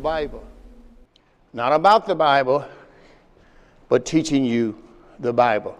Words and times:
Bible. 0.00 0.44
Not 1.52 1.72
about 1.72 2.06
the 2.06 2.14
Bible, 2.14 2.66
but 3.88 4.04
teaching 4.04 4.44
you 4.44 4.76
the 5.18 5.32
Bible. 5.32 5.76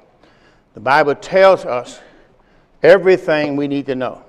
The 0.74 0.80
Bible 0.80 1.14
tells 1.14 1.64
us 1.64 2.00
everything 2.82 3.56
we 3.56 3.66
need 3.66 3.86
to 3.86 3.94
know. 3.94 4.22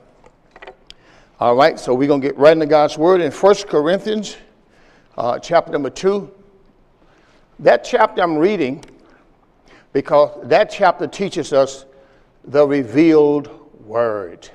All 1.40 1.56
right, 1.56 1.80
so 1.80 1.94
we're 1.94 2.08
going 2.08 2.22
to 2.22 2.28
get 2.28 2.38
right 2.38 2.54
into 2.54 2.68
God's 2.68 2.98
Word 2.98 3.22
in 3.22 3.32
1 3.32 3.56
Corinthians 3.68 4.38
uh, 5.18 5.40
chapter 5.40 5.72
number 5.72 5.90
2. 5.90 6.32
That 7.60 7.84
chapter 7.84 8.22
I'm 8.22 8.38
reading 8.38 8.84
because 9.94 10.48
that 10.48 10.72
chapter 10.72 11.08
teaches 11.08 11.54
us 11.54 11.86
the 12.44 12.66
revealed 12.68 13.50
Word. 13.86 14.50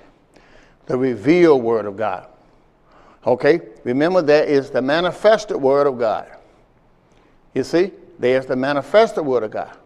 The 0.87 0.97
revealed 0.97 1.63
Word 1.63 1.87
of 1.87 1.97
God. 1.97 2.29
Okay? 3.27 3.61
Remember, 3.85 4.23
there 4.23 4.45
is 4.45 4.71
the 4.71 4.81
manifested 4.81 5.57
Word 5.57 5.87
of 5.87 5.99
God. 5.99 6.29
You 7.55 7.65
see? 7.65 7.93
There's 8.19 8.47
the 8.47 8.57
manifested 8.57 9.25
Word 9.25 9.43
of 9.43 9.51
God. 9.51 9.77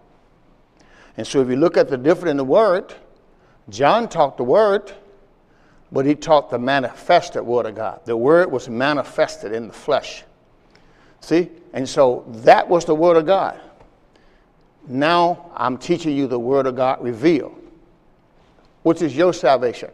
And 1.17 1.27
so 1.27 1.41
if 1.41 1.49
you 1.49 1.57
look 1.57 1.77
at 1.77 1.89
the 1.89 1.97
difference 1.97 2.31
in 2.31 2.37
the 2.37 2.45
Word, 2.45 2.95
John 3.69 4.09
taught 4.09 4.37
the 4.37 4.45
Word, 4.45 4.93
but 5.91 6.05
he 6.07 6.15
taught 6.15 6.51
the 6.51 6.59
manifested 6.59 7.43
Word 7.43 7.67
of 7.67 7.75
God. 7.75 8.01
The 8.05 8.17
Word 8.17 8.51
was 8.51 8.69
manifested 8.69 9.53
in 9.53 9.69
the 9.69 9.73
flesh. 9.73 10.25
See? 11.21 11.51
And 11.73 11.89
so 11.89 12.25
that 12.29 12.69
was 12.69 12.85
the 12.85 12.95
Word 12.95 13.17
of 13.17 13.27
God. 13.27 13.59
Now 14.87 15.51
I'm 15.55 15.79
teaching 15.79 16.17
you 16.17 16.27
the 16.27 16.39
Word 16.39 16.67
of 16.67 16.77
God 16.77 17.03
revealed, 17.03 17.57
which 18.83 19.03
is 19.03 19.17
your 19.17 19.33
salvation. 19.33 19.91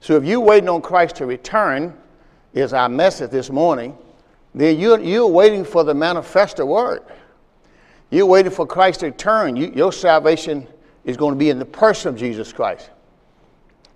So 0.00 0.16
if 0.16 0.24
you're 0.24 0.40
waiting 0.40 0.68
on 0.68 0.82
Christ 0.82 1.16
to 1.16 1.26
return, 1.26 1.96
is 2.52 2.72
our 2.72 2.88
message 2.88 3.30
this 3.30 3.50
morning, 3.50 3.96
then 4.54 4.78
you're, 4.78 5.00
you're 5.00 5.26
waiting 5.26 5.64
for 5.64 5.84
the 5.84 5.94
manifested 5.94 6.66
Word. 6.66 7.02
You're 8.10 8.26
waiting 8.26 8.50
for 8.50 8.66
Christ 8.66 9.00
to 9.00 9.06
return. 9.06 9.56
You, 9.56 9.70
your 9.74 9.92
salvation 9.92 10.66
is 11.04 11.16
going 11.16 11.34
to 11.34 11.38
be 11.38 11.50
in 11.50 11.58
the 11.58 11.64
person 11.64 12.14
of 12.14 12.16
Jesus 12.18 12.52
Christ. 12.52 12.90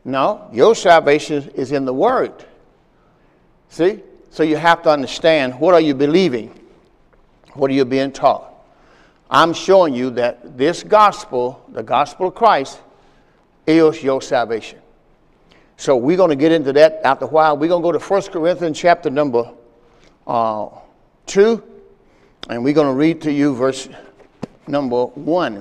No, 0.04 0.48
your 0.52 0.74
salvation 0.74 1.50
is 1.54 1.72
in 1.72 1.84
the 1.84 1.94
Word. 1.94 2.44
See? 3.68 4.02
So 4.30 4.42
you 4.42 4.56
have 4.56 4.82
to 4.82 4.90
understand 4.90 5.58
what 5.58 5.74
are 5.74 5.80
you 5.80 5.94
believing? 5.94 6.58
What 7.54 7.70
are 7.70 7.74
you 7.74 7.84
being 7.84 8.12
taught? 8.12 8.52
I'm 9.30 9.54
showing 9.54 9.94
you 9.94 10.10
that 10.10 10.58
this 10.58 10.82
gospel, 10.82 11.64
the 11.68 11.82
gospel 11.82 12.28
of 12.28 12.34
Christ, 12.34 12.80
is 13.66 14.02
your 14.02 14.20
salvation. 14.20 14.81
So 15.82 15.96
we're 15.96 16.16
going 16.16 16.30
to 16.30 16.36
get 16.36 16.52
into 16.52 16.72
that 16.74 17.00
after 17.02 17.24
a 17.24 17.28
while. 17.28 17.56
We're 17.56 17.66
going 17.66 17.82
to 17.82 17.88
go 17.88 17.90
to 17.90 17.98
1 17.98 18.22
Corinthians 18.30 18.78
chapter 18.78 19.10
number 19.10 19.52
uh, 20.28 20.68
2, 21.26 21.60
and 22.48 22.62
we're 22.62 22.72
going 22.72 22.86
to 22.86 22.94
read 22.94 23.20
to 23.22 23.32
you 23.32 23.52
verse 23.52 23.88
number 24.68 25.06
1. 25.06 25.60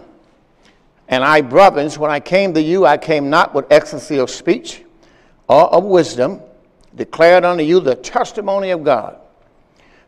And 1.08 1.24
I, 1.24 1.42
brothers, 1.42 1.98
when 1.98 2.12
I 2.12 2.20
came 2.20 2.54
to 2.54 2.62
you, 2.62 2.86
I 2.86 3.00
came 3.00 3.32
not 3.32 3.56
with 3.56 3.66
excellency 3.72 4.20
of 4.20 4.30
speech 4.30 4.84
or 5.48 5.74
of 5.74 5.86
wisdom, 5.86 6.40
declared 6.96 7.44
unto 7.44 7.64
you 7.64 7.80
the 7.80 7.96
testimony 7.96 8.70
of 8.70 8.84
God. 8.84 9.18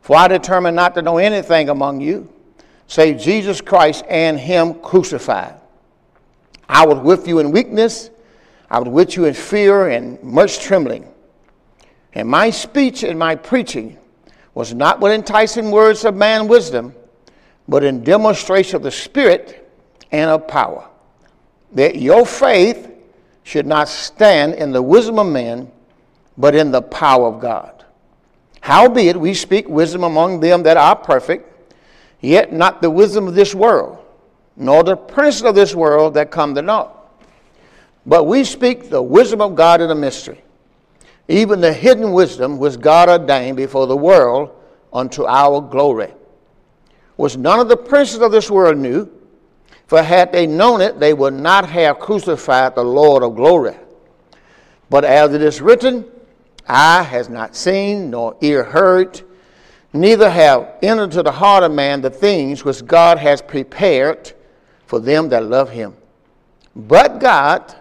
For 0.01 0.15
I 0.15 0.27
determined 0.27 0.75
not 0.75 0.93
to 0.93 1.01
know 1.01 1.17
anything 1.17 1.69
among 1.69 2.01
you, 2.01 2.31
save 2.85 3.19
Jesus 3.19 3.61
Christ 3.61 4.05
and 4.07 4.39
Him 4.39 4.75
crucified. 4.75 5.55
I 6.69 6.85
was 6.85 6.99
with 6.99 7.27
you 7.27 7.39
in 7.39 7.49
weakness, 7.49 8.11
I 8.73 8.79
was 8.79 8.89
with 8.89 9.15
you 9.15 9.25
in 9.25 9.35
fear 9.35 9.89
and 9.89 10.21
much 10.23 10.59
trembling. 10.59 11.07
And 12.15 12.27
my 12.27 12.49
speech 12.49 13.03
and 13.03 13.19
my 13.19 13.35
preaching 13.35 13.99
was 14.55 14.73
not 14.73 14.99
with 14.99 15.11
enticing 15.11 15.69
words 15.69 16.03
of 16.05 16.15
man 16.15 16.47
wisdom, 16.47 16.95
but 17.67 17.83
in 17.83 18.03
demonstration 18.03 18.77
of 18.77 18.81
the 18.81 18.89
Spirit 18.89 19.71
and 20.11 20.27
of 20.27 20.47
power, 20.47 20.89
that 21.73 21.97
your 21.97 22.25
faith 22.25 22.89
should 23.43 23.67
not 23.67 23.89
stand 23.89 24.55
in 24.55 24.71
the 24.71 24.81
wisdom 24.81 25.19
of 25.19 25.27
men, 25.27 25.71
but 26.35 26.55
in 26.55 26.71
the 26.71 26.81
power 26.81 27.27
of 27.27 27.39
God. 27.39 27.85
Howbeit, 28.61 29.19
we 29.19 29.35
speak 29.35 29.69
wisdom 29.69 30.03
among 30.03 30.39
them 30.39 30.63
that 30.63 30.77
are 30.77 30.95
perfect, 30.95 31.71
yet 32.21 32.51
not 32.51 32.81
the 32.81 32.89
wisdom 32.89 33.27
of 33.27 33.35
this 33.35 33.53
world, 33.53 33.99
nor 34.55 34.83
the 34.83 34.97
prince 34.97 35.43
of 35.43 35.53
this 35.53 35.75
world 35.75 36.15
that 36.15 36.31
come 36.31 36.55
to 36.55 36.63
naught. 36.63 37.01
But 38.05 38.25
we 38.25 38.43
speak 38.43 38.89
the 38.89 39.01
wisdom 39.01 39.41
of 39.41 39.55
God 39.55 39.81
in 39.81 39.89
a 39.89 39.95
mystery, 39.95 40.43
even 41.27 41.61
the 41.61 41.73
hidden 41.73 42.11
wisdom 42.11 42.57
which 42.57 42.79
God 42.79 43.09
ordained 43.09 43.57
before 43.57 43.87
the 43.87 43.97
world 43.97 44.51
unto 44.91 45.25
our 45.25 45.61
glory 45.61 46.13
which 47.15 47.37
none 47.37 47.59
of 47.59 47.69
the 47.69 47.77
princes 47.77 48.19
of 48.19 48.31
this 48.31 48.49
world 48.49 48.77
knew, 48.77 49.09
for 49.87 50.01
had 50.01 50.31
they 50.31 50.47
known 50.47 50.81
it, 50.81 50.99
they 50.99 51.13
would 51.13 51.33
not 51.33 51.69
have 51.69 51.99
crucified 51.99 52.75
the 52.75 52.83
Lord 52.83 53.23
of 53.23 53.35
glory. 53.35 53.75
But 54.89 55.05
as 55.05 55.33
it 55.33 55.41
is 55.41 55.61
written, 55.61 56.05
eye 56.67 57.03
has 57.03 57.29
not 57.29 57.55
seen, 57.55 58.09
nor 58.09 58.35
ear 58.41 58.63
heard, 58.63 59.21
neither 59.91 60.29
have 60.29 60.75
entered 60.81 61.11
to 61.11 61.23
the 61.23 61.31
heart 61.31 61.63
of 61.63 61.71
man 61.71 62.01
the 62.01 62.09
things 62.09 62.65
which 62.65 62.85
God 62.85 63.17
has 63.19 63.41
prepared 63.41 64.33
for 64.87 64.99
them 64.99 65.29
that 65.29 65.45
love 65.45 65.69
him. 65.69 65.95
But 66.75 67.19
God 67.19 67.75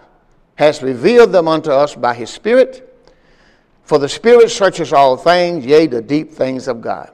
has 0.55 0.83
revealed 0.83 1.31
them 1.31 1.47
unto 1.47 1.71
us 1.71 1.95
by 1.95 2.13
his 2.13 2.29
Spirit, 2.29 2.89
for 3.83 3.97
the 3.99 4.09
Spirit 4.09 4.49
searches 4.49 4.93
all 4.93 5.17
things, 5.17 5.65
yea, 5.65 5.87
the 5.87 6.01
deep 6.01 6.31
things 6.31 6.67
of 6.67 6.81
God. 6.81 7.11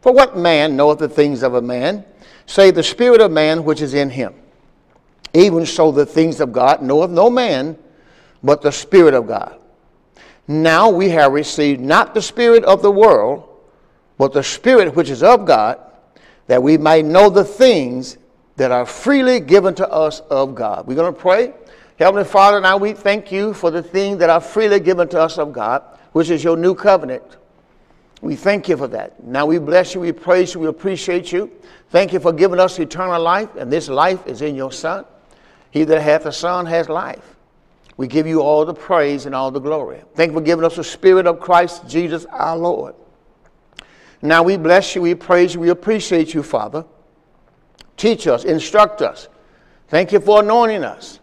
For 0.00 0.12
what 0.12 0.36
man 0.36 0.76
knoweth 0.76 0.98
the 0.98 1.08
things 1.08 1.42
of 1.42 1.54
a 1.54 1.62
man, 1.62 2.04
save 2.46 2.74
the 2.74 2.82
Spirit 2.82 3.20
of 3.20 3.30
man 3.30 3.64
which 3.64 3.80
is 3.80 3.94
in 3.94 4.10
him? 4.10 4.34
Even 5.34 5.66
so, 5.66 5.92
the 5.92 6.06
things 6.06 6.40
of 6.40 6.52
God 6.52 6.82
knoweth 6.82 7.10
no 7.10 7.28
man, 7.28 7.76
but 8.42 8.62
the 8.62 8.72
Spirit 8.72 9.14
of 9.14 9.26
God. 9.26 9.60
Now 10.46 10.88
we 10.88 11.10
have 11.10 11.32
received 11.32 11.80
not 11.80 12.14
the 12.14 12.22
Spirit 12.22 12.64
of 12.64 12.80
the 12.80 12.90
world, 12.90 13.44
but 14.16 14.32
the 14.32 14.42
Spirit 14.42 14.94
which 14.96 15.10
is 15.10 15.22
of 15.22 15.44
God, 15.44 15.78
that 16.46 16.62
we 16.62 16.78
might 16.78 17.04
know 17.04 17.28
the 17.28 17.44
things 17.44 18.16
that 18.56 18.72
are 18.72 18.86
freely 18.86 19.40
given 19.40 19.74
to 19.74 19.88
us 19.88 20.20
of 20.30 20.54
God. 20.54 20.86
We're 20.86 20.94
going 20.94 21.12
to 21.12 21.20
pray. 21.20 21.52
Heavenly 21.98 22.24
Father, 22.24 22.60
now 22.60 22.76
we 22.76 22.92
thank 22.92 23.32
you 23.32 23.52
for 23.52 23.72
the 23.72 23.82
thing 23.82 24.18
that 24.18 24.30
are 24.30 24.40
freely 24.40 24.78
given 24.78 25.08
to 25.08 25.20
us 25.20 25.36
of 25.36 25.52
God, 25.52 25.82
which 26.12 26.30
is 26.30 26.44
your 26.44 26.56
new 26.56 26.76
covenant. 26.76 27.24
We 28.20 28.36
thank 28.36 28.68
you 28.68 28.76
for 28.76 28.86
that. 28.88 29.24
Now 29.24 29.46
we 29.46 29.58
bless 29.58 29.96
you, 29.96 30.00
we 30.00 30.12
praise 30.12 30.54
you, 30.54 30.60
we 30.60 30.68
appreciate 30.68 31.32
you. 31.32 31.50
Thank 31.90 32.12
you 32.12 32.20
for 32.20 32.32
giving 32.32 32.60
us 32.60 32.78
eternal 32.78 33.20
life, 33.20 33.48
and 33.56 33.72
this 33.72 33.88
life 33.88 34.24
is 34.28 34.42
in 34.42 34.54
your 34.54 34.70
Son. 34.70 35.04
He 35.72 35.82
that 35.84 36.00
hath 36.00 36.22
the 36.22 36.30
Son 36.30 36.66
has 36.66 36.88
life. 36.88 37.34
We 37.96 38.06
give 38.06 38.28
you 38.28 38.42
all 38.42 38.64
the 38.64 38.74
praise 38.74 39.26
and 39.26 39.34
all 39.34 39.50
the 39.50 39.58
glory. 39.58 40.00
Thank 40.14 40.30
you 40.30 40.38
for 40.38 40.44
giving 40.44 40.64
us 40.64 40.76
the 40.76 40.84
Spirit 40.84 41.26
of 41.26 41.40
Christ 41.40 41.88
Jesus 41.88 42.26
our 42.26 42.56
Lord. 42.56 42.94
Now 44.22 44.44
we 44.44 44.56
bless 44.56 44.94
you, 44.94 45.02
we 45.02 45.16
praise 45.16 45.54
you, 45.54 45.60
we 45.60 45.70
appreciate 45.70 46.32
you, 46.32 46.44
Father. 46.44 46.84
Teach 47.96 48.28
us, 48.28 48.44
instruct 48.44 49.02
us. 49.02 49.26
Thank 49.88 50.12
you 50.12 50.20
for 50.20 50.44
anointing 50.44 50.84
us. 50.84 51.18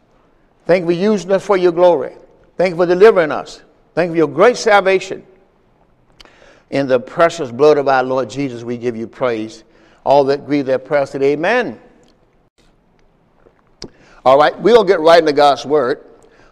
Thank 0.65 0.81
you 0.81 0.87
for 0.87 0.91
using 0.93 1.31
us 1.31 1.45
for 1.45 1.57
your 1.57 1.71
glory. 1.71 2.15
Thank 2.57 2.71
you 2.71 2.75
for 2.77 2.85
delivering 2.85 3.31
us. 3.31 3.61
Thank 3.93 4.09
you 4.09 4.13
for 4.13 4.17
your 4.17 4.27
great 4.27 4.57
salvation. 4.57 5.25
In 6.71 6.87
the 6.87 6.99
precious 6.99 7.51
blood 7.51 7.77
of 7.77 7.87
our 7.87 8.03
Lord 8.03 8.29
Jesus, 8.29 8.63
we 8.63 8.77
give 8.77 8.95
you 8.95 9.07
praise. 9.07 9.63
All 10.03 10.23
that 10.25 10.45
grieve 10.45 10.65
their 10.65 10.79
prayer 10.79 11.05
said, 11.05 11.21
Amen. 11.21 11.79
All 14.25 14.39
right, 14.39 14.59
we'll 14.59 14.83
get 14.83 14.99
right 14.99 15.19
into 15.19 15.33
God's 15.33 15.65
Word. 15.65 16.03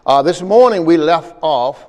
Uh, 0.06 0.22
this 0.22 0.42
morning 0.42 0.86
we 0.86 0.98
left 0.98 1.36
off 1.42 1.88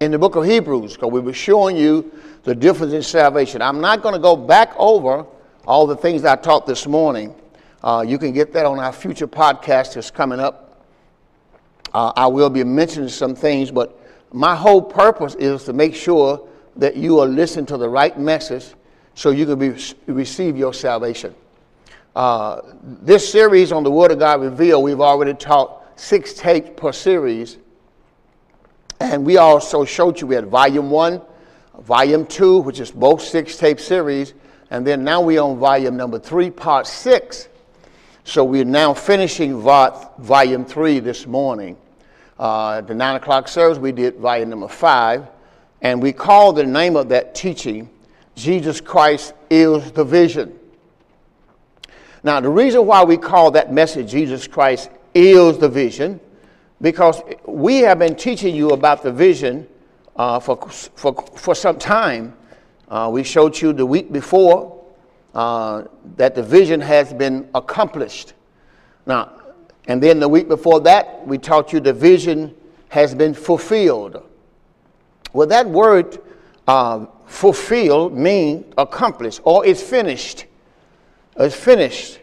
in 0.00 0.10
the 0.10 0.18
book 0.18 0.34
of 0.34 0.44
Hebrews 0.44 0.94
because 0.94 1.12
we 1.12 1.20
were 1.20 1.32
showing 1.32 1.76
you 1.76 2.10
the 2.42 2.54
difference 2.54 2.92
in 2.92 3.02
salvation. 3.02 3.62
I'm 3.62 3.80
not 3.80 4.02
going 4.02 4.14
to 4.14 4.20
go 4.20 4.34
back 4.34 4.72
over 4.76 5.26
all 5.66 5.86
the 5.86 5.96
things 5.96 6.24
I 6.24 6.34
taught 6.34 6.66
this 6.66 6.86
morning. 6.86 7.34
Uh, 7.82 8.04
you 8.06 8.18
can 8.18 8.32
get 8.32 8.52
that 8.54 8.66
on 8.66 8.80
our 8.80 8.92
future 8.92 9.28
podcast 9.28 9.94
that's 9.94 10.10
coming 10.10 10.40
up. 10.40 10.63
Uh, 11.94 12.12
I 12.16 12.26
will 12.26 12.50
be 12.50 12.64
mentioning 12.64 13.08
some 13.08 13.36
things, 13.36 13.70
but 13.70 13.98
my 14.32 14.56
whole 14.56 14.82
purpose 14.82 15.36
is 15.36 15.62
to 15.64 15.72
make 15.72 15.94
sure 15.94 16.48
that 16.74 16.96
you 16.96 17.20
are 17.20 17.26
listening 17.26 17.66
to 17.66 17.76
the 17.76 17.88
right 17.88 18.18
message 18.18 18.74
so 19.14 19.30
you 19.30 19.46
can 19.46 19.58
be, 19.60 19.76
receive 20.06 20.56
your 20.56 20.74
salvation. 20.74 21.32
Uh, 22.16 22.60
this 22.82 23.30
series 23.30 23.70
on 23.70 23.84
the 23.84 23.90
Word 23.90 24.10
of 24.10 24.18
God 24.18 24.40
revealed, 24.40 24.82
we've 24.82 25.00
already 25.00 25.34
taught 25.34 25.84
six 25.94 26.34
tapes 26.34 26.70
per 26.76 26.90
series. 26.90 27.58
And 28.98 29.24
we 29.24 29.36
also 29.36 29.84
showed 29.84 30.20
you 30.20 30.26
we 30.26 30.34
had 30.34 30.46
volume 30.46 30.90
one, 30.90 31.22
volume 31.80 32.26
two, 32.26 32.58
which 32.58 32.80
is 32.80 32.90
both 32.90 33.22
six 33.22 33.56
tape 33.56 33.78
series. 33.78 34.34
And 34.70 34.84
then 34.84 35.04
now 35.04 35.20
we're 35.20 35.40
on 35.42 35.58
volume 35.58 35.96
number 35.96 36.18
three, 36.18 36.50
part 36.50 36.88
six. 36.88 37.48
So 38.24 38.42
we're 38.42 38.64
now 38.64 38.94
finishing 38.94 39.60
volume 39.60 40.64
three 40.64 40.98
this 40.98 41.26
morning. 41.26 41.76
Uh, 42.38 42.80
the 42.80 42.94
nine 42.94 43.16
o'clock 43.16 43.48
service, 43.48 43.78
we 43.78 43.92
did 43.92 44.16
volume 44.16 44.50
number 44.50 44.68
five. 44.68 45.28
And 45.80 46.02
we 46.02 46.12
call 46.12 46.52
the 46.52 46.64
name 46.64 46.96
of 46.96 47.08
that 47.10 47.34
teaching 47.34 47.90
Jesus 48.34 48.80
Christ 48.80 49.34
is 49.50 49.92
the 49.92 50.04
vision. 50.04 50.58
Now, 52.22 52.40
the 52.40 52.48
reason 52.48 52.86
why 52.86 53.04
we 53.04 53.16
call 53.18 53.50
that 53.50 53.72
message 53.72 54.10
Jesus 54.10 54.48
Christ 54.48 54.90
is 55.12 55.58
the 55.58 55.68
vision, 55.68 56.18
because 56.80 57.22
we 57.46 57.78
have 57.80 57.98
been 57.98 58.16
teaching 58.16 58.56
you 58.56 58.70
about 58.70 59.02
the 59.02 59.12
vision 59.12 59.68
uh, 60.16 60.40
for, 60.40 60.56
for, 60.68 61.12
for 61.36 61.54
some 61.54 61.78
time. 61.78 62.34
Uh, 62.88 63.10
we 63.12 63.22
showed 63.22 63.60
you 63.60 63.72
the 63.72 63.86
week 63.86 64.10
before 64.10 64.84
uh, 65.34 65.84
that 66.16 66.34
the 66.34 66.42
vision 66.42 66.80
has 66.80 67.12
been 67.12 67.48
accomplished. 67.54 68.32
Now, 69.06 69.32
and 69.86 70.02
then 70.02 70.18
the 70.18 70.28
week 70.28 70.48
before 70.48 70.80
that, 70.80 71.26
we 71.26 71.38
taught 71.38 71.72
you 71.72 71.80
the 71.80 71.92
vision 71.92 72.54
has 72.88 73.14
been 73.14 73.34
fulfilled. 73.34 74.22
Well, 75.32 75.46
that 75.48 75.68
word 75.68 76.18
uh, 76.66 77.06
fulfilled 77.26 78.16
means 78.16 78.72
accomplished 78.78 79.40
or 79.44 79.66
is 79.66 79.82
finished. 79.82 80.46
It's 81.36 81.54
finished. 81.54 82.20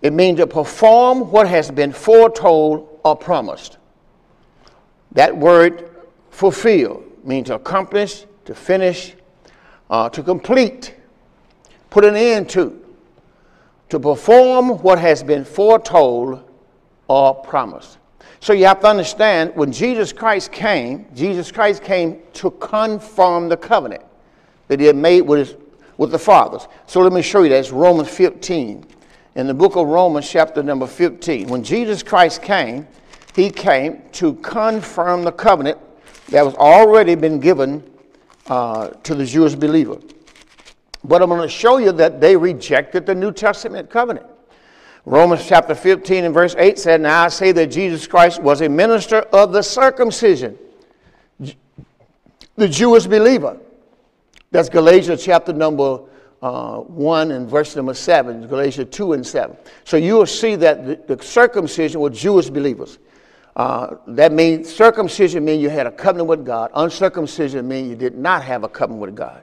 It 0.00 0.12
means 0.12 0.38
to 0.38 0.46
perform 0.46 1.30
what 1.30 1.48
has 1.48 1.70
been 1.70 1.92
foretold 1.92 3.00
or 3.04 3.16
promised. 3.16 3.78
That 5.12 5.36
word 5.36 5.90
fulfill 6.30 7.02
means 7.24 7.48
to 7.48 7.54
accomplish, 7.54 8.24
to 8.46 8.54
finish, 8.54 9.14
uh, 9.90 10.08
to 10.10 10.22
complete, 10.22 10.94
put 11.90 12.04
an 12.04 12.16
end 12.16 12.48
to, 12.50 12.84
to 13.88 14.00
perform 14.00 14.78
what 14.78 14.98
has 14.98 15.22
been 15.22 15.44
foretold 15.44 16.47
or 17.08 17.34
promise. 17.34 17.98
So 18.40 18.52
you 18.52 18.66
have 18.66 18.80
to 18.80 18.86
understand 18.86 19.54
when 19.56 19.72
Jesus 19.72 20.12
Christ 20.12 20.52
came, 20.52 21.06
Jesus 21.14 21.50
Christ 21.50 21.82
came 21.82 22.20
to 22.34 22.50
confirm 22.52 23.48
the 23.48 23.56
covenant 23.56 24.04
that 24.68 24.78
he 24.78 24.86
had 24.86 24.96
made 24.96 25.22
with, 25.22 25.40
his, 25.40 25.56
with 25.96 26.12
the 26.12 26.18
fathers. 26.18 26.68
So 26.86 27.00
let 27.00 27.12
me 27.12 27.22
show 27.22 27.42
you 27.42 27.48
that. 27.48 27.58
It's 27.58 27.70
Romans 27.70 28.08
15. 28.08 28.86
In 29.34 29.46
the 29.46 29.54
book 29.54 29.76
of 29.76 29.86
Romans, 29.86 30.28
chapter 30.28 30.62
number 30.62 30.86
15. 30.86 31.48
When 31.48 31.64
Jesus 31.64 32.02
Christ 32.02 32.42
came, 32.42 32.86
he 33.34 33.50
came 33.50 34.02
to 34.12 34.34
confirm 34.34 35.24
the 35.24 35.32
covenant 35.32 35.78
that 36.28 36.44
was 36.44 36.54
already 36.54 37.14
been 37.14 37.40
given 37.40 37.82
uh, 38.46 38.88
to 38.88 39.14
the 39.14 39.24
Jewish 39.24 39.54
believer. 39.54 39.98
But 41.04 41.22
I'm 41.22 41.28
going 41.28 41.42
to 41.42 41.48
show 41.48 41.78
you 41.78 41.92
that 41.92 42.20
they 42.20 42.36
rejected 42.36 43.06
the 43.06 43.14
New 43.14 43.32
Testament 43.32 43.90
covenant. 43.90 44.26
Romans 45.08 45.46
chapter 45.46 45.74
15 45.74 46.24
and 46.24 46.34
verse 46.34 46.54
8 46.58 46.78
said, 46.78 47.00
Now 47.00 47.24
I 47.24 47.28
say 47.28 47.50
that 47.52 47.68
Jesus 47.68 48.06
Christ 48.06 48.42
was 48.42 48.60
a 48.60 48.68
minister 48.68 49.20
of 49.32 49.52
the 49.52 49.62
circumcision, 49.62 50.58
the 52.56 52.68
Jewish 52.68 53.06
believer. 53.06 53.58
That's 54.50 54.68
Galatians 54.68 55.24
chapter 55.24 55.54
number 55.54 56.00
uh, 56.42 56.80
1 56.80 57.30
and 57.30 57.48
verse 57.48 57.74
number 57.74 57.94
7, 57.94 58.48
Galatians 58.48 58.94
2 58.94 59.14
and 59.14 59.26
7. 59.26 59.56
So 59.84 59.96
you 59.96 60.12
will 60.12 60.26
see 60.26 60.56
that 60.56 60.84
the, 60.84 61.16
the 61.16 61.24
circumcision 61.24 62.02
were 62.02 62.10
Jewish 62.10 62.50
believers. 62.50 62.98
Uh, 63.56 63.96
that 64.08 64.32
means 64.32 64.70
circumcision 64.70 65.42
means 65.42 65.62
you 65.62 65.70
had 65.70 65.86
a 65.86 65.90
covenant 65.90 66.28
with 66.28 66.44
God. 66.44 66.70
Uncircumcision 66.74 67.66
means 67.66 67.88
you 67.88 67.96
did 67.96 68.18
not 68.18 68.44
have 68.44 68.62
a 68.62 68.68
covenant 68.68 69.00
with 69.00 69.16
God. 69.16 69.42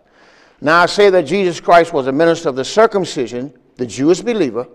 Now 0.61 0.83
I 0.83 0.85
say 0.85 1.09
that 1.09 1.23
Jesus 1.23 1.59
Christ 1.59 1.91
was 1.91 2.05
a 2.05 2.11
minister 2.11 2.49
of 2.49 2.55
the 2.55 2.63
circumcision, 2.63 3.51
the 3.77 3.87
Jewish 3.87 4.21
believer, 4.21 4.67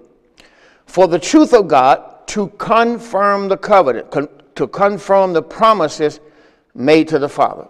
for 0.91 1.07
the 1.07 1.21
truth 1.21 1.55
of 1.55 1.69
God 1.69 2.27
to 2.27 2.49
confirm 2.59 3.47
the 3.47 3.57
covenant, 3.57 4.11
con- 4.11 4.29
to 4.57 4.67
confirm 4.67 5.33
the 5.33 5.43
promises 5.43 6.19
made 6.75 7.07
to 7.09 7.21
the 7.21 7.29
Father. 7.29 7.69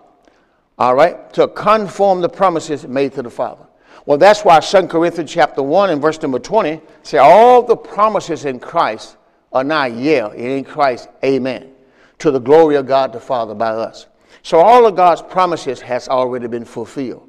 All 0.78 0.94
right? 0.94 1.30
To 1.34 1.46
conform 1.46 2.22
the 2.22 2.30
promises 2.30 2.86
made 2.88 3.12
to 3.12 3.22
the 3.22 3.28
Father. 3.28 3.66
Well, 4.06 4.16
that's 4.16 4.42
why 4.42 4.58
2 4.60 4.86
Corinthians 4.86 5.30
chapter 5.30 5.62
1 5.62 5.90
and 5.90 6.00
verse 6.00 6.20
number 6.22 6.38
20 6.38 6.80
say 7.02 7.18
all 7.18 7.62
the 7.62 7.76
promises 7.76 8.46
in 8.46 8.58
Christ 8.58 9.18
are 9.52 9.64
not 9.64 9.92
yeah, 9.92 10.32
in 10.32 10.64
Christ, 10.64 11.10
amen. 11.22 11.74
To 12.20 12.30
the 12.30 12.40
glory 12.40 12.76
of 12.76 12.86
God 12.86 13.12
the 13.12 13.20
Father 13.20 13.54
by 13.54 13.68
us. 13.68 14.06
So 14.42 14.60
all 14.60 14.86
of 14.86 14.96
God's 14.96 15.20
promises 15.20 15.82
has 15.82 16.08
already 16.08 16.46
been 16.46 16.64
fulfilled. 16.64 17.28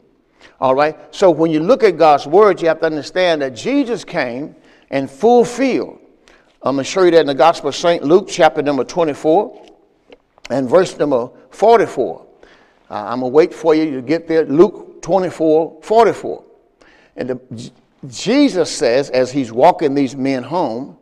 All 0.62 0.74
right? 0.74 1.14
So 1.14 1.32
when 1.32 1.52
you 1.52 1.60
look 1.60 1.84
at 1.84 1.98
God's 1.98 2.26
word, 2.26 2.62
you 2.62 2.70
have 2.70 2.80
to 2.80 2.86
understand 2.86 3.42
that 3.42 3.56
Jesus 3.56 4.06
came 4.06 4.56
and 4.92 5.10
fulfilled. 5.10 6.00
I'm 6.62 6.76
going 6.76 6.86
to 6.86 6.92
show 6.92 7.04
you 7.04 7.12
that 7.12 7.22
in 7.22 7.26
the 7.26 7.34
Gospel 7.34 7.70
of 7.70 7.76
St. 7.76 8.04
Luke, 8.04 8.28
chapter 8.30 8.62
number 8.62 8.84
24 8.84 9.70
and 10.52 10.70
verse 10.70 10.96
number 11.00 11.30
44. 11.50 12.28
Uh, 12.90 12.94
I'm 12.94 13.22
going 13.22 13.32
to 13.32 13.36
wait 13.36 13.54
for 13.54 13.74
you 13.74 13.96
to 13.96 14.02
get 14.02 14.28
there. 14.28 14.46
Luke 14.46 15.02
24, 15.02 15.80
44. 15.82 16.44
And 17.16 17.30
the, 17.30 17.72
Jesus 18.08 18.76
says, 18.76 19.10
as 19.10 19.32
he's 19.32 19.52
walking 19.52 19.96
these 19.96 20.16
men 20.16 20.44
home 20.44 20.98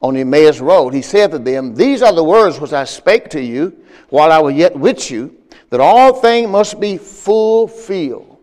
on 0.00 0.16
Emmaus 0.16 0.60
Road, 0.60 0.94
he 0.94 1.02
said 1.02 1.32
to 1.32 1.38
them, 1.38 1.74
These 1.74 2.02
are 2.02 2.14
the 2.14 2.24
words 2.24 2.60
which 2.60 2.72
I 2.72 2.84
spake 2.84 3.28
to 3.30 3.42
you 3.42 3.76
while 4.08 4.32
I 4.32 4.38
was 4.38 4.54
yet 4.54 4.76
with 4.76 5.10
you, 5.10 5.36
that 5.70 5.80
all 5.80 6.14
things 6.14 6.48
must 6.48 6.78
be 6.80 6.98
fulfilled, 6.98 8.38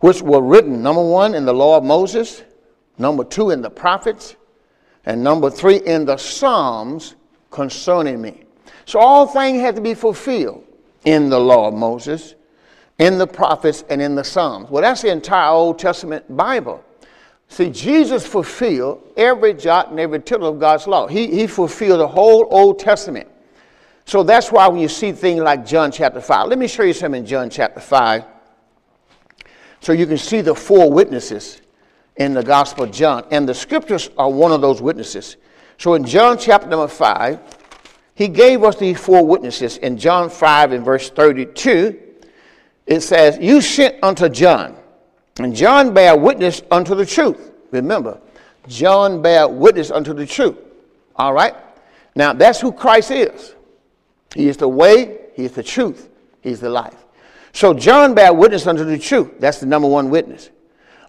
which 0.00 0.20
were 0.22 0.42
written, 0.42 0.82
number 0.82 1.02
one, 1.02 1.34
in 1.34 1.44
the 1.44 1.54
law 1.54 1.78
of 1.78 1.84
Moses, 1.84 2.42
number 2.98 3.24
two, 3.24 3.50
in 3.50 3.62
the 3.62 3.70
prophets, 3.70 4.36
and 5.04 5.22
number 5.22 5.50
three, 5.50 5.76
in 5.76 6.04
the 6.04 6.16
Psalms 6.16 7.14
concerning 7.50 8.20
me. 8.20 8.44
So 8.86 8.98
all 8.98 9.26
things 9.26 9.60
had 9.60 9.76
to 9.76 9.80
be 9.80 9.94
fulfilled 9.94 10.64
in 11.04 11.28
the 11.28 11.38
law 11.38 11.68
of 11.68 11.74
Moses, 11.74 12.34
in 12.98 13.18
the 13.18 13.26
prophets, 13.26 13.84
and 13.88 14.00
in 14.00 14.14
the 14.14 14.24
Psalms. 14.24 14.70
Well, 14.70 14.82
that's 14.82 15.02
the 15.02 15.10
entire 15.10 15.50
Old 15.50 15.78
Testament 15.78 16.24
Bible. 16.34 16.84
See, 17.48 17.70
Jesus 17.70 18.26
fulfilled 18.26 19.12
every 19.16 19.54
jot 19.54 19.90
and 19.90 20.00
every 20.00 20.20
tittle 20.20 20.48
of 20.48 20.58
God's 20.58 20.86
law. 20.86 21.06
He, 21.06 21.28
he 21.28 21.46
fulfilled 21.46 22.00
the 22.00 22.08
whole 22.08 22.46
Old 22.50 22.78
Testament. 22.78 23.28
So 24.06 24.22
that's 24.22 24.50
why 24.52 24.66
when 24.68 24.80
you 24.80 24.88
see 24.88 25.12
things 25.12 25.40
like 25.40 25.64
John 25.64 25.90
chapter 25.90 26.20
5, 26.20 26.48
let 26.48 26.58
me 26.58 26.66
show 26.66 26.82
you 26.82 26.92
something 26.92 27.22
in 27.22 27.26
John 27.26 27.48
chapter 27.48 27.80
5 27.80 28.24
so 29.80 29.92
you 29.92 30.06
can 30.06 30.18
see 30.18 30.40
the 30.40 30.54
four 30.54 30.90
witnesses 30.90 31.60
in 32.16 32.34
the 32.34 32.42
Gospel 32.42 32.84
of 32.84 32.92
John. 32.92 33.26
And 33.30 33.48
the 33.48 33.54
scriptures 33.54 34.10
are 34.16 34.30
one 34.30 34.52
of 34.52 34.60
those 34.60 34.80
witnesses. 34.80 35.36
So 35.78 35.94
in 35.94 36.04
John 36.04 36.38
chapter 36.38 36.68
number 36.68 36.88
5, 36.88 37.40
he 38.14 38.28
gave 38.28 38.62
us 38.62 38.76
these 38.76 38.98
four 38.98 39.26
witnesses. 39.26 39.76
In 39.78 39.98
John 39.98 40.30
5 40.30 40.72
and 40.72 40.84
verse 40.84 41.10
32, 41.10 42.00
it 42.86 43.00
says, 43.00 43.38
You 43.40 43.60
sent 43.60 43.96
unto 44.02 44.28
John, 44.28 44.76
and 45.38 45.54
John 45.54 45.92
bare 45.92 46.16
witness 46.16 46.62
unto 46.70 46.94
the 46.94 47.06
truth. 47.06 47.52
Remember, 47.72 48.20
John 48.68 49.20
bare 49.20 49.48
witness 49.48 49.90
unto 49.90 50.14
the 50.14 50.26
truth. 50.26 50.56
All 51.16 51.32
right? 51.32 51.54
Now, 52.14 52.32
that's 52.32 52.60
who 52.60 52.72
Christ 52.72 53.10
is. 53.10 53.54
He 54.34 54.48
is 54.48 54.56
the 54.56 54.68
way, 54.68 55.18
He 55.34 55.44
is 55.44 55.52
the 55.52 55.62
truth, 55.62 56.08
He's 56.40 56.60
the 56.60 56.70
life. 56.70 56.96
So, 57.52 57.74
John 57.74 58.14
bare 58.14 58.32
witness 58.32 58.66
unto 58.66 58.84
the 58.84 58.98
truth. 58.98 59.32
That's 59.38 59.58
the 59.58 59.66
number 59.66 59.88
one 59.88 60.10
witness. 60.10 60.50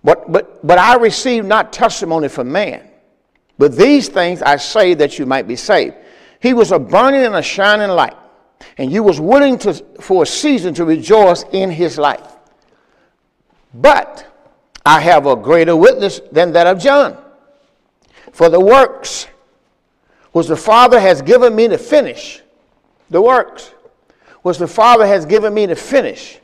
But, 0.06 0.32
but, 0.32 0.66
but 0.66 0.78
I 0.78 0.98
received 0.98 1.48
not 1.48 1.74
testimony 1.74 2.28
from 2.28 2.52
man. 2.52 2.88
But 3.58 3.76
these 3.76 4.08
things 4.08 4.44
I 4.44 4.58
say 4.58 4.94
that 4.94 5.18
you 5.18 5.26
might 5.26 5.48
be 5.48 5.56
saved. 5.56 5.96
He 6.40 6.54
was 6.54 6.72
a 6.72 6.78
burning 6.78 7.26
and 7.26 7.34
a 7.34 7.42
shining 7.42 7.90
light, 7.90 8.16
and 8.78 8.92
you 8.92 9.02
was 9.02 9.20
willing 9.20 9.58
to, 9.60 9.74
for 10.00 10.22
a 10.22 10.26
season 10.28 10.76
to 10.76 10.86
rejoice 10.86 11.44
in 11.52 11.72
his 11.72 11.98
light. 11.98 12.24
But 13.74 14.32
I 14.86 15.02
have 15.02 15.26
a 15.26 15.36
greater 15.36 15.76
witness 15.76 16.22
than 16.32 16.52
that 16.52 16.68
of 16.68 16.78
John. 16.78 17.18
For 18.32 18.48
the 18.48 18.60
works 18.60 19.26
which 20.34 20.46
the 20.46 20.56
Father 20.56 21.00
has 21.00 21.24
given 21.24 21.56
me 21.56 21.68
to 21.68 21.80
finish, 21.80 22.44
the 23.10 23.24
works 23.24 23.72
which 24.44 24.60
the 24.60 24.68
Father 24.68 25.08
has 25.08 25.26
given 25.26 25.52
me 25.52 25.66
to 25.66 25.76
finish, 25.76 26.40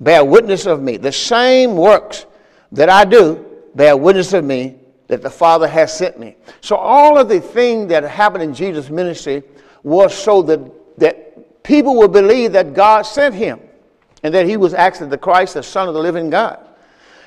bear 0.00 0.24
witness 0.24 0.64
of 0.64 0.80
me. 0.80 0.96
The 0.96 1.12
same 1.12 1.76
works 1.76 2.24
that 2.72 2.88
I 2.88 3.04
do 3.04 3.44
bear 3.74 3.96
witness 3.96 4.32
of 4.32 4.44
me 4.44 4.76
that 5.08 5.22
the 5.22 5.30
Father 5.30 5.68
has 5.68 5.96
sent 5.96 6.18
me. 6.18 6.36
So 6.60 6.76
all 6.76 7.18
of 7.18 7.28
the 7.28 7.40
things 7.40 7.88
that 7.90 8.02
happened 8.04 8.42
in 8.42 8.54
Jesus' 8.54 8.90
ministry 8.90 9.42
was 9.82 10.14
so 10.14 10.42
that, 10.42 10.98
that 10.98 11.62
people 11.62 11.96
would 11.96 12.12
believe 12.12 12.52
that 12.52 12.74
God 12.74 13.02
sent 13.02 13.34
him 13.34 13.60
and 14.22 14.34
that 14.34 14.46
he 14.46 14.56
was 14.56 14.74
actually 14.74 15.10
the 15.10 15.18
Christ, 15.18 15.54
the 15.54 15.62
Son 15.62 15.88
of 15.88 15.94
the 15.94 16.00
living 16.00 16.30
God. 16.30 16.58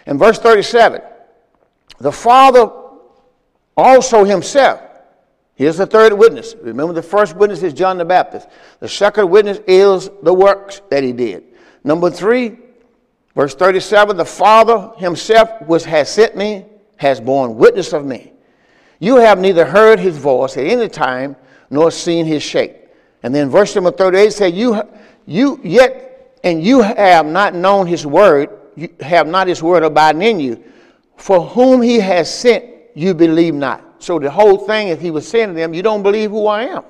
In 0.06 0.18
verse 0.18 0.40
37, 0.40 1.02
the 2.00 2.12
Father 2.12 2.70
also 3.78 4.26
himself, 4.26 4.82
here's 5.56 5.78
the 5.78 5.86
third 5.86 6.14
witness. 6.14 6.56
Remember, 6.62 6.94
the 6.94 7.04
first 7.04 7.36
witness 7.36 7.64
is 7.64 7.74
John 7.74 7.98
the 7.98 8.06
Baptist. 8.06 8.50
The 8.80 8.90
second 8.90 9.30
witness 9.30 9.60
is 9.68 10.10
the 10.24 10.34
works 10.34 10.82
that 10.90 11.04
he 11.04 11.14
did. 11.14 11.44
Number 11.84 12.10
three, 12.10 12.58
Verse 13.40 13.56
37 13.56 14.18
The 14.18 14.26
Father 14.26 14.92
himself, 14.98 15.62
which 15.62 15.86
has 15.86 16.12
sent 16.12 16.36
me, 16.36 16.66
has 16.98 17.22
borne 17.22 17.56
witness 17.56 17.94
of 17.94 18.06
me. 18.06 18.34
You 19.00 19.16
have 19.16 19.40
neither 19.40 19.64
heard 19.64 19.98
his 19.98 20.18
voice 20.18 20.58
at 20.58 20.66
any 20.66 20.90
time 20.90 21.38
nor 21.70 21.90
seen 21.90 22.26
his 22.26 22.44
shape. 22.44 22.76
And 23.24 23.34
then 23.34 23.50
verse 23.50 23.74
number 23.76 23.92
38 23.92 24.34
says, 24.34 24.52
You, 24.52 24.84
you 25.26 25.58
yet, 25.64 26.38
and 26.44 26.62
you 26.62 26.82
have 26.82 27.26
not 27.26 27.56
known 27.56 27.88
his 27.88 28.06
word, 28.06 28.50
you 28.76 28.90
have 29.00 29.26
not 29.26 29.48
his 29.48 29.64
word 29.64 29.84
abiding 29.84 30.22
in 30.22 30.42
you. 30.42 30.62
For 31.16 31.40
whom 31.40 31.82
he 31.82 31.98
has 32.02 32.30
sent, 32.30 32.66
you 32.94 33.14
believe 33.14 33.56
not. 33.56 34.04
So 34.04 34.20
the 34.20 34.30
whole 34.30 34.58
thing 34.58 34.90
if 34.90 35.00
he 35.00 35.12
was 35.12 35.26
saying 35.26 35.48
to 35.48 35.54
them, 35.54 35.74
You 35.74 35.82
don't 35.82 36.04
believe 36.04 36.32
who 36.32 36.48
I 36.48 36.64
am. 36.64 36.84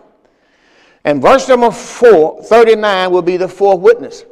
And 1.03 1.21
verse 1.21 1.47
number 1.47 1.69
four, 1.69 2.41
39 2.41 3.11
will 3.11 3.21
be 3.21 3.37
the 3.37 3.47
fourth 3.47 3.81
witness. 3.81 4.25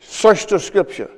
Search 0.00 0.48
the 0.48 0.58
scripture. 0.58 1.12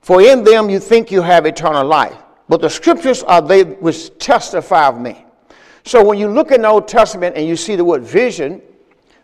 For 0.00 0.22
in 0.22 0.44
them 0.44 0.70
you 0.70 0.78
think 0.78 1.10
you 1.10 1.22
have 1.22 1.46
eternal 1.46 1.86
life. 1.86 2.16
But 2.48 2.60
the 2.60 2.70
scriptures 2.70 3.22
are 3.22 3.40
they 3.40 3.64
which 3.64 4.16
testify 4.18 4.88
of 4.88 5.00
me. 5.00 5.24
So 5.84 6.04
when 6.04 6.18
you 6.18 6.28
look 6.28 6.50
in 6.50 6.62
the 6.62 6.68
Old 6.68 6.88
Testament 6.88 7.36
and 7.36 7.46
you 7.46 7.56
see 7.56 7.76
the 7.76 7.84
word 7.84 8.02
vision, 8.02 8.60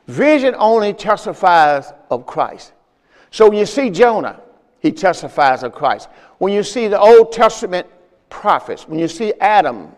vision 0.07 0.55
only 0.59 0.93
testifies 0.93 1.93
of 2.11 2.27
Christ. 2.27 2.73
So 3.31 3.49
when 3.49 3.59
you 3.59 3.67
see 3.67 3.91
Jonah, 3.91 4.41
he 4.81 4.93
testifies 4.93 5.63
of 5.63 5.73
Christ. 5.73 6.09
When 6.39 6.53
you 6.53 6.63
see 6.63 6.89
the 6.89 7.01
Old 7.01 7.33
Testament 7.33 7.87
prophets, 8.31 8.87
when 8.87 8.99
you 8.99 9.09
see 9.09 9.33
Adam, 9.41 9.93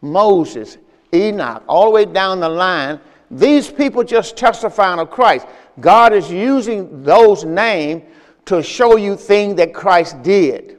Moses, 0.00 0.78
Enoch, 1.14 1.62
all 1.68 1.84
the 1.84 1.90
way 1.90 2.04
down 2.04 2.40
the 2.40 2.48
line, 2.48 3.00
these 3.30 3.70
people 3.70 4.02
just 4.02 4.36
testifying 4.36 4.98
of 4.98 5.10
Christ. 5.10 5.46
God 5.80 6.12
is 6.12 6.30
using 6.30 7.02
those 7.02 7.44
names 7.44 8.02
to 8.46 8.62
show 8.62 8.96
you 8.96 9.16
things 9.16 9.56
that 9.56 9.72
Christ 9.72 10.22
did. 10.22 10.78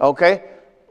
Okay? 0.00 0.44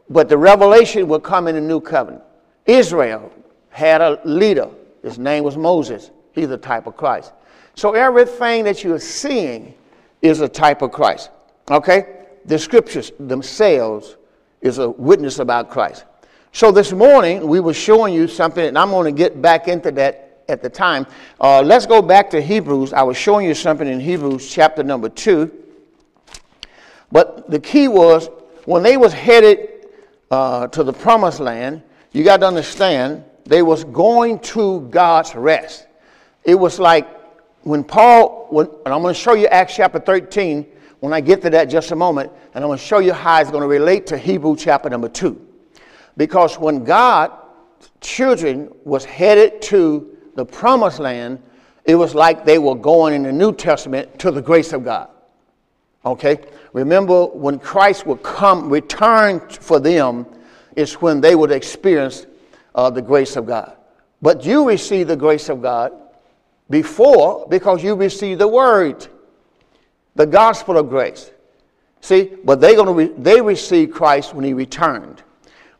But 0.10 0.30
the 0.30 0.38
revelation 0.38 1.08
will 1.08 1.20
come 1.20 1.48
in 1.48 1.56
the 1.56 1.62
new 1.62 1.80
covenant. 1.80 2.24
Israel 2.66 3.32
had 3.70 4.02
a 4.02 4.22
leader. 4.24 4.70
His 5.02 5.18
name 5.18 5.44
was 5.44 5.58
Moses. 5.58 6.12
He's 6.32 6.50
a 6.50 6.58
type 6.58 6.88
of 6.88 6.96
Christ. 6.96 7.34
So 7.76 7.94
everything 7.94 8.64
that 8.66 8.84
you're 8.84 9.00
seeing 9.00 9.74
is 10.22 10.42
a 10.42 10.48
type 10.48 10.82
of 10.82 10.92
Christ. 10.92 11.30
Okay? 11.70 12.26
The 12.46 12.58
scriptures 12.60 13.12
themselves 13.20 14.18
is 14.62 14.78
a 14.78 14.90
witness 14.90 15.40
about 15.40 15.70
Christ. 15.70 16.06
So 16.52 16.72
this 16.72 16.94
morning 16.94 17.48
we 17.48 17.60
were 17.60 17.74
showing 17.74 18.14
you 18.14 18.28
something, 18.28 18.66
and 18.66 18.78
I'm 18.78 18.92
going 18.92 19.14
to 19.14 19.18
get 19.18 19.42
back 19.42 19.68
into 19.68 19.92
that 19.92 20.44
at 20.48 20.62
the 20.62 20.70
time. 20.70 21.08
Uh, 21.40 21.62
let's 21.62 21.86
go 21.86 22.02
back 22.02 22.30
to 22.32 22.42
Hebrews. 22.42 22.94
I 22.94 23.04
was 23.04 23.18
showing 23.18 23.48
you 23.48 23.56
something 23.56 23.88
in 23.88 24.00
Hebrews 24.00 24.50
chapter 24.50 24.84
number 24.84 25.10
two. 25.10 25.63
But 27.14 27.48
the 27.50 27.60
key 27.60 27.88
was 27.88 28.28
when 28.66 28.82
they 28.82 28.98
was 28.98 29.14
headed 29.14 29.70
uh, 30.32 30.66
to 30.68 30.84
the 30.84 30.92
promised 30.92 31.40
land, 31.40 31.84
you 32.12 32.24
got 32.24 32.38
to 32.38 32.48
understand 32.48 33.24
they 33.46 33.62
was 33.62 33.84
going 33.84 34.40
to 34.40 34.82
God's 34.90 35.36
rest. 35.36 35.86
It 36.44 36.56
was 36.56 36.80
like 36.80 37.08
when 37.62 37.84
Paul, 37.84 38.48
when, 38.50 38.66
and 38.66 38.94
I'm 38.94 39.04
going 39.04 39.14
to 39.14 39.20
show 39.20 39.36
you 39.36 39.46
Acts 39.46 39.76
chapter 39.76 40.00
13 40.00 40.66
when 41.02 41.14
I 41.14 41.22
get 41.22 41.44
to 41.44 41.52
that 41.52 41.66
just 41.66 41.92
a 41.92 41.96
moment, 41.96 42.32
and 42.56 42.64
I'm 42.64 42.70
going 42.70 42.80
to 42.80 42.84
show 42.84 42.98
you 42.98 43.14
how 43.14 43.40
it's 43.40 43.52
going 43.52 43.62
to 43.62 43.68
relate 43.68 44.08
to 44.08 44.18
Hebrew 44.18 44.56
chapter 44.56 44.90
number 44.90 45.10
2. 45.10 45.40
Because 46.18 46.58
when 46.58 46.84
God, 46.84 47.32
children, 48.02 48.72
was 48.86 49.06
headed 49.06 49.62
to 49.64 50.18
the 50.34 50.46
promised 50.46 50.98
land, 50.98 51.44
it 51.86 51.94
was 51.94 52.16
like 52.16 52.44
they 52.44 52.58
were 52.58 52.76
going 52.76 53.14
in 53.14 53.22
the 53.22 53.32
New 53.32 53.54
Testament 53.54 54.18
to 54.18 54.32
the 54.32 54.42
grace 54.42 54.74
of 54.74 54.84
God. 54.84 55.10
Okay? 56.06 56.40
Remember, 56.74 57.26
when 57.28 57.60
Christ 57.60 58.06
would 58.06 58.24
come, 58.24 58.70
return 58.70 59.40
for 59.50 59.80
them, 59.80 60.26
is 60.76 60.94
when 60.96 61.22
they 61.22 61.36
would 61.36 61.52
experience 61.52 62.26
uh, 62.76 62.90
the 62.90 63.02
grace 63.02 63.36
of 63.36 63.46
God. 63.46 63.78
But 64.22 64.46
you 64.46 64.68
receive 64.68 65.08
the 65.08 65.16
grace 65.16 65.50
of 65.50 65.62
God 65.62 65.94
before 66.70 67.46
because 67.50 67.84
you 67.84 67.96
receive 67.96 68.40
the 68.40 68.48
word, 68.48 69.08
the 70.16 70.26
gospel 70.26 70.78
of 70.78 70.90
grace. 70.90 71.32
See, 72.02 72.32
but 72.44 72.60
they 72.60 72.76
gonna 72.76 72.92
re- 72.92 73.14
they 73.18 73.42
received 73.42 73.94
Christ 73.94 74.34
when 74.34 74.44
he 74.44 74.54
returned. 74.54 75.22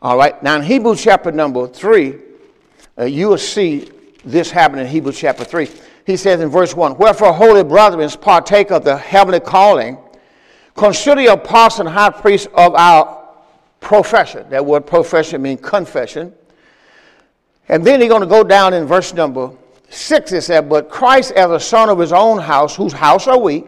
All 0.02 0.18
right. 0.18 0.42
Now 0.44 0.56
in 0.58 0.62
Hebrews 0.62 1.02
chapter 1.02 1.32
number 1.32 1.68
three, 1.68 2.20
uh, 2.98 3.06
you 3.06 3.30
will 3.30 3.38
see 3.38 3.90
this 4.24 4.52
happen 4.52 4.80
in 4.80 4.88
Hebrews 4.88 5.18
chapter 5.18 5.44
three. 5.44 5.70
He 6.06 6.18
says 6.18 6.40
in 6.42 6.50
verse 6.50 6.76
one, 6.76 6.98
"Wherefore, 6.98 7.34
holy 7.34 7.64
brethren, 7.64 8.10
partake 8.22 8.72
of 8.72 8.84
the 8.84 8.98
heavenly 8.98 9.40
calling, 9.40 9.98
consider 10.76 11.22
your 11.22 11.34
apostle 11.34 11.88
and 11.88 11.96
high 11.96 12.10
priest 12.10 12.48
of 12.54 12.76
our 12.76 13.20
profession." 13.80 14.46
That 14.50 14.66
word 14.66 14.86
profession 14.86 15.42
means 15.42 15.62
confession. 15.62 16.34
And 17.70 17.84
then 17.84 18.02
he's 18.02 18.10
going 18.10 18.22
to 18.22 18.28
go 18.28 18.44
down 18.44 18.74
in 18.74 18.86
verse 18.86 19.14
number 19.14 19.52
6, 19.90 20.32
it 20.32 20.42
said, 20.42 20.70
But 20.70 20.90
Christ 20.90 21.32
as 21.32 21.50
a 21.52 21.60
son 21.60 21.90
of 21.90 22.00
his 22.00 22.12
own 22.12 22.40
house, 22.40 22.76
whose 22.76 22.94
house 22.94 23.28
are 23.28 23.38
we, 23.38 23.66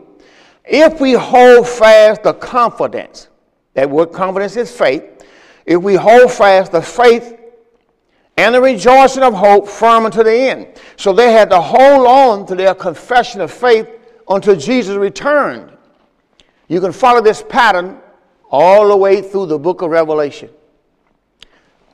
if 0.65 1.00
we 1.00 1.13
hold 1.13 1.67
fast 1.67 2.24
the 2.24 2.33
confidence, 2.33 3.27
that 3.74 3.89
word 3.89 4.12
confidence 4.12 4.55
is 4.55 4.75
faith, 4.75 5.03
if 5.65 5.81
we 5.81 5.95
hold 5.95 6.31
fast 6.31 6.71
the 6.71 6.81
faith 6.81 7.39
and 8.38 8.53
the 8.53 8.62
rejoicing 8.62 9.24
of 9.24 9.33
hope 9.33 9.67
firm 9.67 10.05
unto 10.05 10.24
the 10.24 10.33
end. 10.33 10.67
So 10.97 11.13
they 11.13 11.31
had 11.31 11.50
to 11.51 11.62
hold 11.62 12.07
on 12.07 12.45
to 12.47 12.55
their 12.55 12.75
confession 12.75 13.41
of 13.41 13.51
faith 13.51 13.88
until 14.27 14.55
Jesus 14.55 14.95
returned. 14.95 15.75
You 16.67 16.81
can 16.81 16.91
follow 16.91 17.22
this 17.22 17.43
pattern 17.48 18.00
all 18.50 18.88
the 18.88 18.98
way 18.98 19.22
through 19.22 19.48
the 19.48 19.60
book 19.60 19.81
of 19.81 19.91
Revelation. 19.91 20.50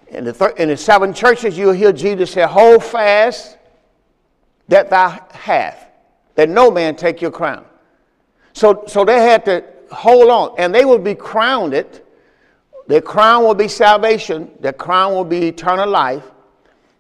In 0.08 0.25
the, 0.25 0.34
thir- 0.34 0.56
in 0.58 0.70
the 0.70 0.78
seven 0.78 1.13
churches, 1.13 1.58
you'll 1.58 1.74
hear 1.74 1.94
Jesus 1.94 2.32
say, 2.32 2.44
Hold 2.44 2.84
fast 2.84 3.58
that 4.68 4.90
thou 4.90 5.20
hast, 5.32 5.86
that 6.36 6.50
no 6.50 6.72
man 6.72 6.96
take 6.96 7.22
your 7.22 7.32
crown. 7.32 7.66
So, 8.54 8.84
so 8.88 9.06
they 9.06 9.22
had 9.22 9.46
to 9.46 9.63
hold 9.92 10.30
on, 10.30 10.56
and 10.58 10.74
they 10.74 10.86
will 10.86 11.00
be 11.00 11.16
crowned 11.16 11.74
it. 11.74 12.06
Their 12.88 13.01
crown 13.01 13.44
will 13.44 13.56
be 13.56 13.68
salvation, 13.68 14.51
their 14.60 14.74
crown 14.74 15.13
will 15.13 15.25
be 15.25 15.48
eternal 15.48 15.90
life, 15.90 16.24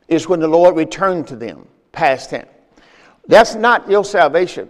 is 0.07 0.27
when 0.27 0.39
the 0.39 0.47
Lord 0.47 0.75
returned 0.75 1.27
to 1.27 1.35
them, 1.35 1.67
past 1.91 2.29
tense. 2.29 2.47
That's 3.27 3.55
not 3.55 3.89
your 3.89 4.05
salvation. 4.05 4.69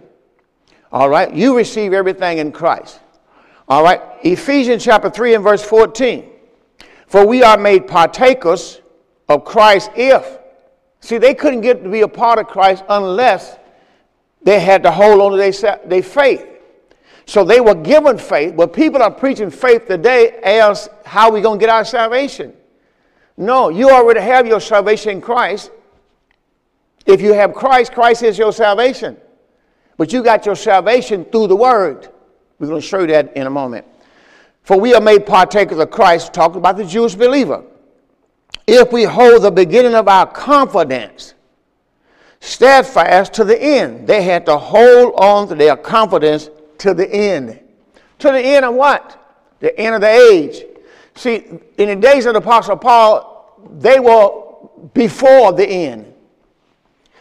All 0.92 1.08
right? 1.08 1.32
You 1.32 1.56
receive 1.56 1.92
everything 1.92 2.38
in 2.38 2.52
Christ. 2.52 3.00
All 3.68 3.82
right? 3.82 4.00
Ephesians 4.22 4.84
chapter 4.84 5.08
3 5.08 5.34
and 5.34 5.44
verse 5.44 5.64
14. 5.64 6.28
For 7.06 7.26
we 7.26 7.42
are 7.42 7.56
made 7.56 7.88
partakers 7.88 8.80
of 9.28 9.44
Christ 9.44 9.90
if. 9.96 10.38
See, 11.00 11.18
they 11.18 11.34
couldn't 11.34 11.62
get 11.62 11.82
to 11.82 11.90
be 11.90 12.02
a 12.02 12.08
part 12.08 12.38
of 12.38 12.46
Christ 12.46 12.84
unless 12.88 13.56
they 14.42 14.60
had 14.60 14.82
to 14.82 14.90
hold 14.90 15.20
on 15.20 15.32
to 15.32 15.36
their, 15.36 15.80
their 15.84 16.02
faith. 16.02 16.46
So 17.26 17.44
they 17.44 17.60
were 17.60 17.74
given 17.74 18.18
faith, 18.18 18.56
but 18.56 18.72
people 18.72 19.02
are 19.02 19.10
preaching 19.10 19.50
faith 19.50 19.86
today 19.86 20.40
as 20.42 20.90
how 21.04 21.30
we 21.30 21.40
going 21.40 21.58
to 21.58 21.62
get 21.62 21.72
our 21.72 21.84
salvation. 21.84 22.52
No, 23.36 23.68
you 23.68 23.90
already 23.90 24.20
have 24.20 24.46
your 24.46 24.60
salvation 24.60 25.12
in 25.12 25.20
Christ. 25.20 25.70
If 27.06 27.20
you 27.20 27.32
have 27.32 27.54
Christ, 27.54 27.92
Christ 27.92 28.22
is 28.22 28.38
your 28.38 28.52
salvation. 28.52 29.16
But 30.02 30.12
you 30.12 30.24
got 30.24 30.44
your 30.46 30.56
salvation 30.56 31.24
through 31.26 31.46
the 31.46 31.54
Word. 31.54 32.08
We're 32.58 32.66
going 32.66 32.80
to 32.80 32.84
show 32.84 33.02
you 33.02 33.06
that 33.06 33.36
in 33.36 33.46
a 33.46 33.50
moment. 33.50 33.86
For 34.64 34.76
we 34.76 34.94
are 34.94 35.00
made 35.00 35.26
partakers 35.26 35.78
of 35.78 35.92
Christ, 35.92 36.34
talking 36.34 36.56
about 36.56 36.76
the 36.76 36.84
Jewish 36.84 37.14
believer. 37.14 37.62
If 38.66 38.90
we 38.90 39.04
hold 39.04 39.42
the 39.42 39.52
beginning 39.52 39.94
of 39.94 40.08
our 40.08 40.26
confidence 40.26 41.34
steadfast 42.40 43.32
to 43.34 43.44
the 43.44 43.56
end, 43.62 44.08
they 44.08 44.22
had 44.22 44.44
to 44.46 44.58
hold 44.58 45.14
on 45.14 45.46
to 45.46 45.54
their 45.54 45.76
confidence 45.76 46.50
to 46.78 46.94
the 46.94 47.08
end. 47.08 47.60
To 48.18 48.32
the 48.32 48.40
end 48.40 48.64
of 48.64 48.74
what? 48.74 49.40
The 49.60 49.78
end 49.78 49.94
of 49.94 50.00
the 50.00 50.10
age. 50.10 50.64
See, 51.14 51.44
in 51.78 51.88
the 51.90 51.94
days 51.94 52.26
of 52.26 52.32
the 52.32 52.40
Apostle 52.40 52.76
Paul, 52.76 53.56
they 53.78 54.00
were 54.00 54.32
before 54.94 55.52
the 55.52 55.64
end. 55.68 56.12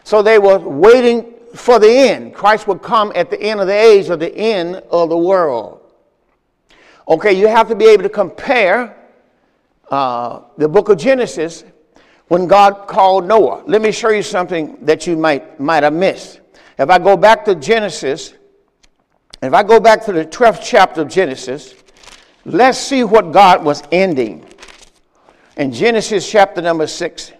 So 0.03 0.23
they 0.23 0.39
were 0.39 0.57
waiting 0.57 1.35
for 1.55 1.79
the 1.79 1.89
end. 1.89 2.33
Christ 2.33 2.67
will 2.67 2.79
come 2.79 3.11
at 3.15 3.29
the 3.29 3.41
end 3.41 3.59
of 3.59 3.67
the 3.67 3.73
age 3.73 4.09
or 4.09 4.15
the 4.15 4.33
end 4.35 4.75
of 4.91 5.09
the 5.09 5.17
world. 5.17 5.81
Okay, 7.07 7.33
you 7.33 7.47
have 7.47 7.67
to 7.69 7.75
be 7.75 7.85
able 7.85 8.03
to 8.03 8.09
compare 8.09 8.97
uh, 9.89 10.41
the 10.57 10.69
book 10.69 10.89
of 10.89 10.97
Genesis 10.97 11.63
when 12.29 12.47
God 12.47 12.87
called 12.87 13.25
Noah. 13.27 13.63
Let 13.65 13.81
me 13.81 13.91
show 13.91 14.09
you 14.09 14.23
something 14.23 14.77
that 14.85 15.05
you 15.05 15.17
might, 15.17 15.59
might 15.59 15.83
have 15.83 15.93
missed. 15.93 16.39
If 16.77 16.89
I 16.89 16.97
go 16.97 17.17
back 17.17 17.43
to 17.45 17.55
Genesis, 17.55 18.33
if 19.41 19.53
I 19.53 19.63
go 19.63 19.79
back 19.79 20.05
to 20.05 20.13
the 20.13 20.25
12th 20.25 20.61
chapter 20.63 21.01
of 21.01 21.09
Genesis, 21.09 21.75
let's 22.45 22.77
see 22.77 23.03
what 23.03 23.33
God 23.33 23.65
was 23.65 23.83
ending. 23.91 24.45
In 25.57 25.73
Genesis 25.73 26.29
chapter 26.29 26.61
number 26.61 26.87
6. 26.87 27.33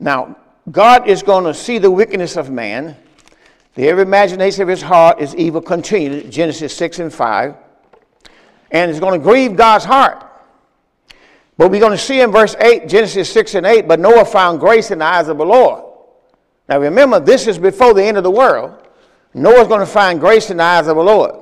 Now, 0.00 0.36
God 0.70 1.08
is 1.08 1.22
going 1.22 1.44
to 1.44 1.54
see 1.54 1.78
the 1.78 1.90
wickedness 1.90 2.36
of 2.36 2.50
man. 2.50 2.96
The 3.74 3.88
every 3.88 4.02
imagination 4.02 4.62
of 4.62 4.68
his 4.68 4.82
heart 4.82 5.20
is 5.20 5.34
evil 5.34 5.60
continued, 5.60 6.30
Genesis 6.30 6.76
6 6.76 6.98
and 7.00 7.12
5 7.12 7.56
and 8.74 8.90
it's 8.90 9.00
going 9.00 9.18
to 9.18 9.24
grieve 9.24 9.56
God's 9.56 9.84
heart. 9.84 10.26
But 11.56 11.70
we're 11.70 11.80
going 11.80 11.92
to 11.92 11.98
see 11.98 12.20
in 12.20 12.32
verse 12.32 12.56
8, 12.58 12.88
Genesis 12.88 13.32
6 13.32 13.54
and 13.54 13.64
8, 13.64 13.86
but 13.86 14.00
Noah 14.00 14.24
found 14.24 14.58
grace 14.58 14.90
in 14.90 14.98
the 14.98 15.04
eyes 15.04 15.28
of 15.28 15.38
the 15.38 15.46
Lord. 15.46 15.84
Now 16.68 16.80
remember, 16.80 17.20
this 17.20 17.46
is 17.46 17.56
before 17.56 17.94
the 17.94 18.02
end 18.02 18.16
of 18.16 18.24
the 18.24 18.32
world. 18.32 18.82
Noah's 19.32 19.68
going 19.68 19.80
to 19.80 19.86
find 19.86 20.18
grace 20.18 20.50
in 20.50 20.56
the 20.56 20.64
eyes 20.64 20.88
of 20.88 20.96
the 20.96 21.02
Lord. 21.04 21.40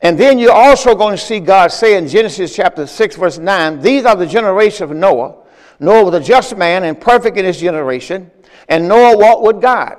And 0.00 0.18
then 0.18 0.40
you're 0.40 0.52
also 0.52 0.96
going 0.96 1.16
to 1.16 1.22
see 1.22 1.38
God 1.38 1.68
say 1.68 1.96
in 1.96 2.08
Genesis 2.08 2.54
chapter 2.54 2.86
6, 2.86 3.16
verse 3.16 3.38
9, 3.38 3.80
These 3.80 4.04
are 4.04 4.16
the 4.16 4.26
generations 4.26 4.90
of 4.90 4.96
Noah. 4.96 5.36
Noah 5.80 6.04
was 6.04 6.14
a 6.14 6.20
just 6.20 6.56
man 6.56 6.84
and 6.84 7.00
perfect 7.00 7.36
in 7.36 7.44
his 7.44 7.60
generation, 7.60 8.30
and 8.68 8.88
Noah 8.88 9.16
walked 9.16 9.42
with 9.42 9.62
God. 9.62 9.98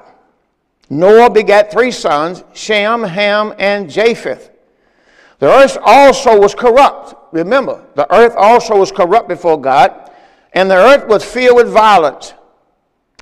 Noah 0.89 1.29
begat 1.29 1.71
three 1.71 1.91
sons, 1.91 2.43
Shem, 2.53 3.03
Ham, 3.03 3.53
and 3.57 3.89
Japheth. 3.89 4.49
The 5.39 5.47
earth 5.47 5.77
also 5.83 6.39
was 6.39 6.53
corrupt. 6.53 7.15
Remember, 7.33 7.85
the 7.95 8.11
earth 8.13 8.35
also 8.35 8.77
was 8.77 8.91
corrupt 8.91 9.29
before 9.29 9.59
God, 9.59 10.11
and 10.53 10.69
the 10.69 10.75
earth 10.75 11.07
was 11.07 11.23
filled 11.23 11.57
with 11.57 11.69
violence. 11.69 12.33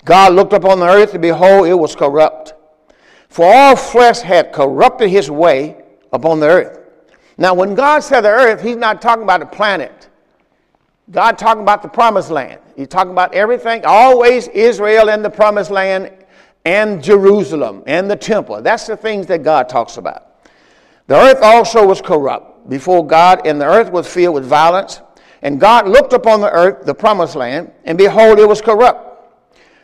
God 0.06 0.34
looked 0.34 0.54
upon 0.54 0.80
the 0.80 0.88
earth, 0.88 1.14
and 1.14 1.22
behold, 1.22 1.68
it 1.68 1.74
was 1.74 1.96
corrupt. 1.96 2.54
For 3.28 3.46
all 3.46 3.76
flesh 3.76 4.22
had 4.22 4.54
corrupted 4.54 5.10
his 5.10 5.30
way 5.30 5.84
upon 6.14 6.40
the 6.40 6.48
earth. 6.48 6.80
Now, 7.38 7.54
when 7.54 7.76
God 7.76 8.00
said 8.00 8.22
the 8.22 8.30
earth, 8.30 8.64
he's 8.64 8.78
not 8.78 9.02
talking 9.02 9.24
about 9.24 9.42
the 9.42 9.46
planet. 9.46 10.10
God 11.10 11.38
talking 11.38 11.62
about 11.62 11.82
the 11.82 11.88
promised 11.88 12.32
land. 12.32 12.60
He's 12.76 12.88
talking 12.88 13.12
about 13.12 13.34
everything, 13.34 13.84
always 13.86 14.48
Israel 14.50 15.10
and 15.10 15.24
the 15.24 15.30
promised 15.30 15.72
land 15.72 16.12
and 16.66 17.02
Jerusalem 17.02 17.84
and 17.88 18.12
the 18.12 18.16
temple. 18.16 18.62
That's 18.62 18.88
the 18.88 18.98
things 18.98 19.26
that 19.28 19.42
God 19.42 19.70
talks 19.70 19.98
about. 19.98 20.44
The 21.08 21.16
earth 21.16 21.42
also 21.42 21.88
was 21.88 22.02
corrupt 22.02 22.70
before 22.70 23.08
God, 23.08 23.48
and 23.48 23.62
the 23.62 23.66
earth 23.66 23.90
was 23.90 24.12
filled 24.12 24.36
with 24.36 24.46
violence. 24.46 25.02
And 25.42 25.60
God 25.60 25.88
looked 25.88 26.12
upon 26.12 26.42
the 26.42 26.52
earth, 26.52 26.86
the 26.86 26.94
promised 26.94 27.36
land, 27.36 27.72
and 27.86 27.98
behold, 27.98 28.40
it 28.40 28.48
was 28.48 28.62
corrupt. 28.62 29.08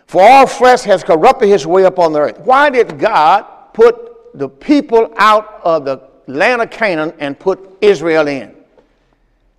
For 0.07 0.21
all 0.21 0.45
flesh 0.45 0.81
has 0.81 1.03
corrupted 1.03 1.47
his 1.47 1.65
way 1.65 1.83
upon 1.83 2.11
the 2.11 2.19
earth. 2.19 2.39
Why 2.39 2.69
did 2.69 2.99
God 2.99 3.43
put 3.73 4.37
the 4.37 4.49
people 4.49 5.13
out 5.17 5.61
of 5.63 5.85
the 5.85 6.09
land 6.27 6.61
of 6.61 6.69
Canaan 6.69 7.13
and 7.19 7.39
put 7.39 7.77
Israel 7.79 8.27
in? 8.27 8.53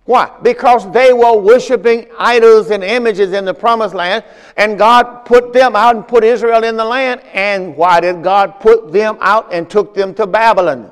Why? 0.05 0.31
Because 0.43 0.89
they 0.91 1.13
were 1.13 1.35
worshiping 1.35 2.07
idols 2.17 2.69
and 2.69 2.83
images 2.83 3.33
in 3.33 3.43
the 3.43 3.55
promised 3.55 3.95
land, 3.95 4.23
and 4.55 4.77
God 4.77 5.25
put 5.25 5.51
them 5.51 5.75
out 5.75 5.95
and 5.95 6.07
put 6.07 6.23
Israel 6.23 6.63
in 6.63 6.77
the 6.77 6.85
land. 6.85 7.21
And 7.33 7.75
why 7.75 7.99
did 8.01 8.21
God 8.21 8.59
put 8.59 8.91
them 8.91 9.17
out 9.19 9.51
and 9.51 9.67
took 9.67 9.95
them 9.95 10.13
to 10.15 10.27
Babylon? 10.27 10.91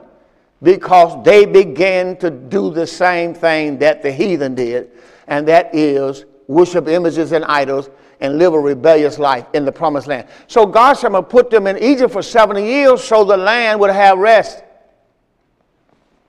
Because 0.63 1.23
they 1.23 1.45
began 1.45 2.17
to 2.17 2.31
do 2.31 2.71
the 2.71 2.87
same 2.87 3.35
thing 3.35 3.77
that 3.79 4.01
the 4.01 4.11
heathen 4.11 4.55
did, 4.55 4.89
and 5.27 5.47
that 5.47 5.75
is 5.75 6.25
worship 6.47 6.87
images 6.87 7.33
and 7.33 7.45
idols 7.45 7.91
and 8.19 8.39
live 8.39 8.53
a 8.53 8.59
rebellious 8.59 9.19
life 9.19 9.45
in 9.53 9.63
the 9.63 9.71
promised 9.71 10.07
land. 10.07 10.27
So 10.47 10.65
God 10.65 10.93
said, 10.93 11.07
I'm 11.07 11.11
going 11.11 11.25
to 11.25 11.29
put 11.29 11.51
them 11.51 11.67
in 11.67 11.77
Egypt 11.77 12.13
for 12.13 12.23
70 12.23 12.65
years 12.65 13.03
so 13.03 13.23
the 13.23 13.37
land 13.37 13.79
would 13.79 13.91
have 13.91 14.17
rest. 14.17 14.63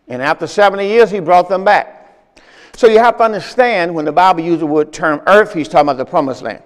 And 0.09 0.21
after 0.21 0.47
70 0.47 0.87
years, 0.87 1.11
he 1.11 1.21
brought 1.21 1.49
them 1.49 1.65
back. 1.65 1.94
So 2.77 2.89
you 2.89 2.99
have 2.99 3.17
to 3.19 3.23
understand 3.23 3.95
when 3.95 4.05
the 4.05 4.13
Bible 4.13 4.41
uses 4.41 4.61
the 4.61 4.67
word 4.67 4.93
term 4.93 5.23
earth, 5.27 5.55
he's 5.55 5.69
talking 5.69 5.89
about 5.89 5.97
the 5.97 6.05
promised 6.05 6.43
land. 6.43 6.63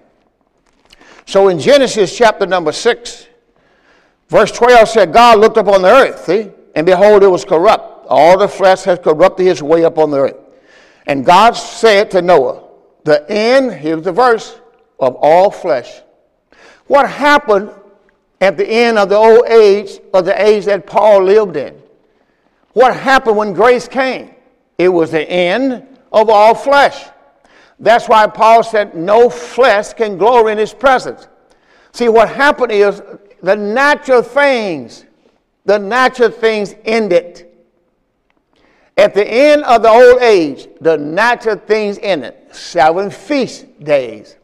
So 1.27 1.49
in 1.49 1.59
Genesis 1.59 2.17
chapter 2.17 2.47
number 2.47 2.73
6, 2.73 3.27
verse 4.29 4.51
12 4.53 4.89
said, 4.89 5.13
God 5.13 5.39
looked 5.39 5.59
upon 5.59 5.83
the 5.83 5.89
earth, 5.89 6.25
see, 6.25 6.51
and 6.75 6.87
behold, 6.87 7.23
it 7.23 7.29
was 7.29 7.45
corrupt. 7.45 8.07
All 8.09 8.39
the 8.39 8.49
flesh 8.49 8.85
has 8.85 8.99
corrupted 8.99 9.47
his 9.47 9.63
way 9.63 9.83
upon 9.83 10.11
the 10.11 10.19
earth. 10.19 10.37
And 11.07 11.27
God 11.27 11.53
said 11.53 12.11
to 12.13 12.23
Noah, 12.23 12.65
The 13.05 13.31
end, 13.31 13.73
here's 13.73 14.03
the 14.03 14.13
verse, 14.13 14.59
of 14.99 15.15
all 15.17 15.51
flesh. 15.51 16.01
What 16.87 17.09
happened 17.09 17.71
at 18.41 18.57
the 18.57 18.67
end 18.67 18.99
of 18.99 19.11
the 19.11 19.17
old 19.17 19.47
age, 19.47 20.01
of 20.15 20.25
the 20.25 20.43
age 20.43 20.65
that 20.65 20.87
Paul 20.87 21.25
lived 21.25 21.57
in? 21.57 21.83
What 22.73 22.97
happened 22.97 23.37
when 23.37 23.53
grace 23.53 23.87
came? 23.89 24.35
It 24.79 24.89
was 24.89 25.11
the 25.11 25.29
end 25.29 25.98
of 26.13 26.29
all 26.29 26.55
flesh. 26.55 27.07
That's 27.81 28.09
why 28.09 28.27
Paul 28.27 28.63
said, 28.63 28.95
No 28.95 29.31
flesh 29.31 29.93
can 29.93 30.19
glory 30.19 30.53
in 30.53 30.59
his 30.59 30.75
presence. 30.75 31.29
See, 31.93 32.09
what 32.09 32.29
happened 32.29 32.73
is 32.73 33.03
the 33.43 33.57
natural 33.57 34.23
things, 34.23 35.05
the 35.65 35.79
natural 35.79 36.31
things 36.31 36.75
ended. 36.85 37.47
At 38.97 39.15
the 39.15 39.25
end 39.25 39.63
of 39.63 39.83
the 39.83 39.89
old 39.89 40.21
age, 40.21 40.67
the 40.81 40.99
natural 40.99 41.57
things 41.57 41.99
ended. 42.03 42.35
Seven 42.51 43.11
feast 43.11 43.67
days. 43.85 44.37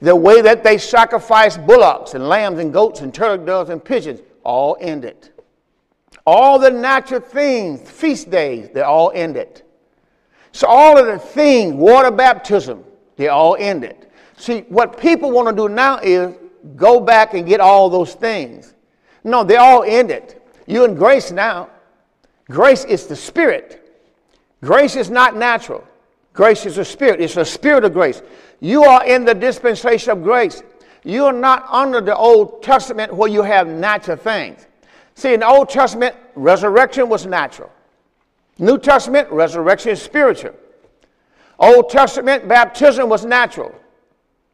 The 0.00 0.16
way 0.16 0.40
that 0.40 0.64
they 0.64 0.78
sacrificed 0.78 1.66
bullocks 1.66 2.14
and 2.14 2.28
lambs 2.28 2.60
and 2.60 2.72
goats 2.72 3.00
and 3.00 3.12
turtle 3.12 3.44
doves 3.44 3.68
and 3.68 3.84
pigeons 3.84 4.20
all 4.42 4.78
ended. 4.80 5.30
All 6.26 6.58
the 6.58 6.70
natural 6.70 7.20
things, 7.20 7.90
feast 7.90 8.30
days, 8.30 8.70
they 8.72 8.82
all 8.82 9.12
ended. 9.14 9.62
So 10.58 10.66
all 10.66 10.98
of 10.98 11.06
the 11.06 11.20
things, 11.20 11.72
water 11.74 12.10
baptism, 12.10 12.82
they 13.14 13.28
all 13.28 13.56
ended. 13.60 14.08
See, 14.36 14.62
what 14.62 14.98
people 14.98 15.30
want 15.30 15.46
to 15.46 15.54
do 15.54 15.68
now 15.72 15.98
is 15.98 16.34
go 16.74 16.98
back 16.98 17.34
and 17.34 17.46
get 17.46 17.60
all 17.60 17.88
those 17.88 18.14
things. 18.14 18.74
No, 19.22 19.44
they 19.44 19.54
all 19.54 19.84
ended. 19.84 20.40
You 20.66 20.84
in 20.84 20.96
grace 20.96 21.30
now. 21.30 21.70
Grace 22.50 22.84
is 22.86 23.06
the 23.06 23.14
spirit. 23.14 24.02
Grace 24.60 24.96
is 24.96 25.10
not 25.10 25.36
natural. 25.36 25.84
Grace 26.32 26.66
is 26.66 26.76
a 26.78 26.84
spirit. 26.84 27.20
It's 27.20 27.36
a 27.36 27.44
spirit 27.44 27.84
of 27.84 27.92
grace. 27.92 28.20
You 28.58 28.82
are 28.82 29.06
in 29.06 29.24
the 29.24 29.34
dispensation 29.34 30.10
of 30.10 30.24
grace. 30.24 30.64
You 31.04 31.26
are 31.26 31.32
not 31.32 31.68
under 31.70 32.00
the 32.00 32.16
Old 32.16 32.64
Testament 32.64 33.14
where 33.14 33.30
you 33.30 33.44
have 33.44 33.68
natural 33.68 34.16
things. 34.16 34.66
See, 35.14 35.34
in 35.34 35.38
the 35.38 35.46
Old 35.46 35.68
Testament, 35.68 36.16
resurrection 36.34 37.08
was 37.08 37.26
natural. 37.26 37.70
New 38.58 38.78
Testament, 38.78 39.30
resurrection 39.30 39.92
is 39.92 40.02
spiritual. 40.02 40.54
Old 41.58 41.90
Testament, 41.90 42.48
baptism 42.48 43.08
was 43.08 43.24
natural. 43.24 43.74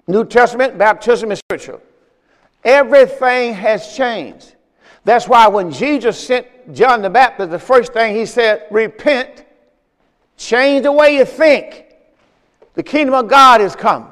New 0.06 0.24
Testament, 0.24 0.76
baptism 0.76 1.32
is 1.32 1.38
spiritual. 1.38 1.80
Everything 2.64 3.54
has 3.54 3.94
changed. 3.94 4.54
That's 5.04 5.28
why 5.28 5.48
when 5.48 5.70
Jesus 5.70 6.18
sent 6.18 6.46
John 6.72 7.02
the 7.02 7.10
Baptist, 7.10 7.50
the 7.50 7.58
first 7.58 7.92
thing 7.92 8.14
he 8.14 8.24
said, 8.24 8.66
repent, 8.70 9.44
change 10.36 10.84
the 10.84 10.92
way 10.92 11.16
you 11.16 11.24
think. 11.24 11.84
The 12.74 12.82
kingdom 12.82 13.14
of 13.14 13.28
God 13.28 13.60
has 13.60 13.76
come 13.76 14.08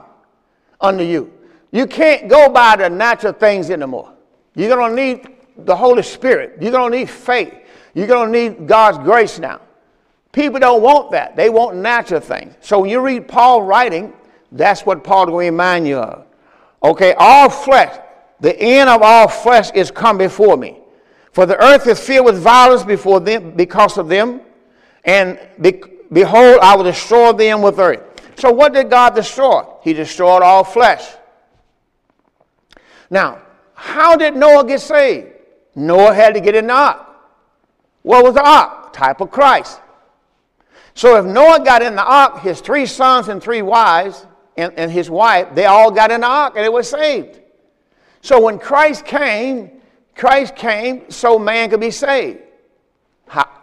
unto 0.80 1.02
you. 1.02 1.32
You 1.70 1.86
can't 1.86 2.28
go 2.28 2.50
by 2.50 2.76
the 2.76 2.90
natural 2.90 3.32
things 3.32 3.70
anymore. 3.70 4.12
You're 4.54 4.74
going 4.74 4.94
to 4.94 5.02
need 5.02 5.36
the 5.64 5.74
Holy 5.74 6.02
Spirit. 6.02 6.58
You're 6.60 6.72
going 6.72 6.92
to 6.92 6.98
need 6.98 7.10
faith. 7.10 7.54
You're 7.94 8.06
going 8.06 8.30
to 8.30 8.38
need 8.38 8.66
God's 8.66 8.98
grace 8.98 9.38
now. 9.38 9.60
People 10.32 10.58
don't 10.58 10.82
want 10.82 11.10
that. 11.12 11.36
They 11.36 11.50
want 11.50 11.76
natural 11.76 12.20
things. 12.20 12.54
So 12.60 12.80
when 12.80 12.90
you 12.90 13.00
read 13.00 13.28
Paul 13.28 13.62
writing, 13.62 14.14
that's 14.50 14.84
what 14.84 15.04
Paul 15.04 15.26
will 15.26 15.38
remind 15.38 15.86
you 15.86 15.98
of. 15.98 16.26
Okay, 16.82 17.14
all 17.18 17.48
flesh, 17.48 17.98
the 18.40 18.58
end 18.58 18.88
of 18.88 19.02
all 19.02 19.28
flesh 19.28 19.70
is 19.72 19.90
come 19.90 20.18
before 20.18 20.56
me. 20.56 20.78
For 21.32 21.46
the 21.46 21.62
earth 21.62 21.86
is 21.86 22.00
filled 22.00 22.26
with 22.26 22.38
violence 22.38 22.82
before 22.82 23.20
them 23.20 23.52
because 23.52 23.98
of 23.98 24.08
them, 24.08 24.40
and 25.04 25.38
be, 25.60 25.82
behold, 26.12 26.58
I 26.60 26.76
will 26.76 26.84
destroy 26.84 27.32
them 27.32 27.62
with 27.62 27.78
earth. 27.78 28.02
So 28.36 28.50
what 28.50 28.72
did 28.72 28.90
God 28.90 29.14
destroy? 29.14 29.64
He 29.82 29.92
destroyed 29.92 30.42
all 30.42 30.64
flesh. 30.64 31.04
Now, 33.10 33.40
how 33.74 34.16
did 34.16 34.36
Noah 34.36 34.66
get 34.66 34.80
saved? 34.80 35.28
Noah 35.74 36.14
had 36.14 36.34
to 36.34 36.40
get 36.40 36.54
in 36.54 36.66
the 36.66 36.74
ark. 36.74 37.06
What 38.02 38.24
was 38.24 38.34
the 38.34 38.46
ark? 38.46 38.92
Type 38.92 39.20
of 39.20 39.30
Christ. 39.30 39.80
So 40.94 41.16
if 41.16 41.24
Noah 41.24 41.64
got 41.64 41.82
in 41.82 41.96
the 41.96 42.04
ark, 42.04 42.40
his 42.40 42.60
three 42.60 42.86
sons 42.86 43.28
and 43.28 43.42
three 43.42 43.62
wives 43.62 44.26
and, 44.56 44.72
and 44.76 44.90
his 44.90 45.08
wife, 45.08 45.54
they 45.54 45.64
all 45.64 45.90
got 45.90 46.10
in 46.10 46.20
the 46.20 46.26
ark 46.26 46.54
and 46.56 46.64
it 46.64 46.72
was 46.72 46.88
saved. 46.90 47.40
So 48.20 48.40
when 48.40 48.58
Christ 48.58 49.04
came, 49.04 49.80
Christ 50.14 50.54
came 50.54 51.10
so 51.10 51.38
man 51.38 51.70
could 51.70 51.80
be 51.80 51.90
saved. 51.90 52.40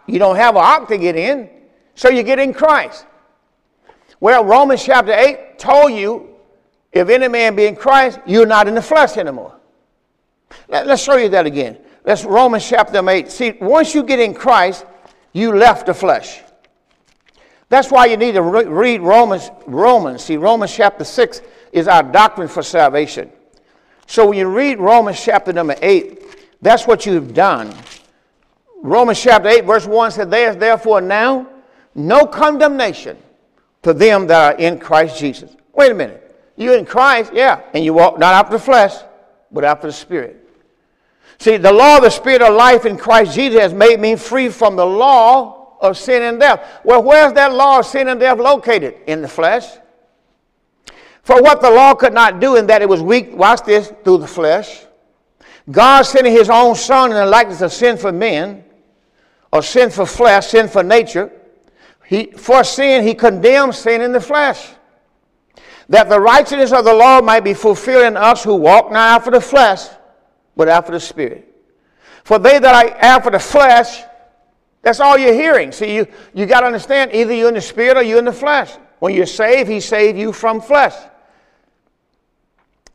You 0.06 0.18
don't 0.18 0.36
have 0.36 0.56
an 0.56 0.62
ark 0.62 0.88
to 0.88 0.98
get 0.98 1.14
in, 1.14 1.48
so 1.94 2.08
you 2.08 2.24
get 2.24 2.40
in 2.40 2.52
Christ. 2.52 3.06
Well, 4.18 4.44
Romans 4.44 4.82
chapter 4.82 5.12
8 5.12 5.58
told 5.58 5.92
you 5.92 6.34
if 6.92 7.08
any 7.08 7.28
man 7.28 7.54
be 7.54 7.66
in 7.66 7.76
Christ, 7.76 8.18
you're 8.26 8.46
not 8.46 8.66
in 8.66 8.74
the 8.74 8.82
flesh 8.82 9.16
anymore. 9.16 9.54
Let, 10.68 10.88
us 10.88 11.02
show 11.02 11.16
you 11.16 11.28
that 11.28 11.46
again. 11.46 11.78
That's 12.02 12.24
Romans 12.24 12.68
chapter 12.68 13.08
8. 13.08 13.30
See, 13.30 13.52
once 13.60 13.94
you 13.94 14.02
get 14.02 14.18
in 14.18 14.34
Christ, 14.34 14.84
you 15.32 15.54
left 15.54 15.86
the 15.86 15.94
flesh. 15.94 16.42
That's 17.70 17.90
why 17.90 18.06
you 18.06 18.16
need 18.16 18.32
to 18.32 18.42
re- 18.42 18.66
read 18.66 19.00
Romans. 19.00 19.50
Romans. 19.66 20.24
See, 20.24 20.36
Romans 20.36 20.74
chapter 20.74 21.04
6 21.04 21.40
is 21.72 21.88
our 21.88 22.02
doctrine 22.02 22.48
for 22.48 22.62
salvation. 22.62 23.30
So 24.06 24.28
when 24.28 24.38
you 24.38 24.48
read 24.48 24.80
Romans 24.80 25.22
chapter 25.22 25.52
number 25.52 25.76
8, 25.80 26.60
that's 26.60 26.86
what 26.86 27.06
you've 27.06 27.32
done. 27.32 27.72
Romans 28.82 29.22
chapter 29.22 29.48
8, 29.48 29.64
verse 29.64 29.86
1 29.86 30.10
said, 30.10 30.30
There 30.30 30.50
is 30.50 30.56
therefore 30.56 31.00
now 31.00 31.46
no 31.94 32.26
condemnation 32.26 33.16
to 33.82 33.94
them 33.94 34.26
that 34.26 34.54
are 34.54 34.58
in 34.58 34.80
Christ 34.80 35.18
Jesus. 35.18 35.54
Wait 35.72 35.92
a 35.92 35.94
minute. 35.94 36.26
You're 36.56 36.76
in 36.76 36.84
Christ, 36.84 37.32
yeah, 37.32 37.60
and 37.72 37.84
you 37.84 37.94
walk 37.94 38.18
not 38.18 38.34
after 38.34 38.58
the 38.58 38.62
flesh, 38.62 38.94
but 39.52 39.64
after 39.64 39.86
the 39.86 39.92
Spirit. 39.92 40.36
See, 41.38 41.56
the 41.56 41.72
law 41.72 41.98
of 41.98 42.02
the 42.02 42.10
Spirit 42.10 42.42
of 42.42 42.54
life 42.54 42.84
in 42.84 42.98
Christ 42.98 43.34
Jesus 43.34 43.60
has 43.60 43.72
made 43.72 44.00
me 44.00 44.16
free 44.16 44.48
from 44.48 44.74
the 44.74 44.84
law 44.84 45.59
of 45.80 45.96
sin 45.96 46.22
and 46.22 46.38
death. 46.38 46.80
Well, 46.84 47.02
where's 47.02 47.32
that 47.34 47.52
law 47.52 47.78
of 47.78 47.86
sin 47.86 48.08
and 48.08 48.20
death 48.20 48.38
located? 48.38 48.96
In 49.06 49.22
the 49.22 49.28
flesh. 49.28 49.66
For 51.22 51.40
what 51.42 51.60
the 51.60 51.70
law 51.70 51.94
could 51.94 52.12
not 52.12 52.40
do, 52.40 52.56
in 52.56 52.66
that 52.68 52.82
it 52.82 52.88
was 52.88 53.02
weak, 53.02 53.34
watch 53.34 53.62
this, 53.64 53.92
through 54.04 54.18
the 54.18 54.26
flesh. 54.26 54.86
God 55.70 56.02
sending 56.02 56.32
his 56.32 56.50
own 56.50 56.74
son 56.74 57.10
in 57.10 57.16
the 57.16 57.26
likeness 57.26 57.60
of 57.60 57.72
sinful 57.72 58.12
men, 58.12 58.64
or 59.52 59.62
sinful 59.62 60.06
flesh, 60.06 60.48
sinful 60.48 60.82
nature. 60.82 61.30
He, 62.06 62.26
for 62.32 62.64
sin, 62.64 63.04
he 63.04 63.14
condemned 63.14 63.74
sin 63.74 64.00
in 64.00 64.12
the 64.12 64.20
flesh. 64.20 64.70
That 65.88 66.08
the 66.08 66.20
righteousness 66.20 66.72
of 66.72 66.84
the 66.84 66.94
law 66.94 67.20
might 67.20 67.44
be 67.44 67.54
fulfilled 67.54 68.06
in 68.06 68.16
us 68.16 68.42
who 68.42 68.54
walk 68.54 68.90
not 68.90 69.20
after 69.20 69.30
the 69.30 69.40
flesh, 69.40 69.86
but 70.56 70.68
after 70.68 70.92
the 70.92 71.00
Spirit. 71.00 71.46
For 72.24 72.38
they 72.38 72.58
that 72.58 72.74
are 72.74 72.96
after 72.98 73.30
the 73.30 73.38
flesh, 73.38 74.02
that's 74.82 75.00
all 75.00 75.18
you're 75.18 75.34
hearing. 75.34 75.72
See, 75.72 75.94
you, 75.94 76.06
you 76.32 76.46
got 76.46 76.60
to 76.60 76.66
understand 76.66 77.12
either 77.12 77.34
you're 77.34 77.48
in 77.48 77.54
the 77.54 77.60
Spirit 77.60 77.96
or 77.96 78.02
you're 78.02 78.18
in 78.18 78.24
the 78.24 78.32
flesh. 78.32 78.72
When 78.98 79.14
you're 79.14 79.26
saved, 79.26 79.68
He 79.68 79.80
saved 79.80 80.18
you 80.18 80.32
from 80.32 80.60
flesh. 80.60 80.94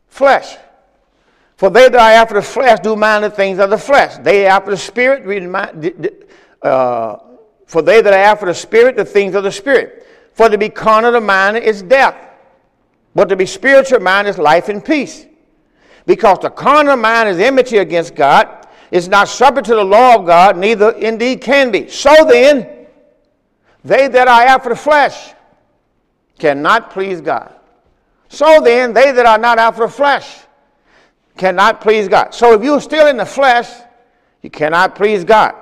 Flesh. 0.08 0.56
For 1.56 1.70
they 1.70 1.88
that 1.88 1.94
are 1.94 2.10
after 2.10 2.34
the 2.34 2.42
flesh 2.42 2.80
do 2.80 2.96
mind 2.96 3.24
the 3.24 3.30
things 3.30 3.58
of 3.58 3.70
the 3.70 3.78
flesh. 3.78 4.16
They 4.18 4.46
after 4.46 4.70
the 4.72 4.76
Spirit, 4.76 6.28
uh, 6.62 7.16
for 7.66 7.82
they 7.82 8.02
that 8.02 8.12
are 8.12 8.16
after 8.16 8.46
the 8.46 8.54
Spirit, 8.54 8.96
the 8.96 9.04
things 9.04 9.34
of 9.34 9.44
the 9.44 9.52
Spirit. 9.52 10.06
For 10.34 10.50
to 10.50 10.58
be 10.58 10.68
carnal 10.68 11.12
the 11.12 11.20
mind 11.20 11.56
is 11.56 11.82
death, 11.82 12.14
but 13.14 13.30
to 13.30 13.36
be 13.36 13.46
spiritual 13.46 14.00
mind 14.00 14.28
is 14.28 14.36
life 14.36 14.68
and 14.68 14.84
peace. 14.84 15.24
Because 16.04 16.38
the 16.40 16.50
carnal 16.50 16.96
mind 16.96 17.30
is 17.30 17.38
enmity 17.38 17.78
against 17.78 18.14
God, 18.14 18.55
is 18.90 19.08
not 19.08 19.28
subject 19.28 19.66
to 19.66 19.74
the 19.74 19.84
law 19.84 20.16
of 20.16 20.26
God, 20.26 20.56
neither 20.56 20.90
indeed 20.92 21.40
can 21.40 21.70
be. 21.70 21.88
So 21.88 22.24
then, 22.24 22.86
they 23.84 24.08
that 24.08 24.28
are 24.28 24.42
after 24.42 24.70
the 24.70 24.76
flesh 24.76 25.32
cannot 26.38 26.90
please 26.90 27.20
God. 27.20 27.54
So 28.28 28.60
then, 28.62 28.92
they 28.92 29.12
that 29.12 29.26
are 29.26 29.38
not 29.38 29.58
after 29.58 29.86
the 29.86 29.92
flesh 29.92 30.40
cannot 31.36 31.80
please 31.80 32.08
God. 32.08 32.34
So 32.34 32.54
if 32.54 32.62
you're 32.62 32.80
still 32.80 33.06
in 33.06 33.16
the 33.16 33.26
flesh, 33.26 33.70
you 34.42 34.50
cannot 34.50 34.94
please 34.94 35.24
God. 35.24 35.54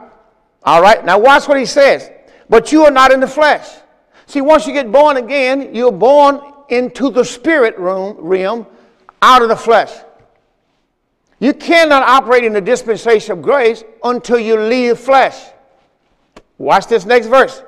All 0.63 0.81
right, 0.81 1.05
now 1.05 1.19
watch 1.19 1.47
what 1.49 1.59
he 1.59 1.67
says. 1.67 2.11
But 2.49 2.73
you 2.73 2.85
are 2.85 2.91
not 2.91 3.13
in 3.13 3.21
the 3.21 3.27
flesh. 3.27 3.69
See, 4.27 4.41
once 4.41 4.67
you 4.67 4.73
get 4.73 4.91
born 4.91 5.17
again, 5.17 5.75
you're 5.75 5.93
born 5.93 6.41
into 6.69 7.11
the 7.11 7.25
spirit 7.25 7.75
realm 7.79 8.67
out 9.21 9.43
of 9.43 9.49
the 9.49 9.57
flesh. 9.57 9.93
You 11.45 11.53
cannot 11.53 12.03
operate 12.05 12.43
in 12.43 12.55
the 12.55 12.61
dispensation 12.63 13.33
of 13.33 13.43
grace 13.43 13.85
until 14.03 14.39
you 14.39 14.59
leave 14.59 14.99
flesh. 14.99 15.39
Watch 16.57 16.87
this 16.87 17.05
next 17.05 17.27
verse. 17.27 17.63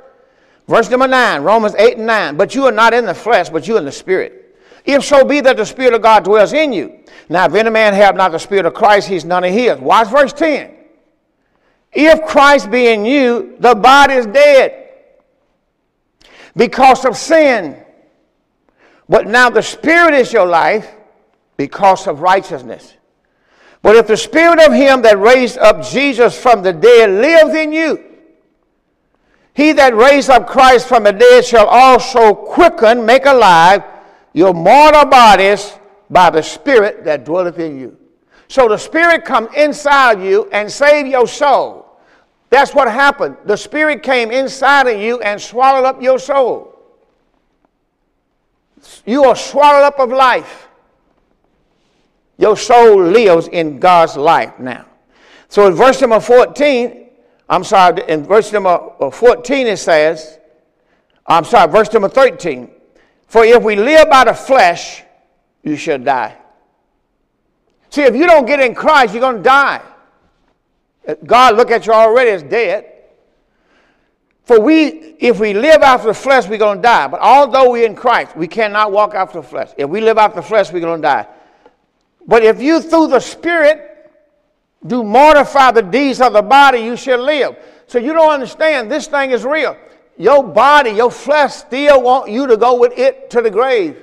Verse 0.67 0.89
number 0.89 1.07
9, 1.07 1.43
Romans 1.43 1.75
8 1.75 1.99
and 1.99 2.07
9. 2.07 2.37
But 2.39 2.55
you 2.55 2.65
are 2.65 2.73
not 2.73 2.95
in 2.95 3.05
the 3.05 3.13
flesh, 3.13 3.51
but 3.51 3.69
you 3.69 3.75
are 3.75 3.79
in 3.79 3.85
the 3.85 3.93
spirit. 3.93 4.59
If 4.87 5.05
so 5.05 5.27
be 5.27 5.43
that 5.43 5.59
the 5.59 5.67
Spirit 5.67 5.93
of 5.93 6.01
God 6.01 6.25
dwells 6.25 6.55
in 6.55 6.73
you. 6.73 7.01
Now, 7.29 7.45
if 7.45 7.53
any 7.53 7.69
man 7.69 7.93
have 7.93 8.17
not 8.17 8.33
the 8.33 8.39
Spirit 8.39 8.65
of 8.65 8.73
Christ, 8.73 9.09
he's 9.09 9.27
none 9.27 9.45
of 9.45 9.53
his. 9.53 9.79
Watch 9.79 10.09
verse 10.09 10.33
10. 10.33 10.75
If 11.93 12.25
Christ 12.25 12.71
be 12.71 12.87
in 12.87 13.05
you, 13.05 13.57
the 13.61 13.75
body 13.75 14.15
is 14.15 14.25
dead 14.25 14.89
because 16.57 17.05
of 17.05 17.15
sin. 17.15 17.77
But 19.07 19.27
now 19.27 19.51
the 19.51 19.63
Spirit 19.63 20.15
is 20.15 20.33
your 20.33 20.47
life 20.47 20.91
because 21.59 22.07
of 22.07 22.23
righteousness. 22.23 22.96
But 23.83 23.97
if 23.97 24.07
the 24.07 24.17
spirit 24.17 24.61
of 24.61 24.73
him 24.73 25.03
that 25.03 25.19
raised 25.19 25.59
up 25.59 25.83
Jesus 25.85 26.41
from 26.41 26.63
the 26.63 26.73
dead 26.73 27.11
lives 27.11 27.55
in 27.55 27.73
you, 27.73 28.03
he 29.55 29.73
that 29.73 29.95
raised 29.95 30.29
up 30.29 30.47
Christ 30.47 30.87
from 30.87 31.05
the 31.05 31.13
dead 31.13 31.45
shall 31.45 31.67
also 31.67 32.35
quicken, 32.35 33.07
make 33.07 33.25
alive 33.25 33.83
your 34.35 34.53
mortal 34.53 35.07
bodies 35.07 35.73
by 36.11 36.31
the 36.31 36.43
spirit 36.43 37.05
that 37.05 37.25
dwelleth 37.25 37.59
in 37.59 37.79
you. 37.79 37.97
So 38.49 38.69
the 38.69 38.77
spirit 38.77 39.25
come 39.25 39.49
inside 39.57 40.23
you 40.23 40.49
and 40.53 40.71
save 40.71 41.07
your 41.07 41.27
soul. 41.27 41.99
That's 42.51 42.75
what 42.75 42.91
happened. 42.91 43.37
The 43.45 43.57
spirit 43.57 44.03
came 44.03 44.31
inside 44.31 44.87
of 44.87 45.01
you 45.01 45.21
and 45.21 45.41
swallowed 45.41 45.85
up 45.85 46.03
your 46.03 46.19
soul. 46.19 46.73
You 49.05 49.25
are 49.25 49.37
swallowed 49.37 49.85
up 49.85 49.99
of 49.99 50.11
life. 50.11 50.69
Your 52.39 52.57
soul 52.57 53.03
lives 53.03 53.49
in 53.49 53.79
God's 53.79 54.17
life 54.17 54.59
now. 54.59 54.87
So 55.49 55.67
in 55.67 55.75
verse 55.75 56.01
number 56.01 56.21
14, 56.21 57.09
I'm 57.49 57.65
sorry, 57.65 58.03
in 58.09 58.25
verse 58.25 58.53
number 58.53 58.93
uh, 59.01 59.11
14 59.11 59.67
it 59.67 59.79
says, 59.79 60.39
I'm 61.27 61.45
sorry, 61.45 61.71
verse 61.71 61.93
number 61.93 62.09
13, 62.09 62.71
for 63.27 63.45
if 63.45 63.63
we 63.63 63.77
live 63.77 64.11
by 64.11 64.25
the 64.25 64.35
flesh, 64.35 65.03
you 65.63 65.77
shall 65.77 65.99
die. 65.99 66.37
See, 67.91 68.03
if 68.03 68.15
you 68.15 68.27
don't 68.27 68.47
get 68.47 68.61
in 68.61 68.75
Christ, 68.75 69.15
you're 69.15 69.21
going 69.21 69.39
to 69.39 69.43
die. 69.43 69.83
God 71.25 71.57
look 71.57 71.71
at 71.71 71.87
you 71.87 71.93
already 71.93 72.31
as 72.31 72.43
dead. 72.43 72.93
For 74.45 74.61
we, 74.61 75.17
if 75.19 75.41
we 75.41 75.55
live 75.55 75.83
after 75.83 76.09
the 76.09 76.15
flesh, 76.15 76.49
we're 76.49 76.59
going 76.59 76.79
to 76.79 76.83
die. 76.83 77.09
But 77.09 77.21
although 77.21 77.73
we're 77.73 77.87
in 77.87 77.97
Christ, 77.97 78.37
we 78.37 78.47
cannot 78.47 78.93
walk 78.93 79.15
after 79.15 79.41
the 79.41 79.47
flesh. 79.47 79.71
If 79.77 79.89
we 79.89 80.01
live 80.01 80.19
after 80.19 80.41
the 80.41 80.47
flesh, 80.47 80.73
we're 80.73 80.81
going 80.81 81.03
to 81.03 81.09
die. 81.09 81.27
But 82.27 82.43
if 82.43 82.61
you 82.61 82.81
through 82.81 83.09
the 83.09 83.21
Spirit 83.21 83.93
do 84.87 85.03
mortify 85.03 85.73
the 85.73 85.83
deeds 85.83 86.21
of 86.21 86.33
the 86.33 86.43
body, 86.43 86.81
you 86.81 86.97
shall 86.97 87.23
live. 87.23 87.57
So 87.87 87.99
you 87.99 88.13
don't 88.13 88.31
understand, 88.31 88.91
this 88.91 89.07
thing 89.07 89.31
is 89.31 89.45
real. 89.45 89.77
Your 90.17 90.43
body, 90.43 90.91
your 90.91 91.11
flesh 91.11 91.55
still 91.55 92.03
want 92.03 92.31
you 92.31 92.47
to 92.47 92.57
go 92.57 92.79
with 92.79 92.99
it 92.99 93.31
to 93.31 93.43
the 93.43 93.51
grave. 93.51 94.03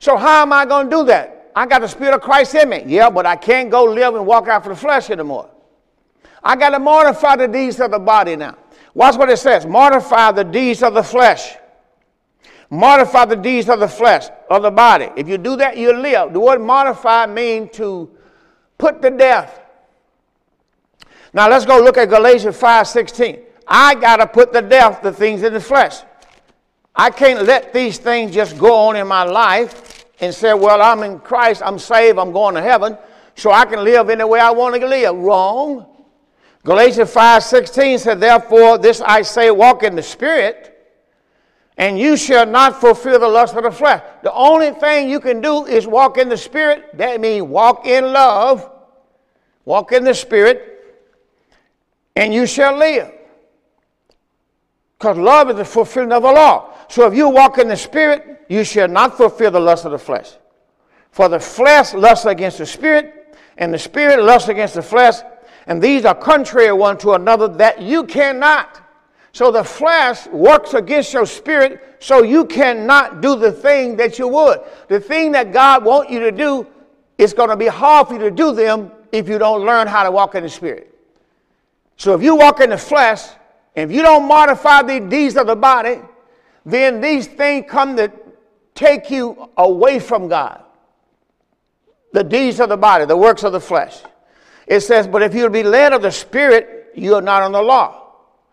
So 0.00 0.16
how 0.16 0.42
am 0.42 0.52
I 0.52 0.64
going 0.64 0.90
to 0.90 0.96
do 0.96 1.04
that? 1.04 1.50
I 1.54 1.66
got 1.66 1.80
the 1.80 1.88
Spirit 1.88 2.14
of 2.14 2.20
Christ 2.20 2.54
in 2.54 2.68
me. 2.68 2.84
Yeah, 2.86 3.10
but 3.10 3.26
I 3.26 3.36
can't 3.36 3.70
go 3.70 3.84
live 3.84 4.14
and 4.14 4.26
walk 4.26 4.48
after 4.48 4.68
the 4.70 4.76
flesh 4.76 5.10
anymore. 5.10 5.50
I 6.42 6.56
got 6.56 6.70
to 6.70 6.78
mortify 6.78 7.36
the 7.36 7.48
deeds 7.48 7.80
of 7.80 7.90
the 7.90 7.98
body 7.98 8.36
now. 8.36 8.56
Watch 8.94 9.16
what 9.16 9.28
it 9.28 9.38
says. 9.38 9.66
Mortify 9.66 10.32
the 10.32 10.44
deeds 10.44 10.82
of 10.82 10.94
the 10.94 11.02
flesh. 11.02 11.56
Mortify 12.70 13.24
the 13.24 13.36
deeds 13.36 13.68
of 13.68 13.80
the 13.80 13.88
flesh, 13.88 14.28
of 14.50 14.62
the 14.62 14.70
body. 14.70 15.08
If 15.16 15.26
you 15.28 15.38
do 15.38 15.56
that, 15.56 15.76
you'll 15.76 16.00
live. 16.00 16.32
The 16.32 16.40
word 16.40 16.60
mortify 16.60 17.26
means 17.26 17.70
to 17.76 18.10
put 18.76 19.00
to 19.02 19.10
death. 19.10 19.60
Now 21.32 21.48
let's 21.48 21.64
go 21.64 21.80
look 21.80 21.96
at 21.96 22.10
Galatians 22.10 22.56
5 22.56 22.86
16. 22.86 23.40
I 23.66 23.94
got 23.94 24.16
to 24.16 24.26
put 24.26 24.52
to 24.52 24.62
death 24.62 25.02
the 25.02 25.12
things 25.12 25.42
in 25.42 25.52
the 25.52 25.60
flesh. 25.60 26.00
I 26.94 27.10
can't 27.10 27.44
let 27.44 27.72
these 27.72 27.98
things 27.98 28.34
just 28.34 28.58
go 28.58 28.74
on 28.74 28.96
in 28.96 29.06
my 29.06 29.22
life 29.22 30.04
and 30.20 30.34
say, 30.34 30.52
well, 30.52 30.82
I'm 30.82 31.02
in 31.02 31.20
Christ, 31.20 31.62
I'm 31.64 31.78
saved, 31.78 32.18
I'm 32.18 32.32
going 32.32 32.54
to 32.54 32.62
heaven, 32.62 32.98
so 33.36 33.52
I 33.52 33.66
can 33.66 33.84
live 33.84 34.10
any 34.10 34.24
way 34.24 34.40
I 34.40 34.50
want 34.50 34.74
to 34.74 34.86
live. 34.86 35.16
Wrong. 35.16 35.86
Galatians 36.64 37.10
5 37.10 37.42
16 37.42 37.98
said, 37.98 38.20
Therefore, 38.20 38.76
this 38.76 39.00
I 39.00 39.22
say, 39.22 39.50
walk 39.50 39.84
in 39.84 39.94
the 39.96 40.02
Spirit 40.02 40.77
and 41.78 41.96
you 41.96 42.16
shall 42.16 42.44
not 42.44 42.80
fulfill 42.80 43.20
the 43.20 43.28
lust 43.28 43.54
of 43.54 43.62
the 43.62 43.70
flesh. 43.70 44.02
The 44.22 44.32
only 44.32 44.72
thing 44.72 45.08
you 45.08 45.20
can 45.20 45.40
do 45.40 45.64
is 45.64 45.86
walk 45.86 46.18
in 46.18 46.28
the 46.28 46.36
Spirit. 46.36 46.98
That 46.98 47.20
means 47.20 47.44
walk 47.44 47.86
in 47.86 48.12
love, 48.12 48.68
walk 49.64 49.92
in 49.92 50.02
the 50.02 50.14
Spirit, 50.14 51.00
and 52.16 52.34
you 52.34 52.46
shall 52.46 52.76
live. 52.76 53.12
Because 54.98 55.16
love 55.16 55.50
is 55.50 55.56
the 55.56 55.64
fulfilling 55.64 56.10
of 56.10 56.24
the 56.24 56.32
law. 56.32 56.74
So 56.88 57.06
if 57.06 57.14
you 57.14 57.28
walk 57.28 57.58
in 57.58 57.68
the 57.68 57.76
Spirit, 57.76 58.44
you 58.48 58.64
shall 58.64 58.88
not 58.88 59.16
fulfill 59.16 59.52
the 59.52 59.60
lust 59.60 59.84
of 59.84 59.92
the 59.92 59.98
flesh. 59.98 60.32
For 61.12 61.28
the 61.28 61.38
flesh 61.38 61.94
lusts 61.94 62.26
against 62.26 62.58
the 62.58 62.66
Spirit, 62.66 63.36
and 63.56 63.72
the 63.72 63.78
Spirit 63.78 64.20
lusts 64.20 64.48
against 64.48 64.74
the 64.74 64.82
flesh, 64.82 65.14
and 65.68 65.80
these 65.80 66.04
are 66.04 66.14
contrary 66.14 66.72
one 66.72 66.98
to 66.98 67.12
another 67.12 67.46
that 67.46 67.80
you 67.80 68.02
cannot 68.02 68.80
so 69.32 69.50
the 69.50 69.64
flesh 69.64 70.26
works 70.28 70.74
against 70.74 71.12
your 71.12 71.26
spirit 71.26 71.96
so 72.00 72.22
you 72.22 72.44
cannot 72.44 73.20
do 73.20 73.36
the 73.36 73.52
thing 73.52 73.96
that 73.96 74.18
you 74.18 74.28
would. 74.28 74.60
The 74.88 75.00
thing 75.00 75.32
that 75.32 75.52
God 75.52 75.84
wants 75.84 76.10
you 76.10 76.20
to 76.20 76.32
do 76.32 76.66
is 77.18 77.34
going 77.34 77.50
to 77.50 77.56
be 77.56 77.66
hard 77.66 78.08
for 78.08 78.14
you 78.14 78.20
to 78.20 78.30
do 78.30 78.52
them 78.52 78.90
if 79.12 79.28
you 79.28 79.38
don't 79.38 79.64
learn 79.64 79.86
how 79.86 80.02
to 80.02 80.10
walk 80.10 80.34
in 80.34 80.42
the 80.42 80.48
spirit. 80.48 80.94
So 81.96 82.14
if 82.14 82.22
you 82.22 82.36
walk 82.36 82.60
in 82.60 82.70
the 82.70 82.78
flesh, 82.78 83.22
if 83.74 83.90
you 83.90 84.02
don't 84.02 84.26
modify 84.26 84.82
the 84.82 85.00
deeds 85.00 85.36
of 85.36 85.46
the 85.46 85.56
body, 85.56 86.00
then 86.64 87.00
these 87.00 87.26
things 87.26 87.66
come 87.68 87.96
to 87.96 88.10
take 88.74 89.10
you 89.10 89.50
away 89.56 89.98
from 89.98 90.28
God. 90.28 90.62
The 92.12 92.24
deeds 92.24 92.60
of 92.60 92.68
the 92.68 92.76
body, 92.76 93.04
the 93.04 93.16
works 93.16 93.42
of 93.42 93.52
the 93.52 93.60
flesh. 93.60 94.00
It 94.66 94.80
says, 94.80 95.06
but 95.06 95.22
if 95.22 95.34
you'll 95.34 95.48
be 95.50 95.62
led 95.62 95.92
of 95.92 96.02
the 96.02 96.12
Spirit, 96.12 96.92
you 96.94 97.14
are 97.14 97.22
not 97.22 97.42
on 97.42 97.52
the 97.52 97.62
law. 97.62 98.07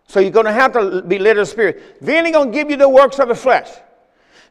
So 0.08 0.20
you're 0.20 0.32
going 0.32 0.46
to 0.46 0.54
have 0.54 0.74
to 0.74 1.02
be 1.02 1.20
led 1.20 1.38
of 1.38 1.48
the 1.48 1.52
Spirit. 1.52 2.02
Then 2.02 2.26
he's 2.26 2.34
going 2.34 2.52
to 2.52 2.58
give 2.58 2.70
you 2.70 2.78
the 2.78 2.90
works 2.90 3.20
of 3.20 3.28
the 3.28 3.36
flesh. 3.36 3.70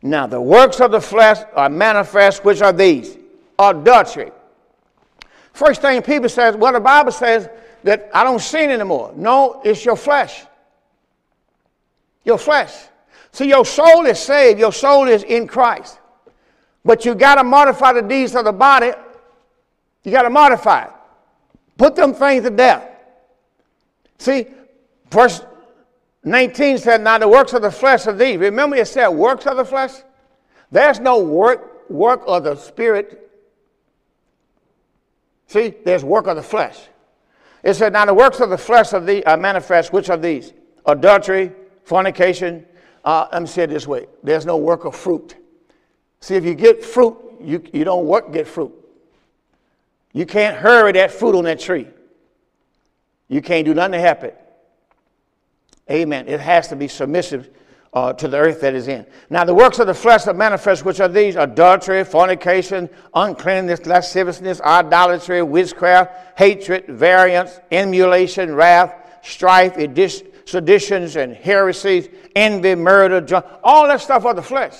Now, 0.03 0.27
the 0.27 0.40
works 0.40 0.81
of 0.81 0.90
the 0.90 1.01
flesh 1.01 1.38
are 1.55 1.69
manifest, 1.69 2.45
which 2.45 2.61
are 2.61 2.73
these 2.73 3.17
adultery. 3.59 4.33
First 5.53 5.81
thing 5.81 6.03
people 6.03 6.29
says, 6.29 6.57
well, 6.57 6.73
the 6.73 6.81
Bible 6.81 7.12
says 7.12 7.49
that 7.85 8.11
I 8.12 8.25
don't 8.25 8.40
sin 8.40 8.71
anymore. 8.71 9.12
No, 9.17 9.62
it's 9.64 9.85
your 9.85 9.97
flesh. 9.97 10.45
Your 12.25 12.38
flesh. 12.38 12.73
See, 13.33 13.49
your 13.49 13.64
soul 13.64 14.07
is 14.07 14.19
saved, 14.19 14.59
your 14.59 14.73
soul 14.73 15.09
is 15.09 15.23
in 15.23 15.47
Christ. 15.47 15.99
But 16.85 17.05
you 17.05 17.14
got 17.14 17.37
to 17.37 17.45
modify 17.45 17.93
the 17.93 18.03
deeds 18.03 18.35
of 18.35 18.45
the 18.45 18.53
body. 18.53 18.93
You 20.03 20.12
got 20.12 20.23
to 20.23 20.31
modify 20.31 20.85
it. 20.85 20.90
Put 21.79 21.97
them 21.97 22.14
things 22.14 22.45
to 22.45 22.51
death. 22.51 22.88
See, 24.19 24.47
verse 25.14 25.42
19 26.24 26.79
said, 26.79 27.03
Now 27.03 27.18
the 27.18 27.29
works 27.29 27.53
of 27.53 27.62
the 27.62 27.70
flesh 27.70 28.07
are 28.07 28.12
these. 28.12 28.38
Remember, 28.38 28.77
it 28.77 28.88
said 28.88 29.09
works 29.09 29.46
of 29.46 29.57
the 29.57 29.64
flesh? 29.64 29.92
There's 30.70 31.00
no 31.00 31.22
work, 31.22 31.88
work 31.90 32.22
of 32.27 32.44
the 32.44 32.57
spirit. 32.57 33.31
See, 35.46 35.74
there's 35.85 36.05
work 36.05 36.27
of 36.27 36.37
the 36.37 36.42
flesh. 36.42 36.79
It 37.62 37.74
said, 37.74 37.92
Now 37.92 38.07
the 38.07 38.14
works 38.14 38.40
of 38.40 38.50
the 38.50 38.59
flesh 38.59 38.92
of 38.92 39.07
the 39.07 39.24
are 39.27 39.37
manifest, 39.37 39.92
which 39.92 40.11
are 40.11 40.16
these? 40.16 40.53
Adultery, 40.87 41.53
fornication. 41.85 42.66
Uh, 43.05 43.29
let 43.33 43.42
me 43.42 43.48
say 43.48 43.64
it 43.64 43.70
this 43.70 43.87
way 43.87 44.07
there's 44.22 44.46
no 44.46 44.57
work 44.57 44.85
of 44.85 44.96
fruit. 44.96 45.37
See, 46.20 46.37
if 46.37 46.44
you 46.44 46.55
get 46.55 46.83
fruit, 46.83 47.16
you, 47.40 47.62
you 47.72 47.85
don't 47.85 48.07
work, 48.07 48.33
get 48.33 48.48
fruit. 48.48 48.72
You 50.12 50.24
can't 50.24 50.57
hurry 50.57 50.92
that 50.92 51.11
fruit 51.11 51.37
on 51.37 51.44
that 51.44 51.61
tree. 51.61 51.88
You 53.29 53.42
can't 53.42 53.66
do 53.66 53.74
nothing 53.74 53.92
to 53.92 54.00
help 54.00 54.24
it. 54.24 54.44
Amen. 55.90 56.29
It 56.29 56.40
has 56.40 56.68
to 56.68 56.77
be 56.77 56.88
submissive 56.88 57.51
uh, 57.92 58.12
to 58.14 58.27
the 58.27 58.37
earth 58.37 58.61
that 58.61 58.75
is 58.75 58.88
in. 58.88 59.07
Now, 59.31 59.44
the 59.44 59.55
works 59.55 59.79
of 59.79 59.87
the 59.87 59.94
flesh 59.94 60.27
are 60.27 60.35
manifest, 60.35 60.85
which 60.85 61.01
are 61.01 61.09
these 61.09 61.37
adultery, 61.37 62.05
fornication, 62.05 62.90
uncleanness, 63.14 63.87
lasciviousness, 63.87 64.61
idolatry, 64.62 65.42
witchcraft, 65.42 66.38
hatred, 66.38 66.87
variance, 66.88 67.61
emulation, 67.70 68.55
wrath, 68.55 68.94
strife, 69.23 69.75
seditions, 70.47 71.16
and 71.16 71.35
heresies, 71.35 72.09
envy, 72.35 72.75
murder, 72.75 73.42
all 73.62 73.87
that 73.87 74.01
stuff 74.01 74.27
of 74.27 74.37
the 74.37 74.42
flesh. 74.42 74.75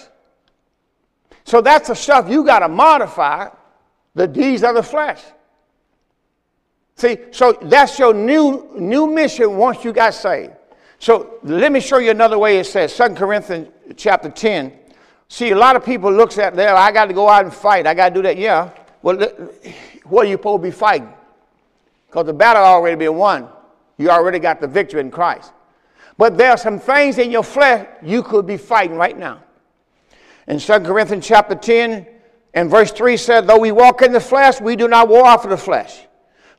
So 1.45 1.61
that's 1.61 1.89
the 1.89 1.95
stuff 1.95 2.29
you 2.29 2.45
got 2.45 2.61
to 2.61 2.69
modify 2.69 3.49
the 4.15 4.27
deeds 4.27 4.63
of 4.63 4.75
the 4.75 4.83
flesh. 4.83 5.21
See, 6.97 7.19
so 7.33 7.59
that's 7.63 7.99
your 7.99 8.15
new 8.15 8.71
new 8.79 9.07
mission 9.07 9.57
once 9.57 9.85
you 9.85 9.93
got 9.93 10.15
saved. 10.15 10.53
So 11.05 11.39
let 11.43 11.71
me 11.71 11.81
show 11.81 11.99
you 11.99 12.11
another 12.11 12.39
way 12.39 12.57
it 12.59 12.65
says, 12.65 12.97
2 12.97 13.11
Corinthians 13.11 13.69
chapter 13.95 14.31
10. 14.31 14.73
See, 15.29 15.51
a 15.51 15.55
lot 15.55 15.77
of 15.77 15.85
people 15.85 16.11
looks 16.11 16.39
at 16.39 16.57
there, 16.57 16.75
I 16.75 16.91
got 16.93 17.09
to 17.09 17.13
go 17.13 17.29
out 17.29 17.45
and 17.45 17.53
fight. 17.53 17.87
I 17.87 17.93
got 17.93 18.09
to 18.09 18.15
do 18.15 18.23
that. 18.23 18.39
Yeah. 18.39 18.71
Well, 19.03 19.19
what 20.05 20.25
are 20.25 20.31
you 20.31 20.37
supposed 20.37 20.63
to 20.63 20.69
be 20.69 20.71
fighting? 20.71 21.13
Because 22.07 22.25
the 22.25 22.33
battle 22.33 22.63
already 22.63 22.97
been 22.97 23.17
won. 23.17 23.51
You 23.99 24.09
already 24.09 24.39
got 24.39 24.63
the 24.63 24.67
victory 24.67 25.03
in 25.03 25.11
Christ. 25.11 25.53
But 26.17 26.39
there 26.39 26.53
are 26.53 26.57
some 26.57 26.81
things 26.81 27.19
in 27.19 27.31
your 27.31 27.45
flesh 27.45 27.87
you 28.03 28.23
could 28.23 28.47
be 28.47 28.57
fighting 28.57 28.97
right 28.97 29.19
now. 29.19 29.43
In 30.49 30.59
2 30.59 30.81
Corinthians 30.81 31.27
chapter 31.27 31.55
10 31.55 32.07
and 32.55 32.71
verse 32.71 32.93
3 32.93 33.19
said, 33.19 33.47
Though 33.47 33.59
we 33.59 33.73
walk 33.73 34.01
in 34.01 34.11
the 34.11 34.21
flesh, 34.21 34.59
we 34.59 34.75
do 34.75 34.89
not 34.89 35.09
war 35.09 35.27
after 35.27 35.51
the 35.51 35.59
flesh. 35.59 36.07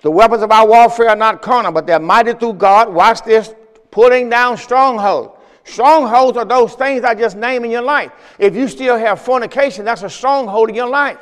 The 0.04 0.12
weapons 0.12 0.44
of 0.44 0.52
our 0.52 0.68
warfare 0.68 1.10
are 1.10 1.16
not 1.16 1.42
carnal, 1.42 1.72
but 1.72 1.88
they're 1.88 1.98
mighty 1.98 2.34
through 2.34 2.54
God. 2.54 2.94
Watch 2.94 3.24
this 3.24 3.52
pulling 3.96 4.30
down 4.30 4.58
strongholds. 4.58 5.40
Strongholds 5.64 6.38
are 6.38 6.44
those 6.44 6.74
things 6.74 7.06
I 7.06 7.16
just 7.16 7.38
named 7.38 7.64
in 7.64 7.72
your 7.72 7.82
life. 7.82 8.12
If 8.38 8.54
you 8.54 8.68
still 8.68 8.98
have 8.98 9.22
fornication, 9.22 9.86
that's 9.86 10.04
a 10.04 10.10
stronghold 10.10 10.68
in 10.68 10.76
your 10.76 10.90
life. 10.90 11.18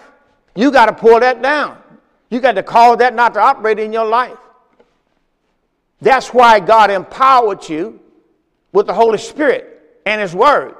You 0.55 0.71
got 0.71 0.87
to 0.87 0.93
pull 0.93 1.19
that 1.19 1.39
down. 1.39 1.77
You 2.31 2.39
got 2.39 2.53
to 2.53 2.63
call 2.63 2.97
that 2.97 3.13
not 3.13 3.35
to 3.35 3.39
operate 3.39 3.77
in 3.77 3.93
your 3.93 4.07
life. 4.07 4.39
That's 6.01 6.33
why 6.33 6.59
God 6.59 6.89
empowered 6.89 7.69
you 7.69 7.99
with 8.71 8.87
the 8.87 8.93
Holy 8.95 9.19
Spirit 9.19 10.01
and 10.07 10.19
His 10.19 10.33
Word. 10.33 10.75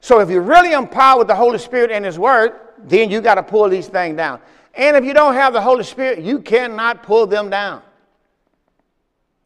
So 0.00 0.20
if 0.20 0.30
you're 0.30 0.40
really 0.40 0.72
empowered 0.72 1.18
with 1.18 1.28
the 1.28 1.36
Holy 1.36 1.58
Spirit 1.58 1.90
and 1.90 2.06
His 2.06 2.18
Word, 2.18 2.58
then 2.78 3.10
you 3.10 3.20
got 3.20 3.34
to 3.34 3.42
pull 3.42 3.68
these 3.68 3.88
things 3.88 4.16
down. 4.16 4.40
And 4.74 4.96
if 4.96 5.04
you 5.04 5.12
don't 5.12 5.34
have 5.34 5.52
the 5.52 5.60
Holy 5.60 5.84
Spirit, 5.84 6.20
you 6.20 6.38
cannot 6.38 7.02
pull 7.02 7.26
them 7.26 7.50
down. 7.50 7.82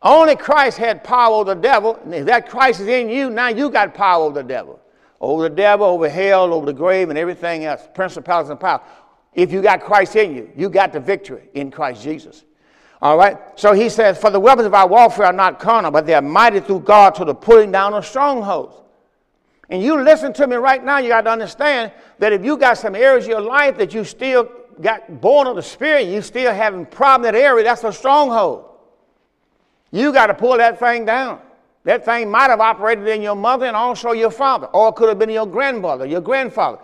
Only 0.05 0.37
Christ 0.37 0.77
had 0.77 1.03
power 1.03 1.37
over 1.37 1.55
the 1.55 1.61
devil. 1.61 1.99
And 2.05 2.15
if 2.15 2.27
that 2.27 2.47
Christ 2.47 2.81
is 2.81 2.89
in 2.89 3.09
you, 3.09 3.31
now 3.31 3.49
you 3.49 3.71
got 3.71 3.95
power 3.95 4.25
over 4.25 4.43
the 4.43 4.47
devil. 4.47 4.79
Over 5.19 5.49
the 5.49 5.55
devil, 5.55 5.87
over 5.87 6.11
hell, 6.11 6.53
over 6.53 6.67
the 6.67 6.75
grave, 6.75 7.09
and 7.09 7.19
everything 7.19 7.65
else. 7.65 7.89
Principalities 7.95 8.51
and 8.51 8.61
power. 8.61 8.83
If 9.33 9.51
you 9.51 9.63
got 9.63 9.81
Christ 9.81 10.15
in 10.15 10.37
you, 10.37 10.53
you 10.55 10.69
got 10.69 10.93
the 10.93 11.01
victory 11.01 11.49
in 11.55 11.71
Christ 11.71 12.03
Jesus. 12.03 12.45
All 13.01 13.17
right? 13.17 13.39
So 13.57 13.73
he 13.73 13.89
says, 13.89 14.19
For 14.19 14.29
the 14.29 14.39
weapons 14.39 14.67
of 14.67 14.75
our 14.75 14.87
warfare 14.87 15.27
are 15.27 15.33
not 15.33 15.59
carnal, 15.59 15.91
but 15.91 16.05
they 16.05 16.15
are 16.15 16.23
mighty 16.23 16.61
through 16.61 16.81
God 16.81 17.15
to 17.15 17.25
the 17.25 17.35
pulling 17.35 17.73
down 17.73 17.95
of 17.95 18.05
strongholds. 18.05 18.77
And 19.71 19.83
you 19.83 20.03
listen 20.03 20.35
to 20.35 20.47
me 20.47 20.57
right 20.57 20.85
now, 20.85 20.99
you 20.99 21.09
got 21.09 21.23
to 21.23 21.31
understand 21.31 21.93
that 22.19 22.35
if 22.35 22.45
you 22.45 22.59
got 22.59 22.77
some 22.77 22.95
areas 22.95 23.25
of 23.25 23.31
your 23.31 23.41
life 23.41 23.79
that 23.79 23.95
you 23.95 24.05
still 24.05 24.51
got 24.83 25.23
born 25.23 25.47
of 25.47 25.57
the 25.57 25.63
Spirit, 25.63 26.09
you 26.09 26.21
still 26.21 26.53
having 26.53 26.85
problem 26.85 27.27
in 27.27 27.35
that 27.35 27.41
area, 27.41 27.65
that's 27.65 27.83
a 27.85 27.93
stronghold. 27.93 28.67
You 29.95 30.13
got 30.13 30.27
to 30.27 30.35
pull 30.35 30.57
that 30.57 30.81
thing 30.81 31.05
down. 31.05 31.41
That 31.85 32.05
thing 32.05 32.29
might 32.29 32.51
have 32.51 32.59
operated 32.59 33.07
in 33.07 33.23
your 33.23 33.37
mother 33.37 33.67
and 33.67 33.77
also 33.77 34.11
your 34.11 34.33
father, 34.33 34.67
or 34.67 34.89
it 34.89 34.97
could 34.97 35.09
have 35.09 35.21
been 35.21 35.31
your 35.31 35.47
grandmother, 35.47 36.05
your 36.05 36.21
grandfather. 36.21 36.79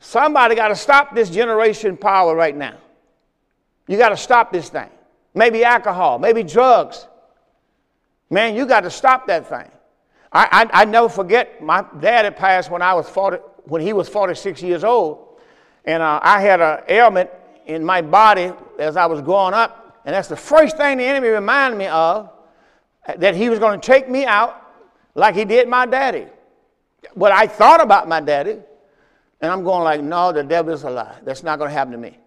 Somebody 0.00 0.54
got 0.54 0.68
to 0.68 0.74
stop 0.74 1.14
this 1.14 1.28
generation 1.28 1.98
power 1.98 2.34
right 2.34 2.56
now. 2.56 2.78
You 3.86 3.98
got 3.98 4.08
to 4.08 4.16
stop 4.16 4.54
this 4.54 4.70
thing. 4.70 4.88
Maybe 5.34 5.64
alcohol, 5.64 6.18
maybe 6.18 6.42
drugs. 6.42 7.06
Man, 8.30 8.56
you 8.56 8.64
got 8.64 8.84
to 8.84 8.90
stop 8.90 9.26
that 9.26 9.46
thing. 9.46 9.70
I, 10.32 10.66
I, 10.72 10.80
I 10.80 10.84
never 10.86 11.10
forget 11.10 11.62
my 11.62 11.84
dad 12.00 12.24
had 12.24 12.38
passed 12.38 12.70
when 12.70 12.80
I 12.80 12.94
was 12.94 13.06
40, 13.06 13.36
when 13.64 13.82
he 13.82 13.92
was 13.92 14.08
46 14.08 14.62
years 14.62 14.82
old, 14.82 15.40
and 15.84 16.02
uh, 16.02 16.20
I 16.22 16.40
had 16.40 16.62
an 16.62 16.84
ailment 16.88 17.28
in 17.66 17.84
my 17.84 18.00
body 18.00 18.50
as 18.78 18.96
I 18.96 19.04
was 19.04 19.20
growing 19.20 19.52
up, 19.52 20.00
and 20.06 20.14
that's 20.14 20.28
the 20.28 20.36
first 20.36 20.78
thing 20.78 20.96
the 20.96 21.04
enemy 21.04 21.28
reminded 21.28 21.76
me 21.76 21.88
of 21.88 22.30
that 23.18 23.34
he 23.34 23.48
was 23.48 23.58
going 23.58 23.80
to 23.80 23.86
take 23.86 24.08
me 24.08 24.24
out 24.24 24.62
like 25.14 25.34
he 25.34 25.44
did 25.44 25.68
my 25.68 25.86
daddy. 25.86 26.26
But 27.14 27.32
I 27.32 27.46
thought 27.46 27.80
about 27.80 28.08
my 28.08 28.20
daddy, 28.20 28.58
and 29.40 29.52
I'm 29.52 29.62
going 29.62 29.84
like, 29.84 30.02
no, 30.02 30.32
the 30.32 30.42
devil 30.42 30.74
is 30.74 30.82
a 30.82 30.90
lie. 30.90 31.16
That's 31.24 31.42
not 31.42 31.58
going 31.58 31.70
to 31.70 31.74
happen 31.74 31.92
to 31.92 31.98
me. 31.98 32.18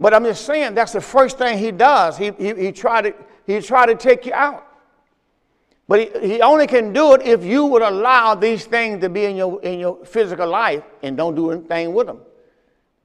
But 0.00 0.14
I'm 0.14 0.24
just 0.24 0.44
saying 0.44 0.74
that's 0.74 0.92
the 0.92 1.00
first 1.00 1.38
thing 1.38 1.58
he 1.58 1.70
does. 1.70 2.18
He, 2.18 2.32
he, 2.32 2.54
he 2.54 2.72
tried 2.72 3.02
to 3.02 3.14
he 3.46 3.60
tried 3.60 3.86
to 3.86 3.94
take 3.94 4.26
you 4.26 4.34
out. 4.34 4.66
But 5.88 6.00
he, 6.00 6.34
he 6.34 6.40
only 6.40 6.66
can 6.66 6.92
do 6.92 7.14
it 7.14 7.22
if 7.22 7.44
you 7.44 7.66
would 7.66 7.82
allow 7.82 8.34
these 8.34 8.64
things 8.64 9.00
to 9.00 9.08
be 9.08 9.24
in 9.24 9.36
your, 9.36 9.60
in 9.62 9.78
your 9.78 10.04
physical 10.04 10.48
life 10.48 10.82
and 11.02 11.16
don't 11.16 11.34
do 11.34 11.50
anything 11.50 11.92
with 11.92 12.06
them. 12.06 12.20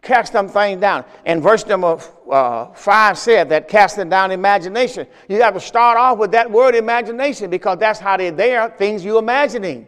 Cast 0.08 0.32
them 0.32 0.48
things 0.48 0.80
down. 0.80 1.04
And 1.26 1.44
verse 1.44 1.66
number 1.66 2.00
uh, 2.32 2.68
5 2.68 3.18
said 3.18 3.50
that 3.50 3.68
casting 3.68 4.08
down 4.08 4.32
imagination. 4.32 5.06
You 5.28 5.42
have 5.42 5.54
to 5.56 5.60
start 5.60 5.98
off 5.98 6.18
with 6.18 6.32
that 6.32 6.50
word 6.50 6.76
imagination 6.76 7.50
because 7.50 7.78
that's 7.78 8.00
how 8.00 8.16
they're 8.16 8.32
there, 8.32 8.70
things 8.70 9.04
you're 9.04 9.20
imagining. 9.20 9.86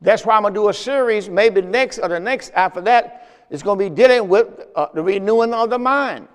That's 0.00 0.26
why 0.26 0.34
I'm 0.34 0.42
going 0.42 0.54
to 0.54 0.58
do 0.58 0.68
a 0.70 0.74
series, 0.74 1.28
maybe 1.28 1.62
next 1.62 2.00
or 2.00 2.08
the 2.08 2.18
next 2.18 2.50
after 2.50 2.80
that, 2.80 3.28
it's 3.48 3.62
going 3.62 3.78
to 3.78 3.84
be 3.88 3.94
dealing 3.94 4.28
with 4.28 4.48
uh, 4.74 4.88
the 4.92 5.04
renewing 5.04 5.54
of 5.54 5.70
the 5.70 5.78
mind. 5.78 6.26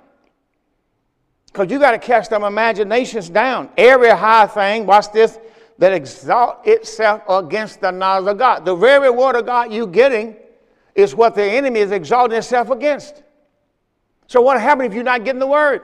Because 1.48 1.70
you 1.70 1.78
got 1.78 1.92
to 1.92 2.00
cast 2.00 2.30
them 2.30 2.46
imaginations 2.46 3.30
down. 3.30 3.70
Every 3.76 4.12
high 4.12 4.48
thing, 4.48 4.86
watch 4.86 5.12
this, 5.12 5.40
that 5.78 5.92
exalt 5.92 6.66
itself 6.66 7.24
against 7.28 7.82
the 7.82 7.92
knowledge 7.92 8.32
of 8.32 8.38
God. 8.38 8.64
The 8.64 8.76
very 8.78 9.10
word 9.10 9.36
of 9.36 9.46
God 9.46 9.74
you're 9.74 9.88
getting 9.88 10.38
is 10.96 11.16
what 11.16 11.36
the 11.36 11.44
enemy 11.44 11.80
is 11.80 11.92
exalting 11.92 12.38
itself 12.38 12.70
against. 12.70 13.24
So 14.28 14.42
what 14.42 14.60
happens 14.60 14.88
if 14.88 14.94
you're 14.94 15.04
not 15.04 15.24
getting 15.24 15.40
the 15.40 15.48
word? 15.48 15.82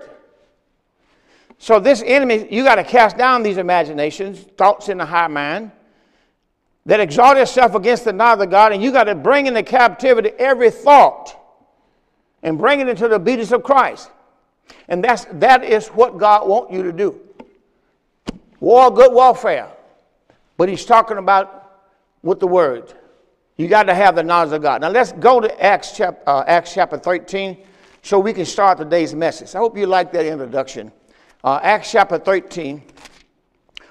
So 1.57 1.79
this 1.79 2.01
enemy, 2.05 2.47
you 2.49 2.63
got 2.63 2.75
to 2.75 2.83
cast 2.83 3.17
down 3.17 3.43
these 3.43 3.57
imaginations, 3.57 4.39
thoughts 4.39 4.87
in 4.87 4.97
the 4.97 5.05
high 5.05 5.27
mind 5.27 5.71
that 6.85 6.99
exalt 6.99 7.37
itself 7.37 7.75
against 7.75 8.05
the 8.05 8.13
knowledge 8.13 8.45
of 8.45 8.51
God, 8.51 8.71
and 8.71 8.81
you 8.81 8.91
got 8.91 9.03
to 9.03 9.15
bring 9.15 9.47
into 9.47 9.61
captivity 9.61 10.31
every 10.39 10.71
thought 10.71 11.35
and 12.41 12.57
bring 12.57 12.79
it 12.79 12.87
into 12.87 13.07
the 13.07 13.15
obedience 13.15 13.51
of 13.51 13.63
Christ. 13.63 14.09
And 14.87 15.03
that's, 15.03 15.25
that 15.33 15.63
is 15.63 15.87
what 15.89 16.17
God 16.17 16.47
wants 16.47 16.73
you 16.73 16.83
to 16.83 16.93
do. 16.93 17.19
War, 18.59 18.89
good 18.91 19.13
warfare. 19.13 19.69
But 20.57 20.69
he's 20.69 20.85
talking 20.85 21.17
about 21.17 21.81
with 22.23 22.39
the 22.39 22.47
word. 22.47 22.93
You 23.59 23.67
got 23.67 23.83
to 23.83 23.93
have 23.93 24.15
the 24.15 24.23
knowledge 24.23 24.53
of 24.53 24.61
God. 24.61 24.79
Now 24.79 24.87
let's 24.87 25.11
go 25.11 25.41
to 25.41 25.61
Acts, 25.61 25.99
uh, 25.99 26.45
Acts 26.47 26.73
chapter 26.73 26.97
13 26.97 27.57
so 28.01 28.17
we 28.17 28.31
can 28.31 28.45
start 28.45 28.77
today's 28.77 29.13
message. 29.13 29.53
I 29.53 29.57
hope 29.57 29.77
you 29.77 29.85
like 29.85 30.13
that 30.13 30.25
introduction. 30.25 30.93
Uh, 31.43 31.59
Acts 31.61 31.91
chapter 31.91 32.17
13. 32.17 32.81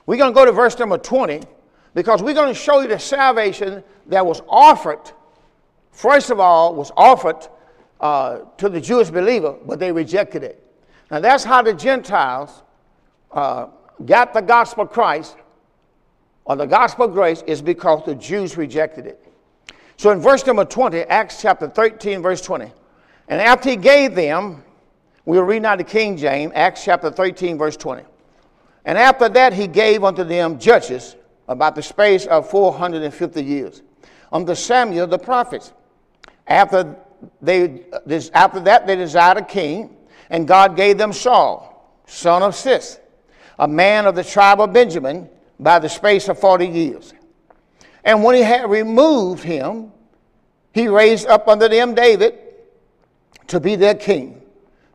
We're 0.07 0.17
going 0.17 0.33
to 0.33 0.35
go 0.35 0.47
to 0.47 0.53
verse 0.53 0.79
number 0.79 0.97
20 0.97 1.43
because 1.93 2.23
we're 2.23 2.33
going 2.33 2.49
to 2.49 2.59
show 2.59 2.81
you 2.81 2.89
the 2.89 2.99
salvation 2.99 3.85
that 4.07 4.25
was 4.25 4.41
offered, 4.49 5.13
first 5.93 6.31
of 6.31 6.41
all, 6.41 6.75
was 6.75 6.91
offered 6.97 7.47
uh, 8.01 8.39
to 8.57 8.71
the 8.71 8.81
Jewish 8.81 9.11
believer, 9.11 9.55
but 9.67 9.79
they 9.79 9.93
rejected 9.93 10.45
it. 10.45 10.65
Now, 11.11 11.21
that's 11.21 11.45
how 11.45 11.61
the 11.61 11.75
Gentiles 11.75 12.63
uh, 13.33 13.67
got 14.07 14.33
the 14.33 14.41
gospel 14.41 14.85
of 14.85 14.91
Christ 14.91 15.37
or 16.47 16.57
the 16.57 16.65
gospel 16.65 17.05
of 17.05 17.13
grace 17.13 17.43
is 17.47 17.61
because 17.61 18.07
the 18.07 18.15
Jews 18.15 18.57
rejected 18.57 19.05
it. 19.05 19.28
So 19.99 20.13
in 20.13 20.21
verse 20.21 20.47
number 20.47 20.65
20, 20.65 21.01
Acts 21.03 21.43
chapter 21.43 21.69
13, 21.69 22.23
verse 22.23 22.41
20, 22.41 22.73
and 23.27 23.41
after 23.41 23.71
he 23.71 23.77
gave 23.77 24.15
them, 24.15 24.63
we 25.25 25.37
will 25.37 25.45
read 25.45 25.63
now 25.63 25.75
the 25.75 25.83
King 25.83 26.17
James, 26.17 26.53
Acts 26.55 26.85
chapter 26.85 27.11
13, 27.11 27.59
verse 27.59 27.77
20. 27.77 28.05
And 28.85 28.97
after 28.97 29.29
that 29.29 29.53
he 29.53 29.67
gave 29.67 30.05
unto 30.05 30.23
them 30.23 30.61
judges 30.61 31.17
about 31.49 31.75
the 31.75 31.83
space 31.83 32.27
of 32.27 32.49
450 32.49 33.43
years, 33.43 33.83
unto 34.33 34.55
Samuel 34.55 35.09
the 35.09 35.19
prophets. 35.19 35.73
After, 36.47 36.97
they, 37.43 37.85
after 38.33 38.61
that 38.61 38.87
they 38.87 38.95
desired 38.95 39.39
a 39.39 39.45
king, 39.45 39.97
and 40.31 40.47
God 40.47 40.77
gave 40.77 40.97
them 40.97 41.13
Saul, 41.13 42.01
son 42.07 42.45
of 42.45 42.55
Cis, 42.55 43.01
a 43.59 43.67
man 43.67 44.07
of 44.07 44.15
the 44.15 44.23
tribe 44.23 44.61
of 44.61 44.73
Benjamin, 44.73 45.29
by 45.59 45.81
the 45.81 45.89
space 45.89 46.29
of 46.29 46.39
40 46.39 46.69
years. 46.69 47.15
And 48.05 48.23
when 48.25 48.37
he 48.37 48.43
had 48.43 48.71
removed 48.71 49.43
him, 49.43 49.93
he 50.73 50.89
raised 50.89 51.27
up 51.27 51.49
unto 51.49 51.69
them 51.69 51.95
David 51.95 52.39
to 53.49 53.61
be 53.61 53.77
their 53.77 53.95
king, 53.95 54.43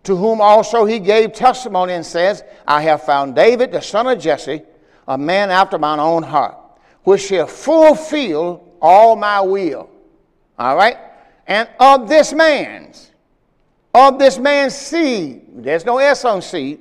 to 0.04 0.16
whom 0.16 0.39
also 0.39 0.86
he 0.86 1.00
gave 1.00 1.34
testimony 1.34 1.94
and 1.94 2.06
says, 2.06 2.44
I 2.68 2.82
have 2.84 3.04
found 3.04 3.36
David, 3.36 3.72
the 3.72 3.82
son 3.82 4.08
of 4.08 4.20
Jesse, 4.20 4.62
a 5.08 5.18
man 5.18 5.52
after 5.52 5.78
mine 5.78 6.00
own 6.00 6.24
heart, 6.24 6.58
which 7.04 7.24
shall 7.24 7.48
fulfill 7.48 8.63
all 8.82 9.16
my 9.16 9.42
will. 9.42 9.89
All 10.58 10.76
right? 10.76 10.98
And 11.48 11.68
of 11.80 12.08
this 12.08 12.32
man's, 12.32 13.12
of 13.94 14.18
this 14.18 14.38
man's 14.38 14.76
seed, 14.76 15.42
there's 15.56 15.86
no 15.86 15.98
S 15.98 16.24
on 16.24 16.42
seed, 16.42 16.80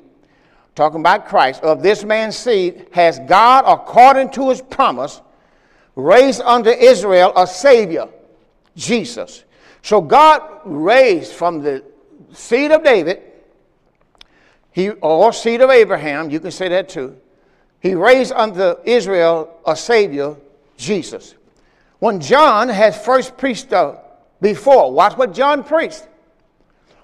talking 0.74 1.00
about 1.00 1.26
Christ, 1.26 1.62
of 1.62 1.82
this 1.82 2.04
man's 2.04 2.36
seed 2.36 2.86
has 2.92 3.18
God, 3.20 3.64
according 3.66 4.30
to 4.32 4.50
his 4.50 4.62
promise, 4.62 5.20
raised 5.96 6.40
unto 6.40 6.70
Israel 6.70 7.32
a 7.36 7.46
Savior, 7.46 8.08
Jesus. 8.76 9.44
So 9.82 10.00
God 10.00 10.42
raised 10.64 11.32
from 11.32 11.62
the 11.62 11.84
seed 12.32 12.70
of 12.70 12.82
David, 12.82 13.20
he, 14.70 14.90
or 14.90 15.32
seed 15.32 15.60
of 15.60 15.70
Abraham, 15.70 16.30
you 16.30 16.40
can 16.40 16.50
say 16.50 16.68
that 16.68 16.88
too. 16.88 17.16
He 17.80 17.94
raised 17.94 18.32
unto 18.32 18.76
Israel 18.84 19.58
a 19.66 19.76
Savior, 19.76 20.36
Jesus. 20.76 21.34
When 21.98 22.20
John 22.20 22.68
had 22.68 22.94
first 22.94 23.36
preached 23.36 23.72
before, 24.40 24.92
watch 24.92 25.16
what 25.16 25.34
John 25.34 25.62
preached. 25.62 26.06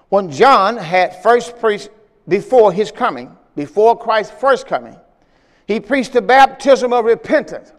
When 0.09 0.31
John 0.31 0.77
had 0.77 1.21
first 1.21 1.59
preached 1.59 1.89
before 2.27 2.73
his 2.73 2.91
coming, 2.91 3.35
before 3.55 3.97
Christ's 3.97 4.33
first 4.39 4.65
coming, 4.65 4.97
he 5.67 5.79
preached 5.79 6.13
the 6.13 6.21
baptism 6.21 6.91
of 6.91 7.05
repentance 7.05 7.71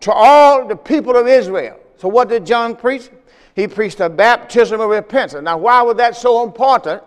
to 0.00 0.12
all 0.12 0.66
the 0.66 0.76
people 0.76 1.16
of 1.16 1.26
Israel. 1.26 1.78
So, 1.96 2.08
what 2.08 2.28
did 2.28 2.46
John 2.46 2.76
preach? 2.76 3.10
He 3.54 3.66
preached 3.66 4.00
a 4.00 4.08
baptism 4.08 4.80
of 4.80 4.88
repentance. 4.88 5.42
Now, 5.42 5.58
why 5.58 5.82
was 5.82 5.96
that 5.96 6.16
so 6.16 6.44
important? 6.44 7.02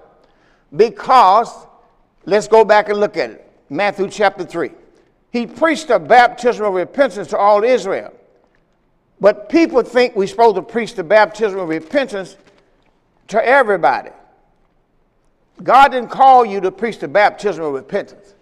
Because, 0.76 1.50
let's 2.26 2.48
go 2.48 2.66
back 2.66 2.90
and 2.90 3.00
look 3.00 3.16
at 3.16 3.30
it. 3.32 3.52
Matthew 3.70 4.10
chapter 4.10 4.44
3. 4.44 4.72
He 5.32 5.48
preached 5.48 5.90
a 5.90 5.98
baptism 5.98 6.66
of 6.66 6.74
repentance 6.74 7.30
to 7.30 7.38
all 7.38 7.64
Israel. 7.64 8.14
But 9.22 9.48
people 9.48 9.82
think 9.84 10.16
we're 10.16 10.28
supposed 10.28 10.56
to 10.56 10.62
preach 10.62 10.96
the 10.96 11.04
baptism 11.04 11.60
of 11.60 11.70
repentance 11.70 12.36
to 13.30 13.46
everybody. 13.46 14.10
God 15.64 15.90
didn't 15.94 16.10
call 16.10 16.44
you 16.44 16.60
to 16.60 16.72
preach 16.72 17.00
the 17.00 17.08
baptism 17.08 17.64
of 17.64 17.74
repentance. 17.74 18.34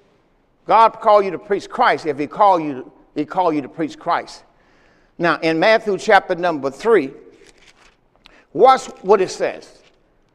God 0.66 1.00
called 1.00 1.26
you 1.26 1.32
to 1.32 1.40
preach 1.40 1.70
Christ 1.70 2.06
if 2.06 2.18
He 2.18 2.28
called 2.28 2.64
you, 2.64 2.92
He 3.16 3.26
called 3.26 3.56
you 3.56 3.62
to 3.62 3.70
preach 3.70 3.98
Christ. 3.98 4.44
Now, 5.18 5.38
in 5.40 5.60
Matthew 5.60 5.98
chapter 5.98 6.36
number 6.36 6.72
3, 6.72 7.12
watch 8.54 8.86
what 9.02 9.22
it 9.22 9.30
says. 9.30 9.82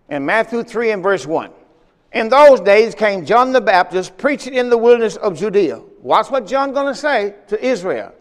In 0.09 0.27
Matthew 0.27 0.63
3 0.63 0.91
and 0.91 1.03
verse 1.03 1.27
1. 1.27 1.51
In 2.13 2.29
those 2.29 2.61
days 2.61 2.95
came 2.95 3.25
John 3.25 3.53
the 3.53 3.61
Baptist 3.61 4.17
preaching 4.19 4.55
in 4.55 4.69
the 4.69 4.79
wilderness 4.79 5.17
of 5.17 5.37
Judea. 5.37 5.81
Watch 6.01 6.31
what 6.31 6.47
John 6.47 6.73
going 6.73 6.93
to 6.93 6.95
say 6.95 7.35
to 7.49 7.65
Israel. 7.65 8.13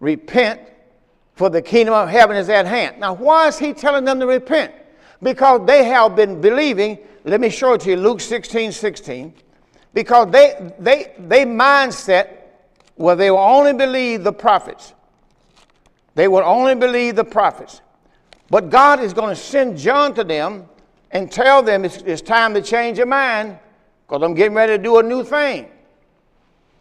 Repent, 0.00 0.60
for 1.34 1.50
the 1.50 1.60
kingdom 1.60 1.94
of 1.94 2.08
heaven 2.08 2.36
is 2.36 2.48
at 2.48 2.66
hand. 2.66 2.98
Now, 2.98 3.14
why 3.14 3.48
is 3.48 3.58
he 3.58 3.74
telling 3.74 4.04
them 4.04 4.20
to 4.20 4.26
repent? 4.26 4.72
Because 5.22 5.66
they 5.66 5.84
have 5.84 6.16
been 6.16 6.40
believing 6.40 6.98
let 7.26 7.40
me 7.40 7.50
show 7.50 7.72
it 7.72 7.80
to 7.80 7.90
you, 7.90 7.96
Luke 7.96 8.20
16, 8.20 8.70
16. 8.70 9.34
Because 9.92 10.30
they, 10.30 10.72
they, 10.78 11.12
they 11.18 11.44
mindset 11.44 12.45
where 12.96 13.16
they 13.16 13.30
will 13.30 13.38
only 13.38 13.72
believe 13.72 14.24
the 14.24 14.32
prophets. 14.32 14.94
They 16.14 16.28
will 16.28 16.42
only 16.44 16.74
believe 16.74 17.16
the 17.16 17.24
prophets. 17.24 17.80
But 18.50 18.70
God 18.70 19.00
is 19.00 19.12
going 19.12 19.30
to 19.30 19.40
send 19.40 19.78
John 19.78 20.14
to 20.14 20.24
them 20.24 20.66
and 21.10 21.30
tell 21.30 21.62
them 21.62 21.84
it's, 21.84 21.98
it's 21.98 22.22
time 22.22 22.54
to 22.54 22.62
change 22.62 22.98
your 22.98 23.06
mind 23.06 23.58
because 24.06 24.22
I'm 24.22 24.34
getting 24.34 24.54
ready 24.54 24.76
to 24.76 24.82
do 24.82 24.98
a 24.98 25.02
new 25.02 25.24
thing. 25.24 25.68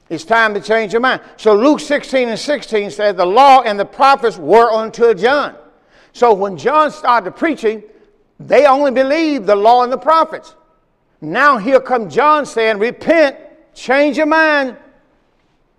It's 0.10 0.24
time 0.24 0.54
to 0.54 0.62
change 0.62 0.94
your 0.94 1.02
mind. 1.02 1.22
So 1.38 1.56
Luke 1.56 1.80
16 1.80 2.30
and 2.30 2.40
16 2.40 2.92
says 2.92 3.16
the 3.16 3.26
law 3.26 3.62
and 3.62 3.80
the 3.80 3.86
prophets 3.86 4.38
were 4.38 4.72
unto 4.72 5.14
John. 5.16 5.56
So 6.14 6.34
when 6.34 6.58
John 6.58 6.92
started 6.92 7.36
preaching, 7.36 7.84
they 8.40 8.66
only 8.68 8.92
believed 8.92 9.48
the 9.48 9.56
law 9.56 9.84
and 9.84 9.92
the 9.92 9.98
prophets. 9.98 10.56
Now 11.22 11.58
here 11.58 11.80
comes 11.80 12.14
John 12.14 12.46
saying, 12.46 12.78
repent, 12.78 13.38
change 13.74 14.18
your 14.18 14.28
mind. 14.28 14.78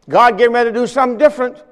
God 0.09 0.39
getting 0.39 0.55
ready 0.55 0.71
to 0.71 0.75
do 0.75 0.87
something 0.87 1.19
different. 1.19 1.63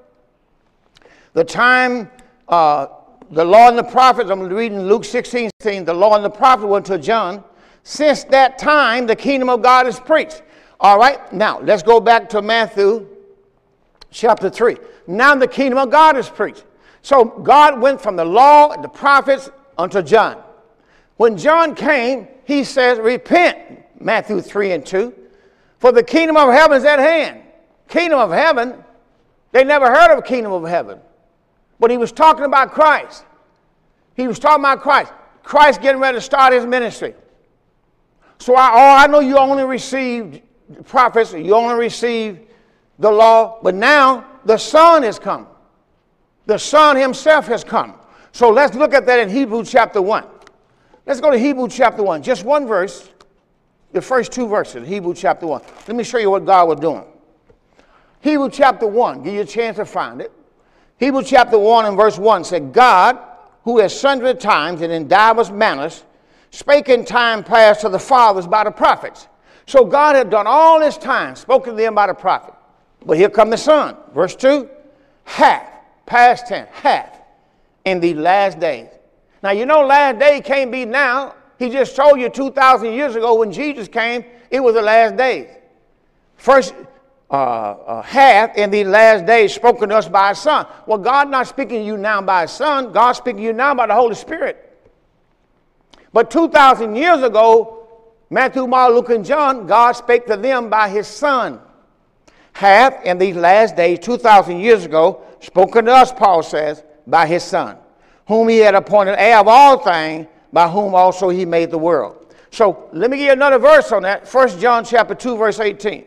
The 1.35 1.45
time 1.45 2.11
uh, 2.49 2.87
the 3.31 3.45
law 3.45 3.69
and 3.69 3.79
the 3.79 3.85
prophets, 3.85 4.31
I'm 4.31 4.41
reading 4.41 4.83
Luke 4.83 5.05
16, 5.05 5.51
16, 5.61 5.85
the 5.85 5.95
law 5.95 6.15
and 6.17 6.25
the 6.25 6.31
prophet 6.31 6.67
went 6.67 6.87
to 6.87 6.99
John. 6.99 7.43
Since 7.83 8.25
that 8.25 8.59
time, 8.59 9.07
the 9.07 9.17
kingdom 9.17 9.49
of 9.49 9.63
God 9.63 9.87
is 9.87 9.99
preached. 9.99 10.43
All 10.81 10.99
right, 10.99 11.33
now 11.33 11.61
let's 11.61 11.83
go 11.83 12.01
back 12.01 12.29
to 12.31 12.43
Matthew 12.43 13.07
chapter 14.11 14.51
3. 14.51 14.77
Now 15.07 15.35
the 15.35 15.49
kingdom 15.49 15.79
of 15.79 15.91
God 15.91 16.17
is 16.17 16.29
preached. 16.29 16.65
So 17.03 17.25
God 17.25 17.81
went 17.81 18.01
from 18.01 18.17
the 18.17 18.25
law 18.25 18.73
and 18.73 18.83
the 18.83 18.89
prophets 18.89 19.51
unto 19.77 20.03
John. 20.03 20.43
When 21.17 21.37
John 21.37 21.75
came, 21.75 22.29
he 22.45 22.65
says, 22.65 22.99
Repent, 22.99 24.01
Matthew 24.01 24.41
3 24.41 24.73
and 24.73 24.87
2, 24.87 25.15
for 25.79 25.93
the 25.93 26.03
kingdom 26.03 26.37
of 26.37 26.53
heaven 26.53 26.77
is 26.77 26.85
at 26.85 26.99
hand. 26.99 27.43
Kingdom 27.89 28.19
of 28.19 28.31
heaven, 28.31 28.83
they 29.53 29.65
never 29.65 29.87
heard 29.87 30.17
of 30.17 30.25
kingdom 30.25 30.53
of 30.53 30.65
heaven. 30.65 30.99
But 31.79 31.91
he 31.91 31.97
was 31.97 32.13
talking 32.13 32.45
about 32.45 32.73
Christ. 32.73 33.25
He 34.15 34.27
was 34.27 34.39
talking 34.39 34.63
about 34.63 34.81
Christ. 34.81 35.13
Christ 35.43 35.83
getting 35.83 36.01
ready 36.01 36.17
to 36.17 36.21
start 36.21 36.53
his 36.53 36.65
ministry. 36.67 37.15
So 38.39 38.57
I, 38.57 38.71
oh, 38.73 39.05
I 39.05 39.07
know 39.07 39.21
you 39.21 39.39
only 39.39 39.65
received 39.65 40.43
prophets, 40.87 41.33
you 41.33 41.55
only 41.55 41.75
received 41.77 42.41
the 42.99 43.11
law, 43.11 43.59
but 43.63 43.75
now 43.75 44.27
the 44.45 44.57
Son 44.57 45.03
has 45.03 45.19
come. 45.19 45.47
The 46.47 46.59
Son 46.59 46.97
himself 46.97 47.47
has 47.47 47.65
come. 47.65 47.95
So 48.33 48.51
let's 48.51 48.75
look 48.75 48.95
at 48.95 49.07
that 49.07 49.19
in 49.21 49.29
Hebrews 49.29 49.71
chapter 49.71 50.03
1. 50.03 50.25
Let's 51.07 51.21
go 51.21 51.31
to 51.31 51.39
Hebrew 51.39 51.69
chapter 51.69 52.03
1. 52.03 52.23
Just 52.23 52.45
one 52.45 52.67
verse, 52.67 53.11
the 53.93 54.01
first 54.01 54.33
two 54.33 54.49
verses, 54.49 54.87
Hebrew 54.87 55.15
chapter 55.15 55.47
1. 55.47 55.63
Let 55.87 55.97
me 55.97 56.05
show 56.05 56.19
you 56.19 56.31
what 56.31 56.45
God 56.45 56.69
was 56.69 56.81
doing. 56.81 57.05
Hebrew 58.25 58.49
chapter 58.49 58.87
1, 58.87 59.23
give 59.23 59.35
you 59.35 59.43
a 59.43 59.45
chance 59.45 59.77
to 59.77 59.85
find 59.85 60.23
it. 60.23 60.33
Hebrew 60.97 61.23
chapter 61.23 61.59
1 61.59 61.85
and 61.85 61.95
verse 61.95 62.17
1 62.17 62.45
said, 62.45 62.73
God, 62.73 63.19
who 63.65 63.81
has 63.81 64.01
sundry 64.01 64.35
times 64.35 64.81
and 64.81 64.91
in 64.91 65.09
divers 65.09 65.51
manners 65.51 66.05
spake 66.51 66.89
in 66.89 67.05
time 67.05 67.45
past 67.45 67.83
to 67.83 67.91
the 67.91 67.99
fathers 67.99 68.47
by 68.47 68.65
the 68.65 68.71
prophets. 68.71 69.29
So 69.67 69.85
God 69.85 70.17
had 70.17 70.31
done 70.31 70.47
all 70.47 70.81
this 70.81 70.97
time, 70.97 71.37
spoken 71.37 71.77
to 71.77 71.83
them 71.83 71.95
by 71.95 72.07
the 72.07 72.15
prophet. 72.15 72.55
But 73.05 73.19
here 73.19 73.29
come 73.29 73.51
the 73.51 73.59
Son. 73.59 73.95
Verse 74.15 74.35
2 74.35 74.71
hath, 75.25 75.71
past 76.07 76.47
tense, 76.47 76.71
hath, 76.73 77.21
in 77.85 78.01
the 78.01 78.15
last 78.15 78.59
days. 78.59 78.89
Now, 79.43 79.51
you 79.51 79.67
know, 79.67 79.85
last 79.85 80.19
day 80.19 80.41
can't 80.41 80.73
be 80.73 80.87
now. 80.87 81.35
He 81.59 81.69
just 81.69 81.95
told 81.95 82.19
you 82.19 82.31
2,000 82.31 82.91
years 82.91 83.17
ago 83.17 83.35
when 83.35 83.53
Jesus 83.53 83.87
came, 83.87 84.25
it 84.51 84.61
was 84.61 84.75
the 84.77 84.81
last 84.81 85.19
days. 85.19 85.49
First, 86.39 86.75
uh, 87.35 87.77
uh, 87.87 88.03
hath 88.03 88.57
in 88.57 88.71
the 88.71 88.85
last 88.85 89.27
days 89.27 89.55
spoken 89.55 89.89
to 89.89 89.97
us 89.97 90.09
by 90.09 90.31
His 90.31 90.39
Son. 90.39 90.67
Well, 90.87 90.99
God 90.99 91.31
not 91.31 91.47
speaking 91.47 91.81
to 91.81 91.87
you 91.87 91.97
now 91.97 92.23
by 92.23 92.43
His 92.43 92.53
Son, 92.53 92.93
God 92.93 93.13
speaking 93.13 93.39
to 93.39 93.43
you 93.43 93.53
now 93.53 93.75
by 93.75 93.87
the 93.87 93.95
Holy 93.95 94.15
Spirit. 94.15 94.61
But 96.13 96.31
2,000 96.31 96.95
years 96.95 97.23
ago, 97.23 97.89
Matthew, 98.31 98.67
Mark, 98.67 98.95
Luke, 98.95 99.11
and 99.11 99.25
John, 99.25 99.67
God 99.67 99.93
spake 99.93 100.27
to 100.27 100.37
them 100.37 100.71
by 100.71 100.89
His 100.89 101.07
Son. 101.07 101.61
Hath 102.53 103.05
in 103.05 103.19
these 103.19 103.35
last 103.37 103.75
days, 103.75 103.99
2,000 104.01 104.61
years 104.61 104.85
ago, 104.85 105.23
spoken 105.41 105.87
to 105.87 105.93
us, 105.93 106.13
Paul 106.13 106.43
says, 106.43 106.85
by 107.07 107.27
His 107.27 107.43
Son 107.43 107.79
whom 108.27 108.49
he 108.49 108.59
had 108.59 108.75
appointed 108.75 109.17
heir 109.19 109.39
of 109.39 109.49
all 109.49 109.79
things, 109.79 110.27
by 110.53 110.69
whom 110.69 110.95
also 110.95 111.29
he 111.29 111.45
made 111.45 111.71
the 111.71 111.79
world. 111.79 112.35
So 112.51 112.89
let 112.93 113.11
me 113.11 113.19
give 113.19 113.27
you 113.27 113.33
another 113.33 113.59
verse 113.59 113.91
on 113.93 114.03
that. 114.03 114.33
1 114.33 114.61
John 114.61 114.85
chapter 114.85 115.15
2, 115.15 115.37
verse 115.37 115.61
18. 115.61 116.05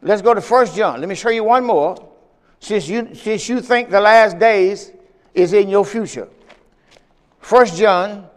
Let's 0.00 0.22
go 0.22 0.34
to 0.34 0.40
1 0.40 0.66
John. 0.74 1.00
Let 1.00 1.08
me 1.08 1.14
show 1.14 1.30
you 1.30 1.44
one 1.44 1.64
more. 1.64 1.96
since 2.60 2.88
you, 2.88 3.14
since 3.14 3.48
you 3.48 3.60
think 3.60 3.90
the 3.90 4.00
last 4.00 4.38
days 4.38 4.92
is 5.34 5.52
in 5.52 5.68
your 5.68 5.84
future. 5.84 6.28
First 7.40 7.76
John 7.76 8.28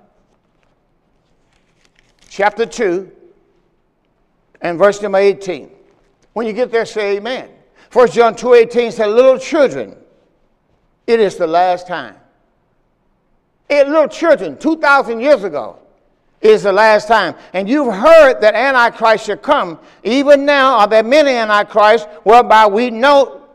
chapter 2.29 2.65
2 2.65 3.11
and 4.61 4.77
verse 4.77 5.01
number 5.01 5.17
18. 5.17 5.69
When 6.33 6.47
you 6.47 6.53
get 6.53 6.71
there, 6.71 6.85
say 6.85 7.17
amen. 7.17 7.49
First 7.89 8.13
John 8.13 8.35
2 8.35 8.53
18 8.53 8.91
said, 8.91 9.07
Little 9.07 9.37
children, 9.37 9.97
it 11.05 11.19
is 11.19 11.35
the 11.35 11.47
last 11.47 11.87
time. 11.87 12.15
It, 13.69 13.87
little 13.87 14.07
children, 14.07 14.57
2,000 14.57 15.19
years 15.19 15.43
ago, 15.43 15.79
is 16.41 16.63
the 16.63 16.71
last 16.71 17.07
time. 17.07 17.35
And 17.53 17.69
you've 17.69 17.93
heard 17.93 18.41
that 18.41 18.55
Antichrist 18.55 19.25
shall 19.25 19.37
come. 19.37 19.79
Even 20.03 20.45
now 20.45 20.79
are 20.79 20.87
there 20.87 21.03
many 21.03 21.31
Antichrists 21.31 22.07
whereby 22.23 22.67
we 22.67 22.89
know 22.89 23.47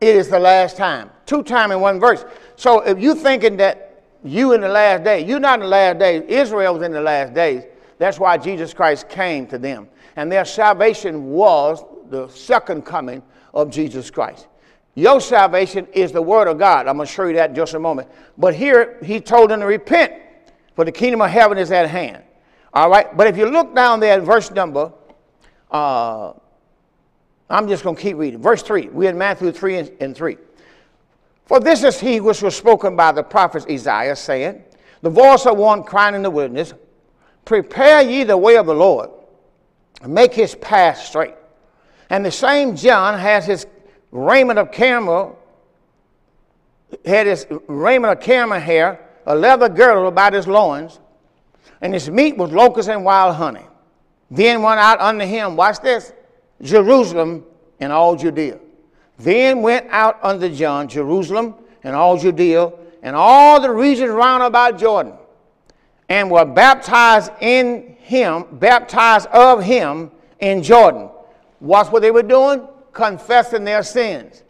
it 0.00 0.16
is 0.16 0.28
the 0.28 0.38
last 0.38 0.76
time. 0.76 1.10
Two 1.26 1.42
time 1.42 1.70
in 1.72 1.80
one 1.80 2.00
verse. 2.00 2.24
So 2.56 2.80
if 2.80 2.98
you're 2.98 3.14
thinking 3.14 3.56
that 3.58 4.02
you 4.24 4.52
in 4.52 4.62
the 4.62 4.68
last 4.68 5.04
day, 5.04 5.24
you're 5.24 5.40
not 5.40 5.60
in 5.60 5.60
the 5.60 5.68
last 5.68 5.98
days. 5.98 6.50
Was 6.52 6.82
in 6.82 6.92
the 6.92 7.00
last 7.00 7.34
days. 7.34 7.64
That's 7.98 8.18
why 8.18 8.38
Jesus 8.38 8.74
Christ 8.74 9.08
came 9.08 9.46
to 9.48 9.58
them. 9.58 9.88
And 10.16 10.30
their 10.30 10.44
salvation 10.44 11.26
was 11.26 11.84
the 12.10 12.28
second 12.28 12.84
coming 12.84 13.22
of 13.52 13.70
Jesus 13.70 14.10
Christ. 14.10 14.48
Your 14.94 15.20
salvation 15.20 15.86
is 15.92 16.12
the 16.12 16.22
word 16.22 16.48
of 16.48 16.58
God. 16.58 16.86
I'm 16.86 16.96
going 16.96 17.06
to 17.06 17.12
show 17.12 17.24
you 17.24 17.34
that 17.34 17.50
in 17.50 17.56
just 17.56 17.74
a 17.74 17.78
moment. 17.78 18.08
But 18.38 18.54
here 18.54 18.98
he 19.02 19.20
told 19.20 19.50
them 19.50 19.60
to 19.60 19.66
repent, 19.66 20.12
for 20.74 20.84
the 20.84 20.92
kingdom 20.92 21.20
of 21.20 21.30
heaven 21.30 21.58
is 21.58 21.70
at 21.70 21.88
hand. 21.88 22.22
All 22.72 22.90
right. 22.90 23.16
But 23.16 23.26
if 23.28 23.36
you 23.36 23.46
look 23.46 23.74
down 23.74 24.00
there 24.00 24.18
at 24.18 24.22
verse 24.24 24.50
number, 24.50 24.92
uh, 25.70 26.32
I'm 27.48 27.68
just 27.68 27.84
going 27.84 27.96
to 27.96 28.02
keep 28.02 28.16
reading. 28.16 28.40
Verse 28.40 28.62
3. 28.62 28.88
We're 28.88 29.10
in 29.10 29.18
Matthew 29.18 29.52
3 29.52 29.90
and 30.00 30.16
3. 30.16 30.36
For 31.46 31.60
this 31.60 31.84
is 31.84 32.00
he 32.00 32.20
which 32.20 32.42
was 32.42 32.56
spoken 32.56 32.96
by 32.96 33.12
the 33.12 33.22
prophet 33.22 33.66
Isaiah, 33.70 34.16
saying, 34.16 34.64
The 35.02 35.10
voice 35.10 35.46
of 35.46 35.56
one 35.56 35.84
crying 35.84 36.14
in 36.14 36.22
the 36.22 36.30
wilderness, 36.30 36.72
Prepare 37.44 38.02
ye 38.02 38.24
the 38.24 38.36
way 38.36 38.56
of 38.56 38.66
the 38.66 38.74
Lord, 38.74 39.10
and 40.00 40.14
make 40.14 40.32
his 40.32 40.54
path 40.54 40.98
straight. 40.98 41.34
And 42.08 42.24
the 42.24 42.30
same 42.30 42.74
John 42.74 43.18
has 43.18 43.44
his 43.44 43.66
raiment 44.10 44.58
of 44.58 44.72
camel, 44.72 45.38
had 47.04 47.26
his 47.26 47.46
raiment 47.68 48.18
of 48.18 48.24
camel 48.24 48.58
hair, 48.58 49.03
a 49.26 49.34
leather 49.34 49.68
girdle 49.68 50.08
about 50.08 50.32
his 50.32 50.46
loins, 50.46 51.00
and 51.80 51.92
his 51.92 52.10
meat 52.10 52.36
was 52.36 52.52
locusts 52.52 52.88
and 52.88 53.04
wild 53.04 53.36
honey. 53.36 53.66
Then 54.30 54.62
went 54.62 54.80
out 54.80 55.00
unto 55.00 55.24
him, 55.24 55.56
watch 55.56 55.80
this, 55.80 56.12
Jerusalem 56.62 57.44
and 57.80 57.92
all 57.92 58.16
Judea. 58.16 58.58
Then 59.18 59.62
went 59.62 59.86
out 59.90 60.18
unto 60.22 60.48
John, 60.48 60.88
Jerusalem 60.88 61.54
and 61.82 61.94
all 61.94 62.18
Judea, 62.18 62.72
and 63.02 63.14
all 63.14 63.60
the 63.60 63.70
regions 63.70 64.10
round 64.10 64.42
about 64.42 64.78
Jordan, 64.78 65.12
and 66.08 66.30
were 66.30 66.44
baptized 66.44 67.30
in 67.40 67.96
him, 68.00 68.46
baptized 68.52 69.26
of 69.28 69.62
him 69.62 70.10
in 70.40 70.62
Jordan. 70.62 71.10
Watch 71.60 71.92
what 71.92 72.02
they 72.02 72.10
were 72.10 72.22
doing? 72.22 72.66
Confessing 72.92 73.64
their 73.64 73.82
sins. 73.82 74.42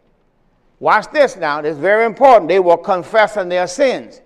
Watch 0.78 1.10
this 1.12 1.36
now, 1.36 1.60
it's 1.60 1.78
very 1.78 2.04
important. 2.04 2.48
They 2.48 2.60
were 2.60 2.76
confessing 2.76 3.48
their 3.48 3.66
sins. 3.66 4.20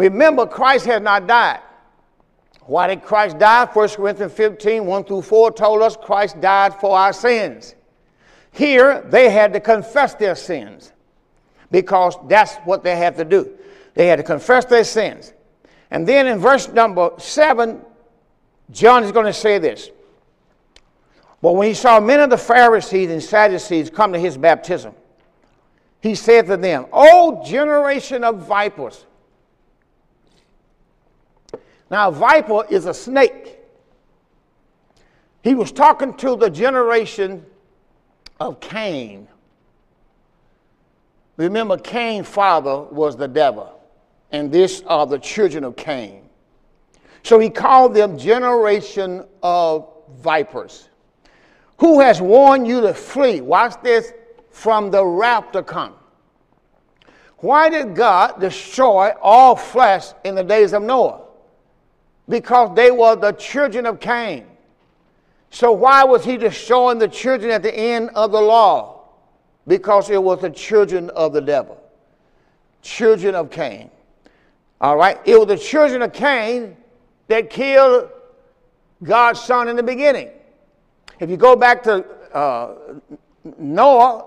Remember, 0.00 0.46
Christ 0.46 0.86
has 0.86 1.02
not 1.02 1.26
died. 1.26 1.60
Why 2.62 2.86
did 2.86 3.02
Christ 3.02 3.38
die? 3.38 3.66
1 3.66 3.88
Corinthians 3.90 4.32
15, 4.32 4.86
1 4.86 5.04
through 5.04 5.20
4 5.20 5.52
told 5.52 5.82
us 5.82 5.94
Christ 5.94 6.40
died 6.40 6.72
for 6.80 6.96
our 6.96 7.12
sins. 7.12 7.74
Here, 8.50 9.02
they 9.02 9.28
had 9.28 9.52
to 9.52 9.60
confess 9.60 10.14
their 10.14 10.34
sins 10.34 10.92
because 11.70 12.16
that's 12.28 12.56
what 12.64 12.82
they 12.82 12.96
had 12.96 13.14
to 13.18 13.26
do. 13.26 13.52
They 13.92 14.06
had 14.06 14.16
to 14.16 14.22
confess 14.22 14.64
their 14.64 14.84
sins. 14.84 15.34
And 15.90 16.08
then 16.08 16.26
in 16.26 16.38
verse 16.38 16.68
number 16.68 17.10
7, 17.18 17.82
John 18.70 19.04
is 19.04 19.12
going 19.12 19.26
to 19.26 19.34
say 19.34 19.58
this. 19.58 19.90
But 21.42 21.52
when 21.52 21.68
he 21.68 21.74
saw 21.74 22.00
many 22.00 22.22
of 22.22 22.30
the 22.30 22.38
Pharisees 22.38 23.10
and 23.10 23.22
Sadducees 23.22 23.90
come 23.90 24.14
to 24.14 24.18
his 24.18 24.38
baptism, 24.38 24.94
he 26.00 26.14
said 26.14 26.46
to 26.46 26.56
them, 26.56 26.86
O 26.90 27.44
generation 27.44 28.24
of 28.24 28.46
vipers. 28.46 29.04
Now, 31.90 32.08
a 32.08 32.12
viper 32.12 32.64
is 32.70 32.86
a 32.86 32.94
snake. 32.94 33.58
He 35.42 35.54
was 35.54 35.72
talking 35.72 36.14
to 36.18 36.36
the 36.36 36.48
generation 36.48 37.44
of 38.38 38.60
Cain. 38.60 39.26
Remember, 41.36 41.78
Cain's 41.78 42.28
father 42.28 42.80
was 42.82 43.16
the 43.16 43.26
devil, 43.26 43.80
and 44.30 44.52
these 44.52 44.82
are 44.82 45.06
the 45.06 45.18
children 45.18 45.64
of 45.64 45.74
Cain. 45.76 46.22
So 47.22 47.38
he 47.38 47.50
called 47.50 47.94
them 47.94 48.18
generation 48.18 49.26
of 49.42 49.88
vipers. 50.20 50.88
Who 51.78 52.00
has 52.00 52.20
warned 52.20 52.66
you 52.68 52.82
to 52.82 52.94
flee? 52.94 53.40
Watch 53.40 53.82
this 53.82 54.12
from 54.50 54.90
the 54.90 55.04
wrath 55.04 55.52
to 55.52 55.62
come. 55.62 55.94
Why 57.38 57.70
did 57.70 57.94
God 57.94 58.38
destroy 58.38 59.12
all 59.22 59.56
flesh 59.56 60.08
in 60.24 60.34
the 60.34 60.44
days 60.44 60.74
of 60.74 60.82
Noah? 60.82 61.22
Because 62.30 62.74
they 62.74 62.90
were 62.90 63.16
the 63.16 63.32
children 63.32 63.84
of 63.84 64.00
Cain. 64.00 64.46
So, 65.50 65.72
why 65.72 66.04
was 66.04 66.24
he 66.24 66.36
destroying 66.36 66.98
the 66.98 67.08
children 67.08 67.50
at 67.50 67.62
the 67.62 67.76
end 67.76 68.10
of 68.14 68.30
the 68.30 68.40
law? 68.40 69.02
Because 69.66 70.08
it 70.08 70.22
was 70.22 70.40
the 70.40 70.50
children 70.50 71.10
of 71.10 71.32
the 71.32 71.40
devil, 71.40 71.82
children 72.82 73.34
of 73.34 73.50
Cain. 73.50 73.90
All 74.80 74.96
right? 74.96 75.20
It 75.24 75.38
was 75.38 75.48
the 75.48 75.58
children 75.58 76.02
of 76.02 76.12
Cain 76.12 76.76
that 77.26 77.50
killed 77.50 78.10
God's 79.02 79.40
son 79.40 79.68
in 79.68 79.76
the 79.76 79.82
beginning. 79.82 80.30
If 81.18 81.28
you 81.28 81.36
go 81.36 81.56
back 81.56 81.82
to 81.82 82.04
uh, 82.32 82.74
Noah, 83.58 84.24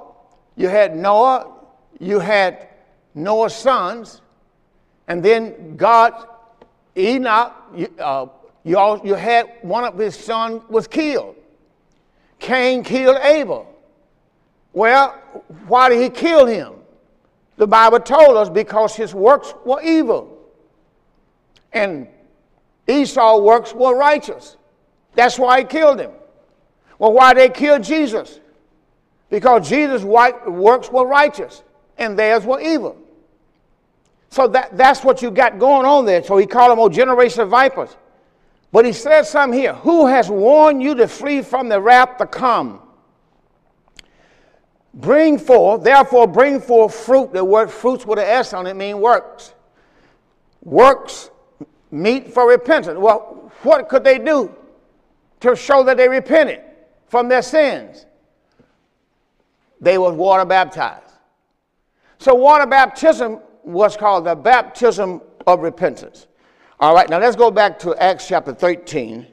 you 0.56 0.68
had 0.68 0.96
Noah, 0.96 1.52
you 2.00 2.20
had 2.20 2.68
Noah's 3.16 3.56
sons, 3.56 4.22
and 5.08 5.24
then 5.24 5.76
God, 5.76 6.28
Enoch, 6.98 7.54
uh, 8.00 8.28
you, 8.64 8.78
all, 8.78 9.06
you 9.06 9.16
had 9.16 9.52
one 9.62 9.84
of 9.84 9.98
his 9.98 10.16
sons 10.16 10.62
was 10.70 10.88
killed. 10.88 11.36
Cain 12.40 12.84
killed 12.84 13.18
Abel. 13.22 13.68
Well, 14.74 15.12
why 15.68 15.90
did 15.90 16.02
he 16.02 16.10
kill 16.10 16.46
him? 16.46 16.74
The 17.58 17.68
Bible 17.68 18.00
told 18.00 18.38
us 18.38 18.50
because 18.50 18.96
his 18.96 19.14
works 19.14 19.54
were 19.64 19.82
evil. 19.82 20.38
And 21.72 22.08
Esau's 22.88 23.42
works 23.42 23.74
were 23.74 23.96
righteous. 23.96 24.58
That's 25.16 25.38
why 25.38 25.60
he 25.60 25.66
killed 25.66 26.00
him. 26.00 26.12
Well, 27.00 27.14
why 27.14 27.34
they 27.34 27.50
killed 27.50 27.84
Jesus? 27.84 28.40
Because 29.30 29.70
Jesus' 29.70 30.04
works 30.04 30.90
were 30.90 31.08
righteous 31.08 31.64
and 31.98 32.18
theirs 32.18 32.46
were 32.46 32.60
evil. 32.60 32.98
So 34.34 34.48
that, 34.48 34.76
that's 34.76 35.04
what 35.04 35.22
you 35.22 35.30
got 35.30 35.60
going 35.60 35.86
on 35.86 36.06
there. 36.06 36.24
So 36.24 36.38
he 36.38 36.48
called 36.48 36.72
them 36.72 36.84
a 36.84 36.90
generation 36.90 37.42
of 37.42 37.50
vipers. 37.50 37.96
But 38.72 38.84
he 38.84 38.92
says 38.92 39.30
something 39.30 39.60
here 39.60 39.76
Who 39.76 40.08
has 40.08 40.28
warned 40.28 40.82
you 40.82 40.96
to 40.96 41.08
flee 41.08 41.44
from 41.44 41.70
the 41.70 41.80
wrath 41.80 42.18
to 42.18 42.26
come? 42.26 42.80
Bring 44.92 45.38
forth, 45.38 45.84
therefore, 45.84 46.26
bring 46.26 46.60
forth 46.60 46.96
fruit. 46.96 47.32
The 47.32 47.46
word 47.46 47.70
fruits 47.70 48.08
with 48.08 48.18
an 48.18 48.26
S 48.26 48.54
on 48.54 48.66
it 48.66 48.76
mean 48.76 49.00
works. 49.00 49.54
Works 50.64 51.30
meet 51.92 52.34
for 52.34 52.50
repentance. 52.50 52.98
Well, 52.98 53.52
what 53.62 53.88
could 53.88 54.04
they 54.04 54.18
do 54.18 54.52
to 55.42 55.56
show 55.56 55.84
that 55.84 55.98
they 55.98 56.10
repented 56.10 56.62
from 57.06 57.30
their 57.30 57.44
sins? 57.44 58.08
They 59.80 60.00
was 60.00 60.16
water 60.16 60.44
baptized. 60.46 61.12
So 62.18 62.34
water 62.34 62.66
baptism 62.66 63.40
was 63.64 63.98
called 63.98 64.26
the 64.26 64.36
baptism 64.36 65.22
of 65.48 65.62
repentance. 65.62 66.28
All 66.80 66.94
right, 66.94 67.10
now 67.10 67.20
let's 67.20 67.36
go 67.36 67.52
back 67.52 67.80
to 67.80 67.96
Acts 67.96 68.28
chapter 68.28 68.54
13 68.54 69.26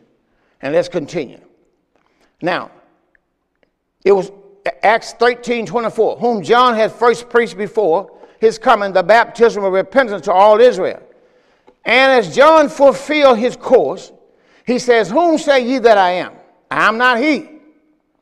and 0.62 0.74
let's 0.74 0.89
continue. 0.89 1.41
Now, 2.43 2.70
it 4.05 4.12
was 4.12 4.31
Acts 4.83 5.12
13 5.14 5.66
24, 5.66 6.18
whom 6.18 6.43
John 6.43 6.74
had 6.74 6.93
first 6.93 7.28
preached 7.28 7.57
before 7.57 8.18
his 8.39 8.59
coming, 8.59 8.93
the 8.93 9.03
baptism 9.03 9.64
of 9.64 9.72
repentance 9.72 10.22
to 10.22 10.33
all 10.33 10.61
Israel. 10.61 11.03
And 11.85 12.12
as 12.12 12.35
John 12.35 12.68
fulfilled 12.68 13.39
his 13.39 13.57
course, 13.57 14.12
he 14.66 14.78
says, 14.78 15.11
Whom 15.11 15.39
say 15.39 15.66
ye 15.66 15.78
that 15.78 15.99
I 15.99 16.12
am? 16.12 16.33
I 16.70 16.89
am 16.89 16.99
not 16.99 17.18
he. 17.18 17.49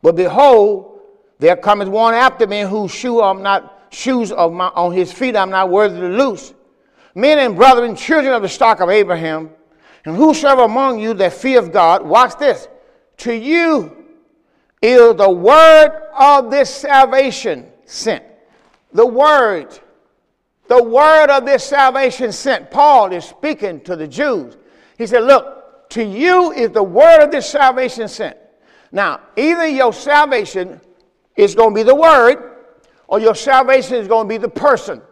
But 0.03 0.17
behold, 0.17 1.01
there 1.39 1.57
cometh 1.57 1.89
one 1.89 2.15
after 2.15 2.47
me 2.47 2.63
whose 2.63 2.91
shoe 2.91 3.21
I'm 3.21 3.43
not 3.43 3.78
shoes 3.91 4.33
of 4.33 4.53
my 4.53 4.69
on 4.69 4.93
his 4.93 5.13
feet 5.13 5.37
I'm 5.37 5.51
not 5.51 5.71
worthy 5.71 6.01
to 6.01 6.09
loose 6.09 6.55
men 7.19 7.39
and 7.41 7.57
brethren, 7.57 7.97
children 7.97 8.33
of 8.33 8.43
the 8.43 8.49
stock 8.49 8.81
of 8.81 8.89
Abraham, 8.89 9.51
and 10.05 10.17
whosoever 10.17 10.63
among 10.63 11.01
you 11.01 11.15
that 11.15 11.33
feareth 11.33 11.73
God, 11.73 12.07
watch 12.07 12.39
this, 12.39 12.69
to 13.19 13.35
you 13.35 14.05
is 14.81 15.17
the 15.17 15.29
word 15.29 16.11
of 16.17 16.51
this 16.51 16.73
salvation 16.73 17.67
sent. 17.85 18.25
the 18.93 19.05
word, 19.05 19.79
the 20.69 20.83
word 20.83 21.31
of 21.31 21.45
this 21.45 21.65
salvation 21.65 22.31
sent. 22.31 22.71
Paul 22.71 23.13
is 23.13 23.25
speaking 23.25 23.81
to 23.81 23.97
the 23.97 24.07
Jews. 24.07 24.57
He 24.97 25.07
said, 25.07 25.25
Look, 25.25 25.89
to 25.91 26.05
you 26.05 26.53
is 26.53 26.71
the 26.71 26.83
word 26.83 27.25
of 27.25 27.31
this 27.31 27.49
salvation 27.49 28.07
sent. 28.07 28.37
Now, 28.93 29.21
either 29.37 29.67
your 29.67 29.93
salvation 29.93 30.81
is 31.37 31.55
going 31.55 31.71
to 31.71 31.75
be 31.75 31.83
the 31.83 31.95
word, 31.95 32.48
or 33.09 33.19
your 33.19 33.35
salvation 33.35 33.97
is 33.97 34.07
going 34.07 34.27
to 34.27 34.29
be 34.29 34.39
the 34.39 34.49
person. 34.49 35.03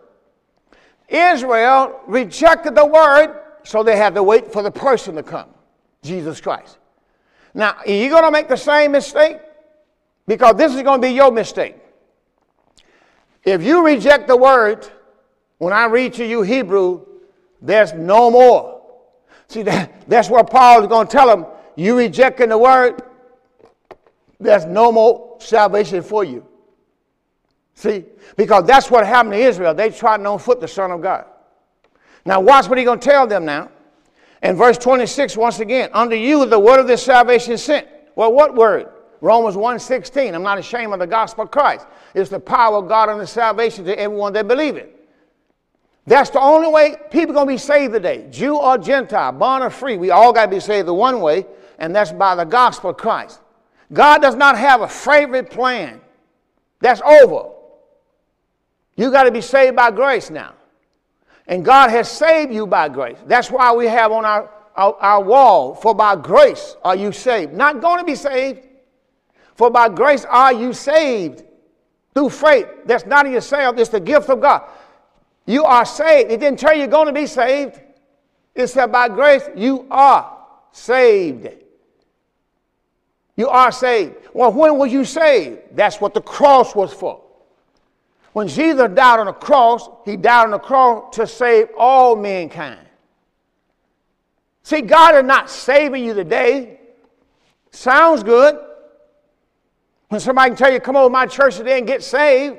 Israel 1.09 2.01
rejected 2.07 2.75
the 2.75 2.87
word, 2.87 3.41
so 3.65 3.83
they 3.83 3.97
had 3.97 4.15
to 4.15 4.23
wait 4.23 4.53
for 4.53 4.63
the 4.63 4.71
person 4.71 5.17
to 5.17 5.23
come, 5.23 5.49
Jesus 6.03 6.41
Christ. 6.41 6.79
Now, 7.55 7.77
are 7.85 7.91
you 7.91 8.11
going 8.11 8.25
to 8.25 8.31
make 8.31 8.49
the 8.49 8.57
same 8.57 8.93
mistake? 8.93 9.39
Because 10.27 10.57
this 10.57 10.75
is 10.75 10.83
going 10.83 11.01
to 11.01 11.07
be 11.07 11.15
your 11.15 11.33
mistake. 11.33 11.77
If 13.45 13.63
you 13.63 13.85
reject 13.85 14.29
the 14.29 14.37
word, 14.37 14.87
when 15.59 15.73
I 15.73 15.87
read 15.87 16.15
to 16.15 16.27
you 16.27 16.43
Hebrew, 16.43 17.07
there's 17.63 17.95
no 17.95 18.31
more. 18.31 18.83
See, 19.49 19.63
that, 19.63 20.09
that's 20.09 20.29
what 20.29 20.51
Paul 20.51 20.83
is 20.83 20.89
going 20.89 21.07
to 21.07 21.13
tell 21.13 21.29
them. 21.29 21.47
You 21.77 21.97
rejecting 21.97 22.51
the 22.51 22.59
word, 22.59 23.03
there's 24.39 24.67
no 24.67 24.93
more 24.93 25.37
salvation 25.41 26.03
for 26.03 26.25
you. 26.25 26.47
See? 27.77 28.05
Because 28.37 28.65
that's 28.65 28.91
what 28.91 29.07
happened 29.07 29.35
to 29.35 29.39
Israel. 29.39 29.75
They 29.75 29.91
tried 29.91 30.25
on 30.25 30.39
foot 30.39 30.61
the 30.61 30.67
Son 30.69 30.91
of 30.91 31.03
God. 31.03 31.27
Now, 32.25 32.41
watch 32.41 32.69
what 32.69 32.79
he's 32.79 32.87
going 32.87 32.99
to 32.99 33.07
tell 33.07 33.27
them 33.27 33.45
now. 33.45 33.71
In 34.43 34.57
verse 34.57 34.79
26, 34.79 35.37
once 35.37 35.61
again, 35.61 35.91
unto 35.93 36.17
you 36.17 36.47
the 36.47 36.59
word 36.59 36.81
of 36.81 36.87
this 36.87 37.03
salvation 37.03 37.57
sent. 37.57 37.87
Well, 38.17 38.33
what 38.33 38.55
word? 38.55 38.89
Romans 39.21 39.57
1.16, 39.57 40.35
I'm 40.35 40.43
not 40.43 40.59
ashamed 40.59 40.93
of 40.93 40.99
the 40.99 41.07
gospel 41.07 41.45
of 41.45 41.51
Christ. 41.51 41.87
It's 42.15 42.31
the 42.31 42.41
power 42.41 42.79
of 42.79 42.89
God 42.89 43.09
the 43.19 43.27
salvation 43.27 43.85
to 43.85 43.99
everyone 43.99 44.33
that 44.35 44.49
believe 44.49 44.77
it. 44.77 44.93
That's 46.07 46.31
the 46.31 46.41
only 46.41 46.69
way 46.69 46.97
people 47.11 47.33
are 47.33 47.45
going 47.45 47.49
to 47.49 47.55
be 47.55 47.59
saved 47.59 47.93
today. 47.93 48.27
Jew 48.31 48.57
or 48.57 48.79
Gentile, 48.79 49.33
born 49.33 49.63
or 49.63 49.71
free, 49.71 49.97
we 49.97 50.11
all 50.11 50.33
got 50.33 50.47
to 50.47 50.51
be 50.51 50.61
saved 50.61 50.87
the 50.87 50.95
one 50.95 51.21
way, 51.21 51.47
and 51.79 51.95
that's 51.95 52.13
by 52.13 52.35
the 52.35 52.45
gospel 52.45 52.91
of 52.91 52.97
Christ. 52.97 53.41
God 53.93 54.23
does 54.23 54.37
not 54.37 54.57
have 54.57 54.83
a 54.83 54.89
favorite 54.89 55.51
plan. 55.51 56.01
That's 56.81 57.01
over. 57.03 57.56
You 58.97 59.11
got 59.11 59.25
to 59.25 59.31
be 59.31 59.43
saved 59.43 59.77
by 59.77 59.91
grace 59.91 60.31
now. 60.31 60.55
And 61.47 61.65
God 61.65 61.91
has 61.91 62.11
saved 62.11 62.53
you 62.53 62.67
by 62.67 62.89
grace. 62.89 63.19
That's 63.27 63.51
why 63.51 63.73
we 63.73 63.87
have 63.87 64.11
on 64.11 64.25
our, 64.25 64.51
our, 64.75 64.95
our, 64.95 65.23
wall, 65.23 65.75
for 65.75 65.95
by 65.95 66.17
grace 66.17 66.77
are 66.83 66.97
you 66.97 67.13
saved. 67.13 67.53
Not 67.53 67.81
going 67.81 68.01
to 68.01 68.05
be 68.05 68.17
saved. 68.17 68.67
For 69.55 69.71
by 69.71 69.89
grace 69.89 70.25
are 70.25 70.53
you 70.53 70.73
saved 70.73 71.45
through 72.15 72.31
faith. 72.31 72.67
That's 72.85 73.07
not 73.07 73.27
in 73.27 73.33
yourself, 73.33 73.79
it's 73.79 73.91
the 73.91 74.01
gift 74.01 74.29
of 74.29 74.41
God. 74.41 74.63
You 75.47 75.65
are 75.65 75.85
saved. 75.85 76.33
It 76.33 76.41
didn't 76.41 76.59
tell 76.59 76.73
you 76.73 76.81
you're 76.81 76.89
going 76.89 77.07
to 77.07 77.13
be 77.13 77.27
saved. 77.27 77.81
It 78.55 78.67
said 78.67 78.91
by 78.91 79.09
grace 79.09 79.49
you 79.55 79.87
are 79.91 80.45
saved. 80.73 81.49
You 83.37 83.49
are 83.49 83.71
saved. 83.71 84.17
Well, 84.33 84.51
when 84.53 84.79
were 84.79 84.87
you 84.87 85.05
saved? 85.05 85.61
That's 85.73 86.01
what 86.01 86.15
the 86.15 86.23
cross 86.23 86.75
was 86.75 86.93
for. 86.93 87.23
When 88.37 88.49
Jesus 88.49 88.91
died 88.93 89.19
on 89.19 89.25
the 89.25 89.33
cross, 89.33 89.89
he 90.05 90.19
died 90.19 90.45
on 90.45 90.51
the 90.51 90.59
cross 90.59 91.17
to 91.17 91.27
save 91.27 91.69
all 91.79 92.15
mankind. 92.15 92.87
See, 94.63 94.83
God 94.83 95.15
is 95.15 95.25
not 95.25 95.49
saving 95.49 96.05
you 96.05 96.13
today. 96.13 96.79
Sounds 97.71 98.23
good. 98.23 98.59
When 100.09 100.21
somebody 100.21 100.51
can 100.51 100.59
tell 100.59 100.71
you, 100.71 100.81
come 100.81 100.97
over 100.97 101.09
my 101.09 101.25
church 101.25 101.57
today 101.57 101.79
and 101.79 101.87
get 101.87 102.03
saved. 102.03 102.59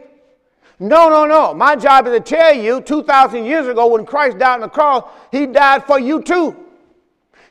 No, 0.79 1.09
no, 1.09 1.27
no. 1.27 1.53
My 1.53 1.75
job 1.75 2.07
is 2.07 2.13
to 2.13 2.21
tell 2.21 2.55
you 2.55 2.81
2,000 2.81 3.45
years 3.45 3.67
ago 3.67 3.85
when 3.85 4.03
Christ 4.03 4.39
died 4.39 4.55
on 4.55 4.61
the 4.61 4.69
cross, 4.69 5.03
he 5.31 5.45
died 5.45 5.83
for 5.83 5.99
you 5.99 6.23
too. 6.23 6.55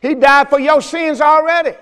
He 0.02 0.16
died 0.16 0.50
for 0.50 0.58
your 0.58 0.82
sins 0.82 1.20
already. 1.20 1.76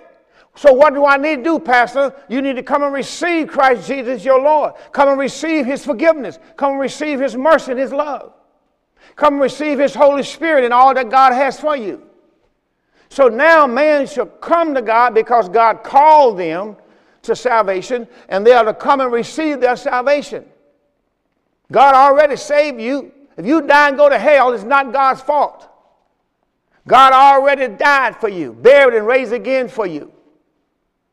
So, 0.56 0.72
what 0.72 0.94
do 0.94 1.04
I 1.04 1.16
need 1.16 1.36
to 1.36 1.42
do, 1.42 1.58
Pastor? 1.58 2.14
You 2.28 2.40
need 2.40 2.56
to 2.56 2.62
come 2.62 2.84
and 2.84 2.92
receive 2.92 3.48
Christ 3.48 3.88
Jesus 3.88 4.24
your 4.24 4.40
Lord. 4.40 4.74
Come 4.92 5.08
and 5.08 5.18
receive 5.18 5.66
His 5.66 5.84
forgiveness. 5.84 6.38
Come 6.56 6.72
and 6.72 6.80
receive 6.80 7.20
His 7.20 7.36
mercy 7.36 7.72
and 7.72 7.80
His 7.80 7.92
love. 7.92 8.32
Come 9.16 9.34
and 9.34 9.42
receive 9.42 9.80
His 9.80 9.94
Holy 9.94 10.22
Spirit 10.22 10.64
and 10.64 10.72
all 10.72 10.94
that 10.94 11.10
God 11.10 11.32
has 11.32 11.58
for 11.58 11.76
you. 11.76 12.02
So 13.08 13.28
now 13.28 13.66
man 13.66 14.06
shall 14.06 14.26
come 14.26 14.74
to 14.74 14.82
God 14.82 15.14
because 15.14 15.48
God 15.48 15.82
called 15.82 16.38
them 16.38 16.76
to 17.22 17.34
salvation, 17.34 18.06
and 18.28 18.46
they 18.46 18.52
are 18.52 18.64
to 18.64 18.74
come 18.74 19.00
and 19.00 19.10
receive 19.10 19.60
their 19.60 19.76
salvation. 19.76 20.44
God 21.72 21.94
already 21.94 22.36
saved 22.36 22.80
you. 22.80 23.12
If 23.36 23.46
you 23.46 23.62
die 23.62 23.88
and 23.88 23.96
go 23.96 24.08
to 24.08 24.18
hell, 24.18 24.52
it's 24.52 24.62
not 24.62 24.92
God's 24.92 25.20
fault. 25.20 25.68
God 26.86 27.12
already 27.12 27.74
died 27.74 28.16
for 28.16 28.28
you, 28.28 28.52
buried 28.52 28.96
and 28.96 29.06
raised 29.06 29.32
again 29.32 29.68
for 29.68 29.86
you. 29.86 30.13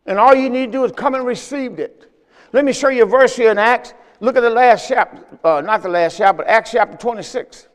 And 0.05 0.17
all 0.17 0.33
you 0.33 0.49
need 0.49 0.67
to 0.67 0.71
do 0.71 0.83
is 0.83 0.91
come 0.91 1.15
and 1.15 1.25
receive 1.25 1.79
it. 1.79 2.11
Let 2.53 2.65
me 2.65 2.73
show 2.73 2.89
you 2.89 3.03
a 3.03 3.05
verse 3.05 3.35
here 3.35 3.51
in 3.51 3.57
Acts. 3.57 3.93
Look 4.19 4.35
at 4.35 4.41
the 4.41 4.49
last 4.49 4.87
chapter, 4.87 5.25
uh, 5.43 5.61
not 5.61 5.81
the 5.81 5.89
last 5.89 6.17
chapter, 6.17 6.37
but 6.37 6.47
Acts 6.47 6.71
chapter 6.71 6.97
26. 6.97 7.67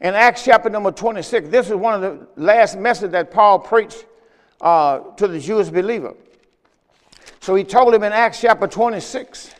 In 0.00 0.14
Acts 0.14 0.44
chapter 0.44 0.68
number 0.68 0.90
26, 0.90 1.48
this 1.48 1.68
is 1.68 1.74
one 1.74 1.94
of 1.94 2.00
the 2.00 2.26
last 2.36 2.76
messages 2.76 3.12
that 3.12 3.30
Paul 3.30 3.58
preached 3.58 4.06
uh, 4.60 4.98
to 5.16 5.28
the 5.28 5.38
Jewish 5.38 5.68
believer. 5.68 6.14
So 7.40 7.54
he 7.54 7.64
told 7.64 7.94
him 7.94 8.02
in 8.02 8.12
Acts 8.12 8.40
chapter 8.40 8.66
26, 8.66 9.54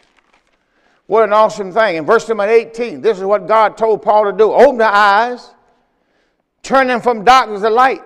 what 1.07 1.25
an 1.25 1.33
awesome 1.33 1.73
thing. 1.73 1.97
In 1.97 2.07
verse 2.07 2.29
number 2.29 2.45
18, 2.45 3.01
this 3.01 3.19
is 3.19 3.25
what 3.25 3.47
God 3.47 3.77
told 3.77 4.03
Paul 4.03 4.25
to 4.25 4.33
do 4.33 4.53
open 4.53 4.79
their 4.79 4.89
eyes, 4.89 5.53
turn 6.63 6.87
them 6.87 7.01
from 7.01 7.25
darkness 7.25 7.63
to 7.63 7.71
light 7.71 8.03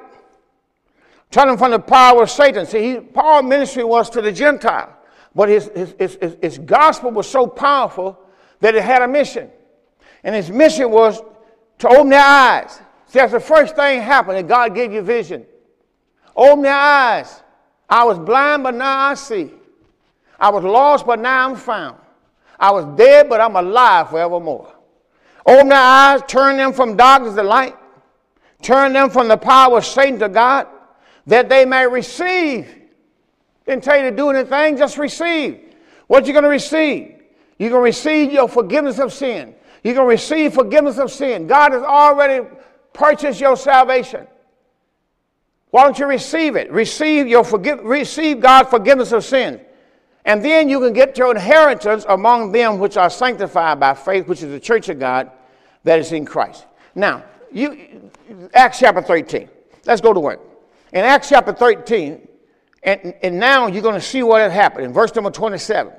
Turn 1.30 1.48
them 1.48 1.58
from 1.58 1.72
the 1.72 1.78
power 1.78 2.22
of 2.22 2.30
Satan. 2.30 2.66
See, 2.66 2.92
he, 2.92 3.00
Paul's 3.00 3.44
ministry 3.44 3.84
was 3.84 4.08
to 4.10 4.22
the 4.22 4.32
Gentile, 4.32 4.96
but 5.34 5.48
his, 5.48 5.70
his, 5.74 5.94
his, 5.98 6.36
his 6.40 6.58
gospel 6.58 7.10
was 7.10 7.28
so 7.28 7.46
powerful 7.46 8.18
that 8.60 8.74
it 8.74 8.82
had 8.82 9.02
a 9.02 9.08
mission. 9.08 9.50
And 10.24 10.34
his 10.34 10.50
mission 10.50 10.90
was 10.90 11.20
to 11.78 11.88
open 11.88 12.08
their 12.08 12.24
eyes. 12.24 12.80
See, 13.06 13.18
that's 13.18 13.32
the 13.32 13.40
first 13.40 13.76
thing 13.76 14.00
happened 14.00 14.38
that 14.38 14.48
God 14.48 14.74
gave 14.74 14.92
you 14.92 15.02
vision. 15.02 15.44
Open 16.34 16.62
their 16.62 16.74
eyes. 16.74 17.42
I 17.88 18.04
was 18.04 18.18
blind, 18.18 18.62
but 18.62 18.74
now 18.74 18.98
I 18.98 19.14
see. 19.14 19.50
I 20.38 20.50
was 20.50 20.64
lost, 20.64 21.06
but 21.06 21.20
now 21.20 21.48
I'm 21.48 21.56
found. 21.56 21.98
I 22.58 22.70
was 22.70 22.84
dead, 22.96 23.28
but 23.28 23.40
I'm 23.40 23.56
alive 23.56 24.10
forevermore. 24.10 24.72
Open 25.46 25.68
their 25.68 25.78
eyes, 25.78 26.22
turn 26.26 26.56
them 26.56 26.72
from 26.72 26.96
darkness 26.96 27.34
to 27.34 27.42
light, 27.42 27.76
turn 28.62 28.92
them 28.92 29.10
from 29.10 29.28
the 29.28 29.36
power 29.36 29.78
of 29.78 29.86
Satan 29.86 30.18
to 30.18 30.28
God, 30.28 30.66
that 31.26 31.48
they 31.48 31.64
may 31.64 31.86
receive. 31.86 32.72
Didn't 33.66 33.84
tell 33.84 33.96
you 33.96 34.10
to 34.10 34.16
do 34.16 34.30
anything, 34.30 34.76
just 34.76 34.96
receive. 34.96 35.60
What 36.06 36.26
you 36.26 36.32
going 36.32 36.44
to 36.44 36.48
receive? 36.48 37.22
You're 37.58 37.70
going 37.70 37.80
to 37.80 37.84
receive 37.84 38.32
your 38.32 38.48
forgiveness 38.48 38.98
of 38.98 39.12
sin. 39.12 39.54
You're 39.82 39.94
going 39.94 40.06
to 40.06 40.10
receive 40.10 40.54
forgiveness 40.54 40.98
of 40.98 41.10
sin. 41.10 41.46
God 41.46 41.72
has 41.72 41.82
already 41.82 42.46
purchased 42.92 43.40
your 43.40 43.56
salvation. 43.56 44.26
Why 45.70 45.84
don't 45.84 45.98
you 45.98 46.06
receive 46.06 46.56
it? 46.56 46.70
Receive 46.70 47.26
your 47.26 47.44
forgive, 47.44 47.82
receive 47.84 48.40
God's 48.40 48.70
forgiveness 48.70 49.12
of 49.12 49.24
sin. 49.24 49.60
And 50.24 50.44
then 50.44 50.68
you 50.68 50.80
can 50.80 50.92
get 50.92 51.18
your 51.18 51.30
inheritance 51.30 52.04
among 52.08 52.52
them 52.52 52.78
which 52.78 52.96
are 52.96 53.10
sanctified 53.10 53.78
by 53.78 53.94
faith, 53.94 54.26
which 54.26 54.42
is 54.42 54.50
the 54.50 54.60
church 54.60 54.88
of 54.88 54.98
God 54.98 55.30
that 55.84 55.98
is 55.98 56.12
in 56.12 56.24
Christ. 56.24 56.66
Now, 56.94 57.24
you 57.52 58.10
Acts 58.54 58.80
chapter 58.80 59.02
13. 59.02 59.48
Let's 59.84 60.00
go 60.00 60.12
to 60.12 60.20
work 60.20 60.40
in 60.92 61.04
Acts 61.04 61.28
chapter 61.28 61.52
13, 61.52 62.26
and, 62.82 63.14
and 63.22 63.38
now 63.38 63.66
you're 63.66 63.82
going 63.82 63.94
to 63.94 64.00
see 64.00 64.22
what 64.22 64.40
had 64.40 64.52
happened 64.52 64.86
in 64.86 64.92
verse 64.92 65.14
number 65.14 65.30
27. 65.30 65.92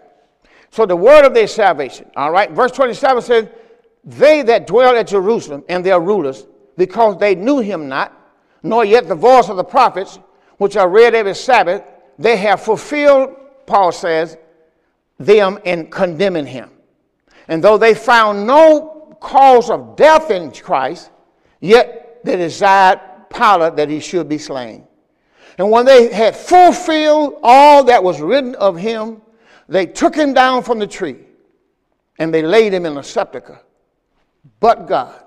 So 0.71 0.85
the 0.85 0.95
word 0.95 1.25
of 1.25 1.33
their 1.33 1.47
salvation, 1.47 2.09
all 2.15 2.31
right, 2.31 2.51
verse 2.51 2.71
27 2.71 3.21
says, 3.21 3.47
They 4.03 4.41
that 4.43 4.67
dwell 4.67 4.95
at 4.95 5.07
Jerusalem 5.07 5.63
and 5.69 5.85
their 5.85 5.99
rulers, 5.99 6.45
because 6.77 7.17
they 7.17 7.35
knew 7.35 7.59
him 7.59 7.87
not, 7.87 8.13
nor 8.63 8.85
yet 8.85 9.07
the 9.07 9.15
voice 9.15 9.49
of 9.49 9.57
the 9.57 9.63
prophets, 9.63 10.19
which 10.57 10.75
are 10.75 10.89
read 10.89 11.13
every 11.13 11.35
Sabbath, 11.35 11.83
they 12.17 12.37
have 12.37 12.61
fulfilled, 12.61 13.35
Paul 13.65 13.91
says, 13.91 14.37
them 15.19 15.59
in 15.63 15.89
condemning 15.89 16.45
him. 16.45 16.69
And 17.47 17.63
though 17.63 17.77
they 17.77 17.93
found 17.93 18.45
no 18.45 19.17
cause 19.19 19.69
of 19.69 19.95
death 19.95 20.31
in 20.31 20.51
Christ, 20.51 21.11
yet 21.59 22.21
they 22.23 22.35
desired 22.35 22.99
Pilate 23.29 23.75
that 23.75 23.89
he 23.89 23.99
should 23.99 24.29
be 24.29 24.37
slain. 24.37 24.87
And 25.57 25.71
when 25.71 25.85
they 25.85 26.13
had 26.13 26.35
fulfilled 26.35 27.39
all 27.43 27.83
that 27.85 28.03
was 28.03 28.21
written 28.21 28.55
of 28.55 28.77
him, 28.77 29.21
they 29.67 29.85
took 29.85 30.15
him 30.15 30.33
down 30.33 30.63
from 30.63 30.79
the 30.79 30.87
tree 30.87 31.17
and 32.19 32.33
they 32.33 32.41
laid 32.41 32.73
him 32.73 32.85
in 32.85 32.97
a 32.97 33.03
sepulchre. 33.03 33.59
But 34.59 34.87
God. 34.87 35.23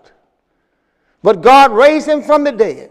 But 1.23 1.43
God 1.43 1.73
raised 1.73 2.09
him 2.09 2.23
from 2.23 2.45
the 2.45 2.53
dead. 2.53 2.91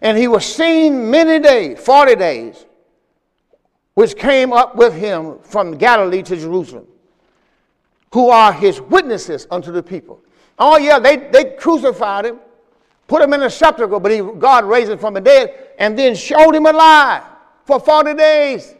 And 0.00 0.18
he 0.18 0.28
was 0.28 0.44
seen 0.44 1.10
many 1.10 1.38
days, 1.38 1.80
40 1.80 2.14
days, 2.16 2.66
which 3.94 4.16
came 4.16 4.52
up 4.52 4.76
with 4.76 4.94
him 4.94 5.38
from 5.42 5.76
Galilee 5.78 6.22
to 6.22 6.36
Jerusalem. 6.36 6.86
who 8.14 8.30
are 8.30 8.52
his 8.52 8.80
witnesses 8.80 9.48
unto 9.50 9.72
the 9.72 9.82
people. 9.82 10.22
Oh, 10.56 10.78
yeah, 10.78 11.00
they, 11.00 11.16
they 11.16 11.56
crucified 11.56 12.26
him, 12.26 12.38
put 13.06 13.22
him 13.22 13.32
in 13.32 13.42
a 13.42 13.50
sepulchre, 13.50 14.00
but 14.00 14.10
he, 14.10 14.20
God 14.20 14.64
raised 14.64 14.90
him 14.90 14.98
from 14.98 15.14
the 15.14 15.20
dead 15.20 15.72
and 15.78 15.98
then 15.98 16.14
showed 16.14 16.54
him 16.54 16.66
alive 16.66 17.22
for 17.64 17.80
40 17.80 18.14
days, 18.14 18.74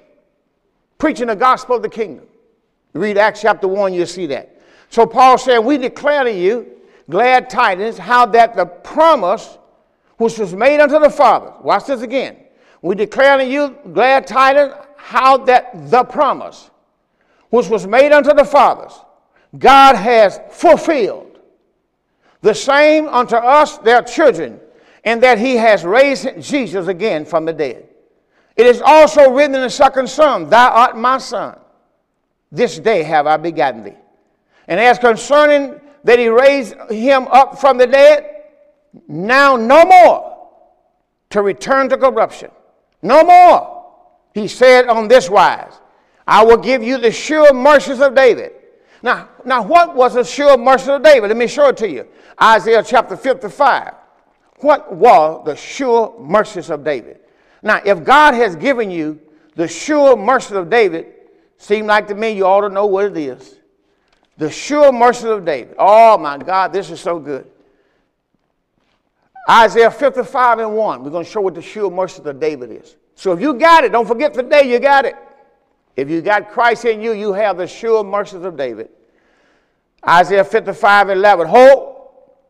preaching 0.99 1.29
the 1.29 1.37
gospel 1.37 1.77
of 1.77 1.83
the 1.83 1.89
kingdom. 1.89 2.27
read 2.93 3.19
Acts 3.19 3.43
chapter 3.43 3.69
1, 3.69 3.93
you'll 3.93 4.07
see 4.07 4.27
that. 4.27 4.61
So 4.91 5.07
Paul 5.07 5.39
said, 5.39 5.59
We 5.59 5.79
declare 5.79 6.25
to 6.25 6.33
you 6.33 6.75
glad 7.11 7.51
tidings, 7.51 7.99
how 7.99 8.27
that 8.27 8.55
the 8.55 8.67
promise 8.67 9.59
which 10.17 10.39
was 10.39 10.55
made 10.55 10.81
unto 10.81 10.99
the 10.99 11.11
fathers, 11.11 11.53
watch 11.63 11.87
this 11.87 12.03
again. 12.03 12.37
We 12.83 12.95
declare 12.95 13.39
to 13.39 13.45
you 13.45 13.77
glad 13.93 14.27
tidings, 14.27 14.75
how 14.97 15.39
that 15.39 15.91
the 15.91 16.05
promise 16.05 16.71
which 17.51 17.69
was 17.69 17.87
made 17.87 18.13
unto 18.13 18.33
the 18.35 18.45
fathers, 18.45 18.93
God 19.59 19.97
has 19.97 20.41
fulfilled. 20.51 21.24
The 22.45 22.55
same 22.55 23.09
unto 23.09 23.37
us, 23.37 23.79
their 23.79 24.03
children, 24.03 24.61
and 25.03 25.23
that 25.23 25.39
he 25.39 25.57
has 25.57 25.83
raised 25.83 26.29
Jesus 26.43 26.89
again 26.89 27.25
from 27.25 27.47
the 27.47 27.55
dead. 27.55 27.89
It 28.55 28.67
is 28.67 28.83
also 28.85 29.31
written 29.31 29.55
in 29.55 29.63
the 29.63 29.71
second 29.71 30.11
Psalm, 30.11 30.51
Thou 30.51 30.71
art 30.71 30.95
my 30.95 31.17
son. 31.17 31.59
This 32.53 32.79
day 32.79 33.03
have 33.03 33.27
I 33.27 33.39
begotten 33.39 33.83
thee. 33.83 33.97
And 34.69 34.79
as 34.79 34.99
concerning 34.99 35.81
that 36.05 36.19
he 36.19 36.29
raised 36.29 36.75
him 36.91 37.29
up 37.29 37.59
from 37.59 37.79
the 37.79 37.87
dead, 37.87 38.43
now 39.09 39.57
no 39.57 39.87
more 39.87 40.51
to 41.31 41.41
return 41.41 41.89
to 41.89 41.97
corruption. 41.97 42.51
No 43.01 43.25
more. 43.25 43.87
He 44.35 44.49
said 44.49 44.89
on 44.89 45.09
this 45.09 45.31
wise, 45.31 45.73
I 46.27 46.45
will 46.45 46.59
give 46.59 46.83
you 46.83 46.99
the 46.99 47.11
sure 47.11 47.55
mercies 47.55 48.01
of 48.01 48.15
David. 48.15 48.53
Now, 49.05 49.29
now 49.45 49.63
what 49.63 49.95
was 49.95 50.15
the 50.15 50.25
sure 50.25 50.57
mercy 50.57 50.91
of 50.91 51.03
David? 51.03 51.29
Let 51.29 51.37
me 51.37 51.47
show 51.47 51.69
it 51.69 51.77
to 51.77 51.89
you. 51.89 52.09
Isaiah 52.43 52.83
chapter 52.83 53.19
55. 53.19 53.93
What 54.61 54.95
was 54.95 55.45
the 55.45 55.55
sure 55.55 56.19
mercies 56.19 56.71
of 56.71 56.83
David? 56.83 57.21
Now, 57.63 57.83
if 57.85 58.03
God 58.03 58.33
has 58.33 58.57
given 58.57 58.91
you 58.91 59.21
the 59.57 59.69
sure 59.69 60.17
mercy 60.17 60.55
of 60.57 60.71
David, 60.71 61.13
seem 61.59 61.87
like 61.87 62.09
to 62.09 62.15
me 62.15 62.31
you 62.31 62.47
ought 62.47 62.63
to 62.63 62.71
know 62.71 62.87
what 62.87 63.05
it 63.05 63.17
is. 63.19 63.57
The 64.39 64.49
sure 64.49 64.91
mercy 64.91 65.29
of 65.29 65.45
David. 65.45 65.77
Oh 65.79 66.17
my 66.17 66.39
God, 66.39 66.73
this 66.73 66.91
is 66.91 66.99
so 66.99 67.19
good. 67.19 67.47
Isaiah 69.51 69.91
55 69.91 70.61
and 70.61 70.75
1. 70.75 71.05
We're 71.05 71.11
going 71.11 71.27
to 71.27 71.31
show 71.31 71.43
what 71.43 71.55
the 71.55 71.61
sure 71.61 71.91
mercy 71.91 72.23
of 72.25 72.41
David 72.41 72.71
is. 72.71 72.97
So 73.17 73.33
if 73.33 73.41
you 73.43 73.53
got 73.53 73.85
it, 73.85 73.93
don't 73.93 74.09
forget 74.09 74.33
today 74.33 74.73
you 74.73 74.79
got 74.79 75.05
it. 75.05 75.15
If 75.97 76.11
you 76.11 76.21
got 76.21 76.51
Christ 76.51 76.85
in 76.85 77.01
you, 77.01 77.13
you 77.13 77.33
have 77.33 77.57
the 77.57 77.67
sure 77.67 78.03
mercies 78.03 78.45
of 78.45 78.57
David. 78.57 78.89
Isaiah 80.07 80.45
55 80.45 81.09
and 81.09 81.19
11. 81.19 81.47
Hope, 81.47 82.41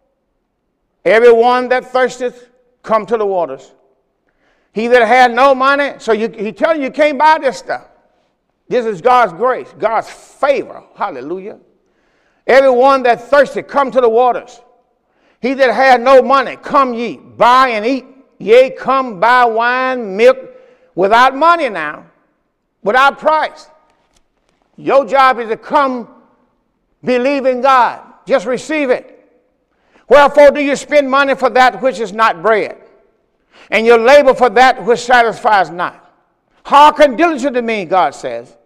everyone 1.05 1.69
that 1.69 1.93
thirsteth, 1.93 2.49
come 2.83 3.07
to 3.07 3.17
the 3.17 3.27
waters. 3.27 3.73
He 4.73 4.89
that 4.89 5.07
had 5.07 5.33
no 5.33 5.55
money, 5.55 5.95
so 5.99 6.13
you, 6.13 6.29
he 6.29 6.53
telling 6.53 6.79
you 6.79 6.87
you 6.87 6.91
can't 6.91 7.19
buy 7.19 7.39
this 7.41 7.59
stuff. 7.59 7.87
This 8.69 8.87
is 8.87 9.01
God's 9.01 9.33
grace, 9.33 9.73
God's 9.79 10.11
favor. 10.11 10.83
Hallelujah. 10.97 11.59
Everyone 12.47 13.03
that 13.05 13.23
thirsted, 13.23 13.69
come 13.69 13.91
to 13.91 14.01
the 14.01 14.09
waters. 14.09 14.61
He 15.41 15.55
that 15.55 15.75
had 15.75 16.01
no 16.01 16.23
money, 16.23 16.57
come 16.57 16.95
ye, 16.95 17.19
buy 17.19 17.69
and 17.69 17.87
eat. 17.87 18.07
Yea, 18.39 18.71
come 18.71 19.21
buy 19.21 19.45
wine, 19.45 20.17
milk, 20.17 20.39
without 20.95 21.37
money 21.37 21.69
now, 21.69 22.05
without 22.85 23.19
price. 23.19 23.69
Your 24.77 25.05
job 25.05 25.41
is 25.41 25.49
to 25.49 25.57
come 25.57 26.09
believe 27.03 27.47
in 27.47 27.61
God. 27.61 28.03
Just 28.27 28.47
receive 28.47 28.91
it. 28.91 29.11
Wherefore 30.09 30.51
do 30.51 30.61
you 30.61 30.77
spend 30.77 31.11
money 31.11 31.35
for 31.35 31.51
that 31.51 31.83
which 31.83 31.99
is 31.99 32.13
not 32.13 32.43
bread, 32.43 32.79
and 33.71 33.87
your 33.87 33.99
labor 33.99 34.35
for 34.35 34.51
that 34.51 34.85
which 34.85 35.01
satisfies 35.01 35.71
not? 35.71 36.01
Hearken 36.65 37.17
diligently 37.17 37.61
to 37.61 37.67
me, 37.67 37.85
God 37.85 38.15
says, 38.15 38.57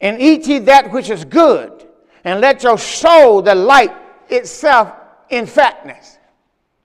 and 0.00 0.20
eat 0.20 0.46
ye 0.46 0.58
that 0.60 0.90
which 0.92 1.10
is 1.10 1.24
good 1.24 1.86
and 2.24 2.40
let 2.40 2.62
your 2.62 2.78
soul 2.78 3.40
delight 3.40 3.92
itself 4.28 4.92
in 5.30 5.46
fatness. 5.46 6.18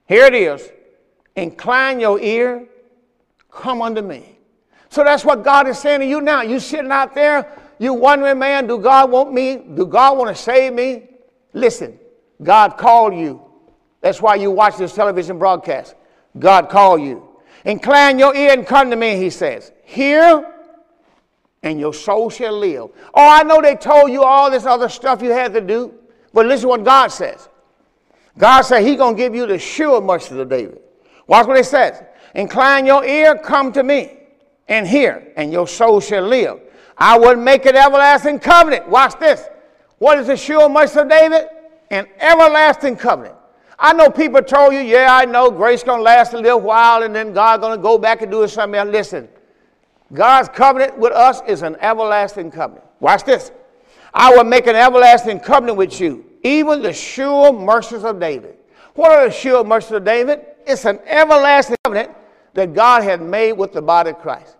Here 0.06 0.24
it 0.26 0.34
is. 0.34 0.68
Incline 1.34 1.98
your 1.98 2.20
ear, 2.20 2.66
come 3.50 3.82
unto 3.82 4.02
me. 4.02 4.31
So 4.92 5.02
that's 5.02 5.24
what 5.24 5.42
God 5.42 5.66
is 5.68 5.78
saying 5.78 6.00
to 6.00 6.06
you 6.06 6.20
now. 6.20 6.42
You 6.42 6.60
sitting 6.60 6.92
out 6.92 7.14
there, 7.14 7.50
you 7.78 7.94
wondering, 7.94 8.38
man, 8.38 8.66
do 8.66 8.78
God 8.78 9.10
want 9.10 9.32
me? 9.32 9.56
Do 9.56 9.86
God 9.86 10.18
want 10.18 10.36
to 10.36 10.40
save 10.40 10.74
me? 10.74 11.08
Listen, 11.54 11.98
God 12.42 12.76
called 12.76 13.14
you. 13.14 13.40
That's 14.02 14.20
why 14.20 14.34
you 14.34 14.50
watch 14.50 14.76
this 14.76 14.94
television 14.94 15.38
broadcast. 15.38 15.94
God 16.38 16.68
called 16.68 17.00
you. 17.00 17.26
Incline 17.64 18.18
your 18.18 18.36
ear 18.36 18.52
and 18.52 18.66
come 18.66 18.90
to 18.90 18.96
me, 18.96 19.16
he 19.16 19.30
says. 19.30 19.72
Hear 19.82 20.46
and 21.62 21.80
your 21.80 21.94
soul 21.94 22.28
shall 22.28 22.58
live. 22.58 22.90
Oh, 23.14 23.28
I 23.30 23.44
know 23.44 23.62
they 23.62 23.76
told 23.76 24.12
you 24.12 24.22
all 24.22 24.50
this 24.50 24.66
other 24.66 24.90
stuff 24.90 25.22
you 25.22 25.30
had 25.30 25.54
to 25.54 25.62
do, 25.62 25.94
but 26.34 26.44
listen 26.44 26.68
what 26.68 26.84
God 26.84 27.06
says. 27.08 27.48
God 28.36 28.60
said 28.60 28.82
He's 28.82 28.98
going 28.98 29.16
to 29.16 29.18
give 29.18 29.34
you 29.34 29.46
the 29.46 29.58
sure 29.58 30.02
mercy 30.02 30.38
of 30.38 30.50
David. 30.50 30.82
Watch 31.28 31.46
what 31.46 31.56
it 31.56 31.64
says. 31.64 32.02
Incline 32.34 32.84
your 32.84 33.02
ear, 33.06 33.38
come 33.38 33.72
to 33.72 33.82
me, 33.82 34.18
and 34.72 34.88
hear, 34.88 35.30
and 35.36 35.52
your 35.52 35.68
soul 35.68 36.00
shall 36.00 36.22
live. 36.22 36.58
I 36.96 37.18
will 37.18 37.36
make 37.36 37.66
an 37.66 37.76
everlasting 37.76 38.38
covenant. 38.38 38.88
Watch 38.88 39.18
this. 39.20 39.46
What 39.98 40.18
is 40.18 40.28
the 40.28 40.36
sure 40.36 40.66
mercy 40.66 40.98
of 40.98 41.10
David? 41.10 41.46
An 41.90 42.06
everlasting 42.18 42.96
covenant. 42.96 43.34
I 43.78 43.92
know 43.92 44.08
people 44.08 44.40
told 44.40 44.72
you, 44.72 44.80
yeah, 44.80 45.08
I 45.10 45.26
know 45.26 45.50
grace 45.50 45.82
to 45.82 45.94
last 45.94 46.32
a 46.32 46.38
little 46.38 46.60
while, 46.60 47.02
and 47.02 47.14
then 47.14 47.34
God 47.34 47.58
to 47.58 47.76
go 47.76 47.98
back 47.98 48.22
and 48.22 48.30
do 48.30 48.48
something 48.48 48.78
else. 48.78 48.88
Listen, 48.88 49.28
God's 50.10 50.48
covenant 50.48 50.96
with 50.96 51.12
us 51.12 51.42
is 51.46 51.60
an 51.60 51.76
everlasting 51.80 52.50
covenant. 52.50 52.86
Watch 52.98 53.24
this. 53.24 53.52
I 54.14 54.34
will 54.34 54.44
make 54.44 54.66
an 54.66 54.76
everlasting 54.76 55.40
covenant 55.40 55.76
with 55.76 56.00
you, 56.00 56.24
even 56.44 56.80
the 56.80 56.94
sure 56.94 57.52
mercies 57.52 58.04
of 58.04 58.18
David. 58.18 58.56
What 58.94 59.10
are 59.10 59.26
the 59.28 59.34
sure 59.34 59.64
mercies 59.64 59.92
of 59.92 60.04
David? 60.04 60.46
It's 60.66 60.86
an 60.86 60.98
everlasting 61.04 61.76
covenant 61.84 62.12
that 62.54 62.72
God 62.72 63.02
had 63.02 63.20
made 63.20 63.52
with 63.52 63.74
the 63.74 63.82
body 63.82 64.10
of 64.10 64.18
Christ. 64.18 64.56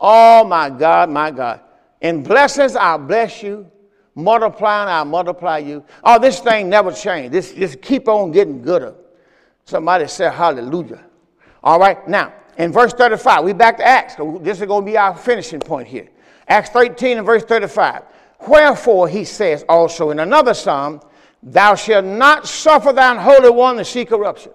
Oh, 0.00 0.44
my 0.44 0.70
God, 0.70 1.10
my 1.10 1.30
God. 1.30 1.60
In 2.00 2.22
blessings, 2.22 2.74
I'll 2.74 2.98
bless 2.98 3.42
you. 3.42 3.70
Multiplying, 4.14 4.88
I'll 4.88 5.04
multiply 5.04 5.58
you. 5.58 5.84
Oh, 6.02 6.18
this 6.18 6.40
thing 6.40 6.68
never 6.68 6.92
changed. 6.92 7.32
This 7.32 7.52
just 7.52 7.80
keep 7.80 8.08
on 8.08 8.32
getting 8.32 8.62
gooder. 8.62 8.94
Somebody 9.64 10.08
say 10.08 10.30
hallelujah. 10.30 11.04
All 11.62 11.78
right, 11.78 12.06
now, 12.08 12.32
in 12.56 12.72
verse 12.72 12.92
35, 12.92 13.44
we 13.44 13.52
back 13.52 13.76
to 13.76 13.86
Acts. 13.86 14.16
This 14.40 14.60
is 14.60 14.66
going 14.66 14.84
to 14.84 14.90
be 14.90 14.96
our 14.96 15.16
finishing 15.16 15.60
point 15.60 15.86
here. 15.86 16.08
Acts 16.48 16.70
13 16.70 17.18
and 17.18 17.26
verse 17.26 17.44
35. 17.44 18.02
Wherefore, 18.48 19.08
he 19.08 19.24
says 19.24 19.64
also 19.68 20.10
in 20.10 20.18
another 20.18 20.54
psalm, 20.54 21.00
Thou 21.42 21.74
shalt 21.74 22.04
not 22.04 22.46
suffer 22.46 22.92
thine 22.92 23.16
Holy 23.16 23.50
One 23.50 23.76
to 23.76 23.84
see 23.84 24.04
corruption. 24.04 24.52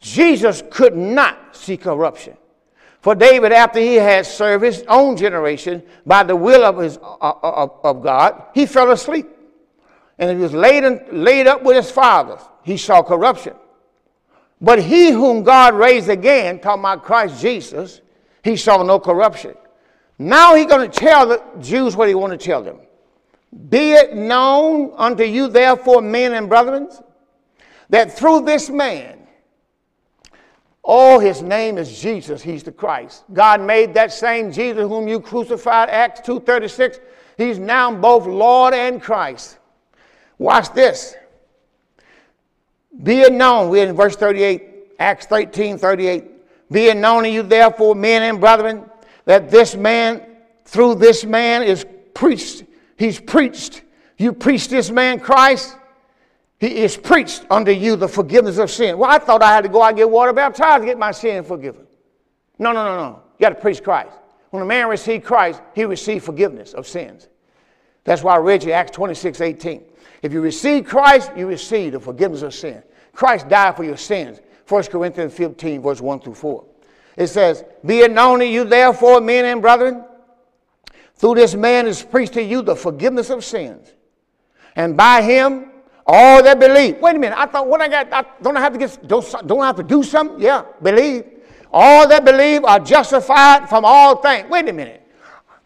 Jesus 0.00 0.62
could 0.70 0.96
not 0.96 1.54
see 1.54 1.76
corruption. 1.76 2.36
For 3.02 3.16
David, 3.16 3.50
after 3.50 3.80
he 3.80 3.96
had 3.96 4.26
served 4.26 4.64
his 4.64 4.84
own 4.86 5.16
generation 5.16 5.82
by 6.06 6.22
the 6.22 6.36
will 6.36 6.64
of, 6.64 6.78
his, 6.78 6.98
uh, 6.98 7.16
uh 7.20 7.34
of, 7.42 7.80
of 7.82 8.02
God, 8.02 8.44
he 8.54 8.64
fell 8.64 8.92
asleep. 8.92 9.28
And 10.18 10.30
he 10.30 10.36
was 10.36 10.54
laid, 10.54 10.84
in, 10.84 11.04
laid 11.10 11.48
up 11.48 11.64
with 11.64 11.74
his 11.74 11.90
fathers. 11.90 12.40
He 12.62 12.76
saw 12.76 13.02
corruption. 13.02 13.54
But 14.60 14.80
he 14.80 15.10
whom 15.10 15.42
God 15.42 15.74
raised 15.74 16.08
again, 16.08 16.60
talking 16.60 16.80
about 16.80 17.02
Christ 17.02 17.42
Jesus, 17.42 18.00
he 18.44 18.56
saw 18.56 18.84
no 18.84 19.00
corruption. 19.00 19.56
Now 20.16 20.54
he's 20.54 20.66
going 20.66 20.88
to 20.88 21.00
tell 21.00 21.26
the 21.26 21.42
Jews 21.60 21.96
what 21.96 22.06
he 22.06 22.14
want 22.14 22.32
to 22.32 22.38
tell 22.38 22.62
them. 22.62 22.78
Be 23.68 23.94
it 23.94 24.14
known 24.14 24.92
unto 24.96 25.24
you, 25.24 25.48
therefore, 25.48 26.00
men 26.00 26.34
and 26.34 26.48
brethren, 26.48 26.88
that 27.88 28.16
through 28.16 28.42
this 28.42 28.70
man, 28.70 29.21
oh, 30.84 31.18
his 31.18 31.42
name 31.42 31.78
is 31.78 32.00
Jesus, 32.00 32.42
he's 32.42 32.62
the 32.62 32.72
Christ. 32.72 33.24
God 33.32 33.60
made 33.60 33.94
that 33.94 34.12
same 34.12 34.52
Jesus 34.52 34.82
whom 34.82 35.08
you 35.08 35.20
crucified, 35.20 35.88
Acts 35.90 36.20
2.36, 36.20 37.00
he's 37.36 37.58
now 37.58 37.94
both 37.94 38.26
Lord 38.26 38.74
and 38.74 39.02
Christ. 39.02 39.58
Watch 40.38 40.72
this. 40.72 41.14
Be 43.02 43.20
it 43.20 43.32
known, 43.32 43.70
we're 43.70 43.88
in 43.88 43.96
verse 43.96 44.16
38, 44.16 44.94
Acts 44.98 45.26
13, 45.26 45.78
38. 45.78 46.24
Be 46.70 46.86
it 46.86 46.96
known 46.96 47.22
to 47.24 47.28
you, 47.28 47.42
therefore, 47.42 47.94
men 47.94 48.22
and 48.22 48.40
brethren, 48.40 48.84
that 49.24 49.50
this 49.50 49.76
man, 49.76 50.22
through 50.64 50.96
this 50.96 51.24
man, 51.24 51.62
is 51.62 51.86
preached. 52.14 52.64
He's 52.96 53.20
preached. 53.20 53.82
You 54.16 54.32
preach 54.32 54.68
this 54.68 54.90
man, 54.90 55.20
Christ. 55.20 55.76
He 56.62 56.76
is 56.76 56.96
preached 56.96 57.44
unto 57.50 57.72
you 57.72 57.96
the 57.96 58.06
forgiveness 58.06 58.56
of 58.58 58.70
sin. 58.70 58.96
Well, 58.96 59.10
I 59.10 59.18
thought 59.18 59.42
I 59.42 59.52
had 59.52 59.64
to 59.64 59.68
go 59.68 59.82
out 59.82 59.88
and 59.88 59.96
get 59.96 60.08
water 60.08 60.32
baptized 60.32 60.82
to 60.82 60.86
get 60.86 60.96
my 60.96 61.10
sin 61.10 61.42
forgiven. 61.42 61.88
No, 62.56 62.70
no, 62.70 62.84
no, 62.84 62.96
no. 62.98 63.22
You 63.36 63.42
got 63.42 63.48
to 63.48 63.60
preach 63.60 63.82
Christ. 63.82 64.12
When 64.50 64.62
a 64.62 64.66
man 64.66 64.86
received 64.86 65.24
Christ, 65.24 65.60
he 65.74 65.84
received 65.84 66.24
forgiveness 66.24 66.72
of 66.72 66.86
sins. 66.86 67.26
That's 68.04 68.22
why 68.22 68.36
I 68.36 68.38
read 68.38 68.62
you 68.62 68.70
Acts 68.70 68.92
26, 68.92 69.40
18. 69.40 69.82
If 70.22 70.32
you 70.32 70.40
receive 70.40 70.84
Christ, 70.84 71.32
you 71.36 71.48
receive 71.48 71.94
the 71.94 72.00
forgiveness 72.00 72.42
of 72.42 72.54
sin. 72.54 72.80
Christ 73.12 73.48
died 73.48 73.74
for 73.74 73.82
your 73.82 73.96
sins. 73.96 74.40
1 74.68 74.84
Corinthians 74.84 75.34
15, 75.34 75.82
verse 75.82 76.00
1 76.00 76.20
through 76.20 76.34
4. 76.34 76.64
It 77.16 77.26
says, 77.26 77.64
Be 77.84 78.02
it 78.02 78.12
known 78.12 78.38
to 78.38 78.46
you, 78.46 78.62
therefore, 78.62 79.20
men 79.20 79.46
and 79.46 79.60
brethren, 79.60 80.04
through 81.16 81.34
this 81.34 81.56
man 81.56 81.88
is 81.88 82.04
preached 82.04 82.34
to 82.34 82.42
you 82.42 82.62
the 82.62 82.76
forgiveness 82.76 83.30
of 83.30 83.44
sins. 83.44 83.92
And 84.76 84.96
by 84.96 85.22
him, 85.22 85.71
all 86.06 86.42
that 86.42 86.58
believe. 86.58 86.98
Wait 86.98 87.16
a 87.16 87.18
minute. 87.18 87.38
I 87.38 87.46
thought, 87.46 87.68
what 87.68 87.80
I 87.80 87.88
got, 87.88 88.12
I 88.12 88.24
don't 88.42 88.56
I 88.56 88.60
have 88.60 88.72
to 88.72 88.78
get, 88.78 89.06
don't, 89.06 89.24
don't 89.46 89.60
I 89.60 89.66
have 89.66 89.76
to 89.76 89.82
do 89.82 90.02
something? 90.02 90.40
Yeah, 90.40 90.64
believe. 90.82 91.24
All 91.72 92.06
that 92.08 92.24
believe 92.24 92.64
are 92.64 92.80
justified 92.80 93.68
from 93.68 93.84
all 93.84 94.16
things. 94.16 94.48
Wait 94.50 94.68
a 94.68 94.72
minute. 94.72 95.02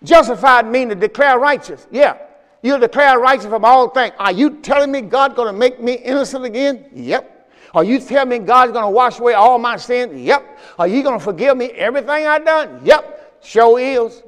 Justified 0.04 0.66
mean 0.66 0.88
to 0.90 0.94
declare 0.94 1.38
righteous. 1.38 1.86
Yeah. 1.90 2.18
You 2.62 2.78
declare 2.78 3.18
righteous 3.18 3.46
from 3.46 3.64
all 3.64 3.88
things. 3.90 4.14
Are 4.18 4.32
you 4.32 4.58
telling 4.60 4.92
me 4.92 5.00
God's 5.00 5.34
going 5.34 5.52
to 5.52 5.58
make 5.58 5.80
me 5.80 5.94
innocent 5.94 6.44
again? 6.44 6.86
Yep. 6.92 7.50
Are 7.74 7.84
you 7.84 7.98
telling 7.98 8.28
me 8.28 8.38
God's 8.38 8.72
going 8.72 8.84
to 8.84 8.90
wash 8.90 9.18
away 9.18 9.34
all 9.34 9.58
my 9.58 9.76
sins? 9.76 10.20
Yep. 10.20 10.58
Are 10.78 10.86
you 10.86 11.02
going 11.02 11.18
to 11.18 11.24
forgive 11.24 11.56
me 11.56 11.66
everything 11.66 12.26
I've 12.26 12.44
done? 12.44 12.80
Yep. 12.84 13.42
Sure 13.42 13.78
is. 13.78 14.22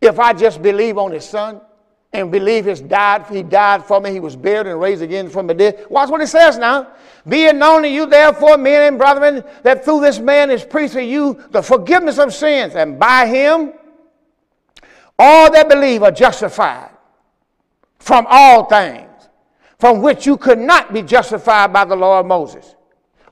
If 0.00 0.18
I 0.18 0.32
just 0.32 0.60
believe 0.60 0.98
on 0.98 1.12
his 1.12 1.28
son 1.28 1.60
and 2.12 2.30
believe 2.30 2.64
his 2.64 2.80
died, 2.80 3.26
he 3.30 3.42
died 3.42 3.84
for 3.84 4.00
me, 4.00 4.12
he 4.12 4.20
was 4.20 4.36
buried 4.36 4.66
and 4.66 4.80
raised 4.80 5.02
again 5.02 5.28
from 5.28 5.46
the 5.46 5.54
dead. 5.54 5.86
Watch 5.90 6.08
what 6.08 6.20
it 6.20 6.28
says 6.28 6.58
now. 6.58 6.88
Be 7.28 7.44
it 7.44 7.56
known 7.56 7.82
to 7.82 7.88
you, 7.88 8.06
therefore, 8.06 8.56
men 8.56 8.82
and 8.82 8.98
brethren, 8.98 9.42
that 9.62 9.84
through 9.84 10.00
this 10.00 10.18
man 10.18 10.50
is 10.50 10.64
preached 10.64 10.94
to 10.94 11.04
you 11.04 11.42
the 11.50 11.62
forgiveness 11.62 12.18
of 12.18 12.32
sins, 12.32 12.74
and 12.74 12.98
by 12.98 13.26
him 13.26 13.72
all 15.18 15.50
that 15.50 15.68
believe 15.68 16.02
are 16.02 16.10
justified 16.10 16.90
from 17.98 18.26
all 18.28 18.66
things, 18.66 19.10
from 19.78 20.00
which 20.00 20.26
you 20.26 20.36
could 20.36 20.58
not 20.58 20.92
be 20.92 21.02
justified 21.02 21.72
by 21.72 21.84
the 21.84 21.96
law 21.96 22.20
of 22.20 22.26
Moses. 22.26 22.74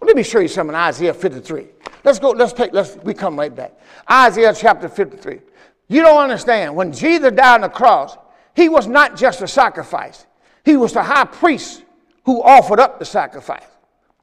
Well, 0.01 0.09
let 0.09 0.17
me 0.17 0.23
show 0.23 0.41
you 0.41 0.49
something 0.49 0.75
in 0.75 0.81
Isaiah 0.81 1.15
53. 1.15 1.69
Let's 2.03 2.19
go, 2.19 2.31
let's 2.31 2.53
take, 2.53 2.73
let's, 2.73 2.97
we 2.97 3.15
come 3.15 3.39
right 3.39 3.55
back. 3.55 3.79
Isaiah 4.11 4.53
chapter 4.55 4.89
53. 4.89 5.41
You 5.89 6.03
don't 6.03 6.21
understand. 6.21 6.75
When 6.75 6.93
Jesus 6.93 7.33
died 7.33 7.55
on 7.55 7.61
the 7.63 7.69
cross, 7.69 8.17
he 8.55 8.69
was 8.69 8.87
not 8.87 9.17
just 9.17 9.43
a 9.43 9.49
sacrifice, 9.49 10.27
he 10.65 10.77
was 10.77 10.93
the 10.93 11.03
high 11.03 11.25
priest 11.25 11.83
who 12.25 12.43
offered 12.43 12.81
up 12.81 12.99
the 12.99 13.05
sacrifice. 13.05 13.65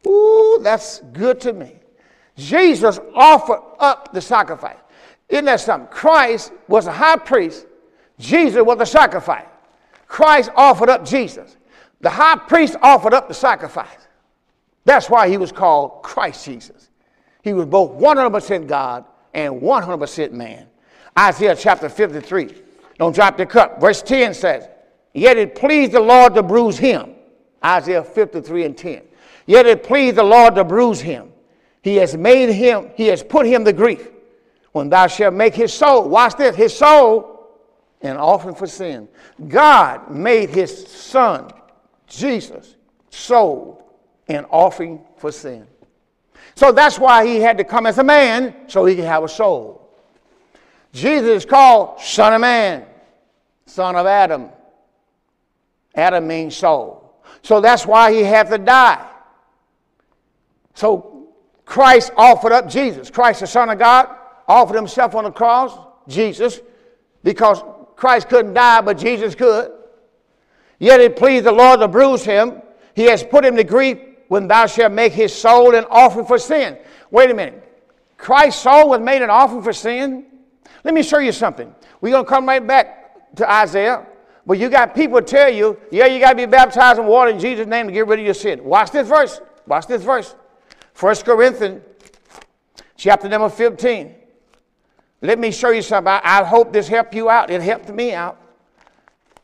Ooh, 0.08 0.60
that's 0.64 1.00
good 1.14 1.40
to 1.42 1.54
me. 1.54 1.76
Jesus 2.36 3.00
offered 3.14 3.62
up 3.80 4.14
the 4.14 4.22
sacrifice. 4.22 4.78
Isn't 5.30 5.46
that 5.46 5.60
something? 5.60 5.92
Christ 5.92 6.52
was 6.68 6.88
a 6.88 6.92
high 6.92 7.18
priest, 7.18 7.66
Jesus 8.20 8.64
was 8.64 8.78
the 8.78 8.86
sacrifice. 8.86 9.46
Christ 10.08 10.50
offered 10.56 10.90
up 10.90 11.06
Jesus. 11.06 11.56
The 12.02 12.10
high 12.10 12.36
priest 12.36 12.76
offered 12.82 13.14
up 13.14 13.28
the 13.28 13.34
sacrifice. 13.34 14.08
That's 14.84 15.10
why 15.10 15.30
he 15.30 15.38
was 15.38 15.52
called 15.52 16.02
Christ 16.04 16.44
Jesus. 16.46 16.90
He 17.44 17.54
was 17.54 17.66
both 17.66 17.92
100% 18.00 18.68
God 18.68 19.06
and 19.34 19.62
100% 19.62 20.32
man. 20.32 20.68
Isaiah 21.18 21.56
chapter 21.56 21.88
53. 21.90 22.54
Don't 23.02 23.16
drop 23.16 23.36
the 23.36 23.48
cup. 23.48 23.82
Verse 23.82 24.04
10 24.04 24.36
says, 24.36 24.70
Yet 25.12 25.36
it 25.36 25.56
pleased 25.56 25.94
the 25.94 26.00
Lord 26.00 26.36
to 26.36 26.44
bruise 26.44 26.78
him. 26.78 27.16
Isaiah 27.66 28.04
53 28.04 28.64
and 28.64 28.78
10. 28.78 29.02
Yet 29.48 29.66
it 29.66 29.82
pleased 29.82 30.18
the 30.18 30.24
Lord 30.24 30.54
to 30.54 30.64
bruise 30.64 31.02
him. 31.02 31.32
He 31.82 31.96
has 31.96 32.16
made 32.16 32.54
him, 32.54 32.92
he 32.94 33.08
has 33.08 33.24
put 33.24 33.48
him 33.48 33.66
to 33.66 33.74
grief. 33.74 34.08
When 34.74 34.90
thou 34.90 35.08
shalt 35.08 35.34
make 35.34 35.56
his 35.56 35.74
soul, 35.74 36.10
watch 36.10 36.36
this, 36.36 36.56
his 36.56 36.78
soul 36.78 37.50
an 38.02 38.18
offering 38.18 38.54
for 38.54 38.68
sin. 38.68 39.10
God 39.48 40.12
made 40.12 40.52
his 40.52 40.86
son, 40.86 41.50
Jesus, 42.06 42.76
soul 43.10 43.84
an 44.28 44.46
offering 44.52 45.02
for 45.18 45.32
sin. 45.32 45.66
So 46.54 46.72
that's 46.72 47.00
why 47.00 47.26
he 47.26 47.38
had 47.38 47.58
to 47.58 47.64
come 47.64 47.88
as 47.88 47.98
a 47.98 48.04
man 48.04 48.54
so 48.68 48.86
he 48.86 48.96
could 48.96 49.06
have 49.06 49.24
a 49.24 49.28
soul. 49.28 49.82
Jesus 50.94 51.44
is 51.44 51.46
called 51.46 52.00
Son 52.00 52.34
of 52.34 52.42
Man, 52.42 52.86
Son 53.72 53.96
of 53.96 54.06
Adam. 54.06 54.50
Adam 55.96 56.28
means 56.28 56.58
soul. 56.58 57.16
So 57.42 57.62
that's 57.62 57.86
why 57.86 58.12
he 58.12 58.22
had 58.22 58.50
to 58.50 58.58
die. 58.58 59.08
So 60.74 61.30
Christ 61.64 62.12
offered 62.18 62.52
up 62.52 62.68
Jesus. 62.68 63.10
Christ, 63.10 63.40
the 63.40 63.48
Son 63.48 63.70
of 63.70 63.80
God, 63.80 64.10
offered 64.46 64.76
himself 64.76 65.16
on 65.16 65.24
the 65.24 65.32
cross, 65.32 65.72
Jesus, 66.10 66.60
because 67.24 67.64
Christ 67.96 68.28
couldn't 68.28 68.56
die, 68.56 68.82
but 68.82 68.98
Jesus 68.98 69.36
could. 69.36 69.72
Yet 70.78 71.00
it 71.00 71.16
pleased 71.16 71.46
the 71.46 71.54
Lord 71.54 71.80
to 71.80 71.88
bruise 71.88 72.26
him. 72.26 72.62
He 72.94 73.04
has 73.04 73.24
put 73.24 73.46
him 73.46 73.56
to 73.56 73.64
grief 73.64 74.00
when 74.28 74.50
thou 74.50 74.66
shalt 74.66 74.92
make 74.92 75.14
his 75.14 75.34
soul 75.34 75.76
an 75.76 75.86
offering 75.90 76.26
for 76.26 76.38
sin. 76.38 76.78
Wait 77.10 77.32
a 77.32 77.34
minute. 77.34 77.64
Christ's 78.18 78.64
soul 78.64 78.90
was 78.90 79.00
made 79.00 79.22
an 79.22 79.30
offering 79.30 79.64
for 79.64 79.72
sin? 79.72 80.26
Let 80.84 80.94
me 80.94 81.04
show 81.04 81.20
you 81.20 81.32
something. 81.32 81.74
We're 82.02 82.12
going 82.12 82.26
to 82.26 82.30
come 82.30 82.46
right 82.46 82.66
back 82.66 83.01
to 83.36 83.50
Isaiah. 83.50 84.06
But 84.46 84.58
you 84.58 84.70
got 84.70 84.96
people 84.96 85.22
tell 85.22 85.50
you, 85.50 85.80
yeah, 85.92 86.08
you 86.08 86.20
got 86.20 86.32
to 86.32 86.36
be 86.36 86.46
baptized 86.46 87.00
in 87.00 87.06
water 87.06 87.32
in 87.32 87.40
Jesus' 87.40 87.68
name 87.68 87.88
to 87.88 87.94
get 87.94 88.08
rid 88.08 88.20
of 88.20 88.26
your 88.26 88.34
sin. 88.34 88.64
Watch 88.64 88.92
this 88.92 89.08
verse. 89.08 89.40
Watch 89.68 89.88
this 89.88 90.04
verse. 90.04 90.36
1 91.00 91.16
Corinthians 91.18 91.84
chapter 92.98 93.30
number 93.30 93.50
15. 93.50 94.16
Let 95.22 95.38
me 95.38 95.52
show 95.52 95.70
you 95.70 95.82
something. 95.82 96.12
I, 96.12 96.22
I 96.24 96.44
hope 96.44 96.74
this 96.74 96.88
helped 96.88 97.14
you 97.14 97.30
out. 97.30 97.52
It 97.52 97.62
helped 97.62 97.90
me 97.90 98.14
out. 98.14 98.42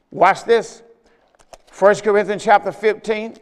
Watch 0.10 0.44
this. 0.44 0.82
1 1.78 1.96
Corinthians 1.98 2.44
chapter 2.44 2.72
15. 2.72 3.38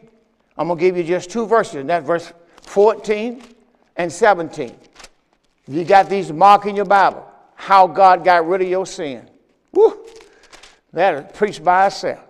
I'm 0.58 0.68
going 0.68 0.78
to 0.78 0.84
give 0.84 0.96
you 0.96 1.04
just 1.04 1.30
two 1.30 1.46
verses, 1.46 1.76
and 1.76 1.88
that's 1.88 2.06
verse 2.06 2.32
14 2.62 3.42
and 3.96 4.12
17. 4.12 4.76
You 5.68 5.84
got 5.84 6.08
these 6.08 6.32
mark 6.32 6.66
in 6.66 6.76
your 6.76 6.84
Bible 6.84 7.26
how 7.54 7.86
God 7.86 8.22
got 8.22 8.46
rid 8.46 8.62
of 8.62 8.68
your 8.68 8.86
sin. 8.86 9.28
Woo! 9.72 10.04
That 10.96 11.34
preached 11.34 11.62
by 11.62 11.88
itself. 11.88 12.20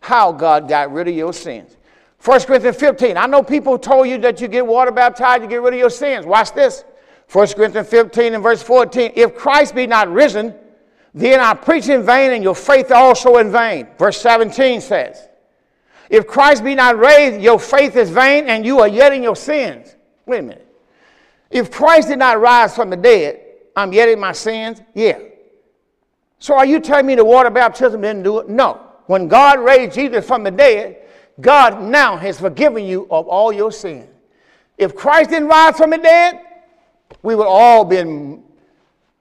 How 0.00 0.32
God 0.32 0.68
got 0.68 0.92
rid 0.92 1.06
of 1.06 1.14
your 1.14 1.32
sins. 1.32 1.76
1 2.24 2.40
Corinthians 2.40 2.76
15. 2.76 3.16
I 3.16 3.26
know 3.26 3.40
people 3.40 3.78
told 3.78 4.08
you 4.08 4.18
that 4.18 4.40
you 4.40 4.48
get 4.48 4.66
water 4.66 4.90
baptized, 4.90 5.44
you 5.44 5.48
get 5.48 5.62
rid 5.62 5.74
of 5.74 5.78
your 5.78 5.90
sins. 5.90 6.26
Watch 6.26 6.52
this. 6.52 6.84
1 7.30 7.46
Corinthians 7.54 7.88
15 7.88 8.34
and 8.34 8.42
verse 8.42 8.64
14. 8.64 9.12
If 9.14 9.36
Christ 9.36 9.76
be 9.76 9.86
not 9.86 10.12
risen, 10.12 10.56
then 11.14 11.38
I 11.38 11.54
preach 11.54 11.88
in 11.88 12.02
vain 12.02 12.32
and 12.32 12.42
your 12.42 12.56
faith 12.56 12.90
also 12.90 13.36
in 13.36 13.52
vain. 13.52 13.86
Verse 13.96 14.20
17 14.20 14.80
says, 14.80 15.28
If 16.08 16.26
Christ 16.26 16.64
be 16.64 16.74
not 16.74 16.98
raised, 16.98 17.40
your 17.40 17.60
faith 17.60 17.94
is 17.94 18.10
vain 18.10 18.48
and 18.48 18.66
you 18.66 18.80
are 18.80 18.88
yet 18.88 19.12
in 19.12 19.22
your 19.22 19.36
sins. 19.36 19.94
Wait 20.26 20.40
a 20.40 20.42
minute. 20.42 20.66
If 21.48 21.70
Christ 21.70 22.08
did 22.08 22.18
not 22.18 22.40
rise 22.40 22.74
from 22.74 22.90
the 22.90 22.96
dead, 22.96 23.40
I'm 23.76 23.92
yet 23.92 24.08
in 24.08 24.18
my 24.18 24.32
sins? 24.32 24.82
Yeah. 24.94 25.29
So 26.40 26.56
are 26.56 26.66
you 26.66 26.80
telling 26.80 27.06
me 27.06 27.14
the 27.14 27.24
water 27.24 27.50
baptism 27.50 28.00
didn't 28.00 28.24
do 28.24 28.40
it? 28.40 28.48
No. 28.48 28.80
When 29.06 29.28
God 29.28 29.60
raised 29.60 29.94
Jesus 29.94 30.26
from 30.26 30.42
the 30.42 30.50
dead, 30.50 30.96
God 31.40 31.82
now 31.82 32.16
has 32.16 32.40
forgiven 32.40 32.84
you 32.84 33.06
of 33.10 33.28
all 33.28 33.52
your 33.52 33.70
sins. 33.70 34.08
If 34.78 34.96
Christ 34.96 35.30
didn't 35.30 35.48
rise 35.48 35.76
from 35.76 35.90
the 35.90 35.98
dead, 35.98 36.40
we 37.22 37.34
would 37.34 37.46
all 37.46 37.84
been 37.84 38.42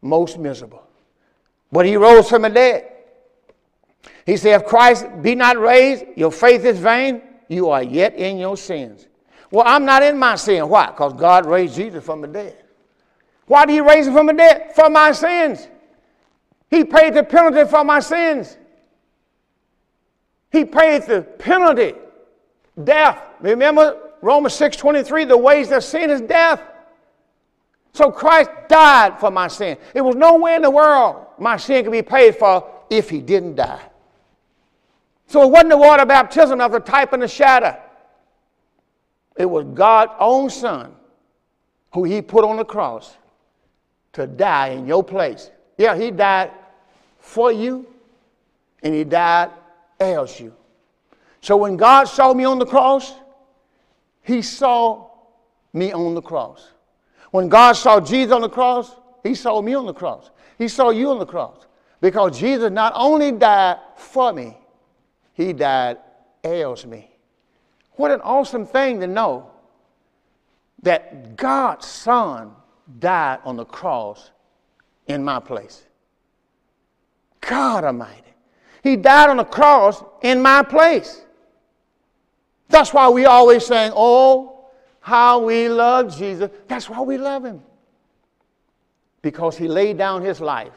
most 0.01 0.39
miserable. 0.39 0.83
But 1.71 1.85
he 1.85 1.97
rose 1.97 2.29
from 2.29 2.43
the 2.43 2.49
dead. 2.49 2.91
He 4.25 4.37
said, 4.37 4.61
if 4.61 4.67
Christ 4.67 5.05
be 5.21 5.35
not 5.35 5.57
raised, 5.57 6.05
your 6.15 6.31
faith 6.31 6.63
is 6.63 6.79
vain, 6.79 7.21
you 7.49 7.69
are 7.69 7.83
yet 7.83 8.15
in 8.15 8.37
your 8.37 8.55
sins. 8.55 9.07
Well, 9.51 9.65
I'm 9.67 9.83
not 9.83 10.03
in 10.03 10.17
my 10.17 10.35
sin. 10.35 10.69
Why? 10.69 10.87
Because 10.87 11.13
God 11.13 11.45
raised 11.45 11.75
Jesus 11.75 12.03
from 12.03 12.21
the 12.21 12.27
dead. 12.27 12.63
Why 13.47 13.65
did 13.65 13.73
he 13.73 13.81
raise 13.81 14.07
him 14.07 14.13
from 14.13 14.27
the 14.27 14.33
dead? 14.33 14.71
For 14.75 14.89
my 14.89 15.11
sins. 15.11 15.67
He 16.69 16.83
paid 16.83 17.13
the 17.13 17.23
penalty 17.23 17.69
for 17.69 17.83
my 17.83 17.99
sins. 17.99 18.57
He 20.51 20.65
paid 20.65 21.03
the 21.03 21.21
penalty, 21.21 21.93
death. 22.83 23.21
Remember 23.39 23.97
Romans 24.21 24.53
6:23, 24.53 25.25
the 25.25 25.37
wages 25.37 25.71
of 25.71 25.83
sin 25.83 26.09
is 26.09 26.21
death. 26.21 26.61
So 27.93 28.11
Christ 28.11 28.51
died 28.67 29.19
for 29.19 29.31
my 29.31 29.47
sin. 29.47 29.77
It 29.93 30.01
was 30.01 30.15
nowhere 30.15 30.55
in 30.55 30.61
the 30.61 30.71
world 30.71 31.25
my 31.37 31.57
sin 31.57 31.83
could 31.83 31.91
be 31.91 32.01
paid 32.01 32.35
for 32.35 32.67
if 32.89 33.09
he 33.09 33.19
didn't 33.19 33.55
die. 33.55 33.81
So 35.27 35.43
it 35.43 35.51
wasn't 35.51 35.69
the 35.69 35.77
water 35.77 36.05
baptism 36.05 36.59
of 36.59 36.71
the 36.71 36.79
type 36.79 37.13
and 37.13 37.21
the 37.21 37.27
shadow. 37.27 37.77
It 39.35 39.45
was 39.45 39.65
God's 39.73 40.11
own 40.19 40.49
son 40.49 40.95
who 41.93 42.03
he 42.03 42.21
put 42.21 42.43
on 42.43 42.57
the 42.57 42.65
cross 42.65 43.15
to 44.13 44.27
die 44.27 44.69
in 44.69 44.87
your 44.87 45.03
place. 45.03 45.51
Yeah, 45.77 45.95
he 45.95 46.11
died 46.11 46.51
for 47.19 47.51
you 47.51 47.87
and 48.81 48.93
he 48.93 49.03
died 49.03 49.51
as 49.99 50.39
you. 50.39 50.53
So 51.41 51.57
when 51.57 51.77
God 51.77 52.05
saw 52.05 52.33
me 52.33 52.43
on 52.45 52.59
the 52.59 52.65
cross, 52.65 53.13
he 54.23 54.41
saw 54.41 55.09
me 55.73 55.91
on 55.91 56.15
the 56.15 56.21
cross. 56.21 56.71
When 57.31 57.47
God 57.47 57.73
saw 57.73 57.99
Jesus 57.99 58.33
on 58.33 58.41
the 58.41 58.49
cross, 58.49 58.95
he 59.23 59.35
saw 59.35 59.61
me 59.61 59.73
on 59.73 59.85
the 59.85 59.93
cross. 59.93 60.31
He 60.57 60.67
saw 60.67 60.89
you 60.89 61.11
on 61.11 61.19
the 61.19 61.25
cross. 61.25 61.67
Because 62.01 62.39
Jesus 62.39 62.71
not 62.71 62.93
only 62.95 63.31
died 63.31 63.77
for 63.95 64.33
me, 64.33 64.57
he 65.33 65.53
died 65.53 65.97
ails 66.43 66.85
me. 66.85 67.09
What 67.93 68.11
an 68.11 68.21
awesome 68.21 68.65
thing 68.65 68.99
to 69.01 69.07
know 69.07 69.51
that 70.83 71.35
God's 71.35 71.85
Son 71.85 72.53
died 72.99 73.39
on 73.43 73.57
the 73.57 73.65
cross 73.65 74.31
in 75.07 75.23
my 75.23 75.39
place. 75.39 75.83
God 77.41 77.83
Almighty. 77.83 78.23
He 78.83 78.95
died 78.95 79.29
on 79.29 79.37
the 79.37 79.43
cross 79.43 80.03
in 80.21 80.41
my 80.41 80.63
place. 80.63 81.21
That's 82.69 82.93
why 82.93 83.09
we 83.09 83.25
always 83.25 83.65
sing, 83.65 83.91
Oh, 83.95 84.65
how 84.99 85.39
we 85.39 85.69
love 85.69 86.15
Jesus. 86.15 86.49
That's 86.67 86.89
why 86.89 87.01
we 87.01 87.17
love 87.17 87.43
him. 87.43 87.61
Because 89.21 89.57
he 89.57 89.67
laid 89.67 89.97
down 89.97 90.21
his 90.21 90.39
life 90.39 90.73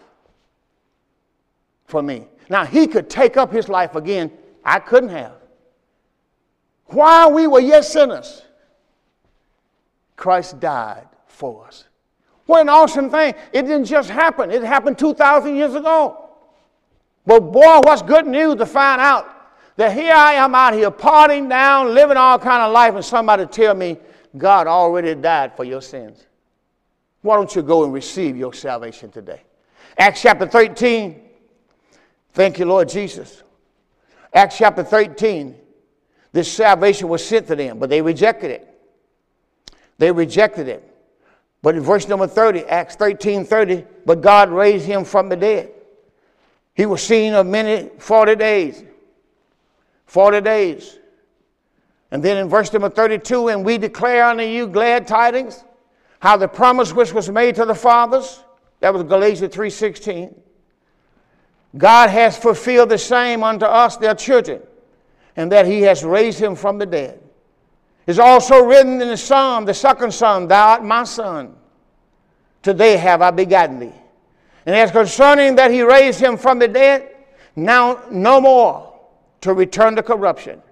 for 1.87 2.03
me. 2.03 2.27
Now, 2.49 2.65
he 2.65 2.87
could 2.87 3.09
take 3.09 3.37
up 3.37 3.53
his 3.53 3.69
life 3.69 3.95
again. 3.95 4.33
I 4.65 4.79
couldn't 4.79 5.11
have. 5.11 5.35
While 6.87 7.33
we 7.33 7.47
were 7.47 7.61
yet 7.61 7.85
sinners, 7.85 8.43
Christ 10.17 10.61
died 10.61 11.09
for 11.27 11.67
us. 11.67 11.85
What 12.47 12.63
an 12.63 12.69
awesome 12.69 13.11
thing. 13.11 13.35
It 13.53 13.63
didn't 13.63 13.87
just 13.87 14.11
happen, 14.11 14.51
it 14.51 14.63
happened 14.63 14.99
2,000 14.99 15.57
years 15.57 15.75
ago. 15.75 16.22
But 17.27 17.41
boy, 17.41 17.81
what's 17.83 18.03
good 18.03 18.27
news 18.27 18.57
to 18.57 18.67
find 18.67 19.01
out 19.01 19.29
that 19.77 19.93
here 19.93 20.13
I 20.13 20.35
am 20.35 20.55
out 20.55 20.75
here 20.75 20.91
partying 20.91 21.49
down, 21.49 21.95
living 21.95 22.17
all 22.17 22.39
kind 22.39 22.63
of 22.63 22.73
life, 22.73 22.95
and 22.95 23.05
somebody 23.05 23.47
tell 23.47 23.75
me 23.75 23.97
God 24.37 24.67
already 24.67 25.15
died 25.15 25.57
for 25.57 25.65
your 25.65 25.81
sins. 25.81 26.27
Why 27.23 27.37
don't 27.37 27.55
you 27.55 27.63
go 27.63 27.85
and 27.85 27.93
receive 27.93 28.37
your 28.37 28.53
salvation 28.53 29.11
today? 29.11 29.43
Acts 29.97 30.23
chapter 30.23 30.47
13. 30.47 31.21
Thank 32.33 32.59
you, 32.59 32.65
Lord 32.65 32.89
Jesus. 32.89 33.43
Acts 34.35 34.59
chapter 34.59 34.83
13. 34.83 35.57
This 36.33 36.51
salvation 36.51 37.09
was 37.09 37.25
sent 37.25 37.47
to 37.49 37.57
them, 37.57 37.79
but 37.79 37.91
they 37.91 38.03
rejected 38.03 38.51
it. 38.51 38.69
They 39.99 40.11
rejected 40.11 40.67
it. 40.67 40.89
But 41.61 41.77
in 41.77 41.83
verse 41.83 42.09
number 42.09 42.27
30, 42.27 42.65
Acts 42.65 42.97
13 42.97 43.45
30, 43.45 43.85
but 44.05 44.21
God 44.21 44.51
raised 44.51 44.85
him 44.85 45.05
from 45.05 45.29
the 45.29 45.37
dead. 45.37 45.71
He 46.83 46.87
was 46.87 47.01
seen 47.01 47.33
of 47.35 47.47
many 47.47 47.91
40 47.99 48.35
days. 48.35 48.83
40 50.07 50.41
days. 50.41 50.99
And 52.11 52.21
then 52.21 52.39
in 52.39 52.49
verse 52.49 52.73
number 52.73 52.91
32, 52.91 53.51
and 53.51 53.65
we 53.65 53.79
declare 53.79 54.25
unto 54.25 54.43
you 54.43 54.67
glad 54.67 55.07
tidings, 55.07 55.63
how 56.19 56.37
the 56.37 56.49
promise 56.49 56.93
which 56.93 57.13
was 57.13 57.31
made 57.31 57.55
to 57.55 57.65
the 57.65 57.75
fathers, 57.77 58.43
that 58.81 58.93
was 58.93 59.05
Galatians 59.05 59.55
3.16, 59.55 60.35
God 61.79 62.11
has 62.11 62.37
fulfilled 62.37 62.89
the 62.89 62.99
same 62.99 63.45
unto 63.45 63.65
us, 63.65 63.97
their 63.97 64.17
children, 64.17 64.61
and 65.37 65.53
that 65.53 65.67
he 65.67 65.83
has 65.83 66.03
raised 66.03 66.41
him 66.41 66.57
from 66.57 66.79
the 66.79 66.87
dead. 66.87 67.23
It's 68.09 68.19
also 68.19 68.65
written 68.65 69.01
in 69.01 69.07
the 69.07 69.17
Psalm, 69.17 69.67
the 69.67 69.75
second 69.75 70.13
Psalm, 70.13 70.49
Thou 70.49 70.71
art 70.71 70.85
my 70.85 71.05
son. 71.05 71.55
Today 72.61 72.97
have 72.97 73.23
I 73.23 73.31
begotten 73.31 73.79
thee. 73.79 74.02
And 74.67 74.77
as 74.77 74.91
concerning 74.91 75.57
that 75.57 75.71
he 75.71 75.83
raised 75.83 76.21
him 76.21 76.37
from 76.37 76.59
the 76.59 76.69
dead, 76.69 77.09
now 77.57 78.03
no 78.11 78.41
more 78.41 79.01
to 79.41 79.53
return 79.53 79.97
to 79.97 80.03
corruption. 80.03 80.63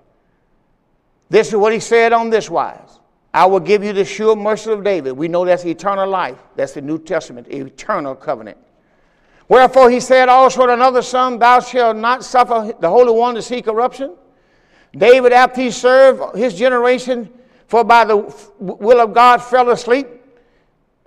This 1.29 1.49
is 1.49 1.57
what 1.57 1.73
he 1.73 1.81
said 1.81 2.13
on 2.13 2.31
this 2.31 2.49
wise 2.51 2.99
I 3.33 3.47
will 3.47 3.61
give 3.61 3.85
you 3.85 3.93
the 3.93 4.05
sure 4.05 4.35
mercy 4.35 4.73
of 4.73 4.83
David. 4.83 5.13
We 5.13 5.29
know 5.29 5.45
that's 5.45 5.65
eternal 5.65 6.09
life. 6.09 6.39
That's 6.57 6.73
the 6.73 6.81
New 6.81 6.99
Testament, 6.99 7.47
eternal 7.49 8.17
covenant. 8.17 8.59
Wherefore 9.49 9.91
he 9.91 10.01
said 10.01 10.29
also 10.29 10.67
to 10.67 10.73
another 10.73 11.03
son, 11.03 11.39
Thou 11.39 11.61
shalt 11.61 11.97
not 11.97 12.25
suffer 12.25 12.73
the 12.79 12.89
Holy 12.89 13.13
One 13.13 13.35
to 13.37 13.43
see 13.43 13.63
corruption. 13.63 14.15
David, 14.97 15.33
after 15.33 15.61
he 15.61 15.71
served 15.71 16.37
his 16.37 16.55
generation, 16.55 17.31
for 17.67 17.85
by 17.85 18.05
the 18.05 18.17
will 18.59 19.01
of 19.01 19.15
God 19.15 19.39
fell 19.39 19.71
asleep 19.71 20.09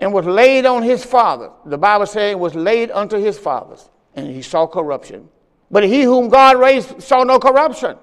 and 0.03 0.11
was 0.11 0.25
laid 0.25 0.65
on 0.65 0.83
his 0.83 1.03
father. 1.03 1.49
The 1.65 1.77
Bible 1.77 2.05
says 2.05 2.35
was 2.35 2.55
laid 2.55 2.91
unto 2.91 3.17
his 3.17 3.39
fathers, 3.39 3.89
and 4.15 4.27
he 4.27 4.41
saw 4.41 4.67
corruption. 4.67 5.29
But 5.71 5.83
he 5.85 6.03
whom 6.03 6.27
God 6.27 6.59
raised 6.59 7.01
saw 7.01 7.23
no 7.23 7.39
corruption. 7.39 7.97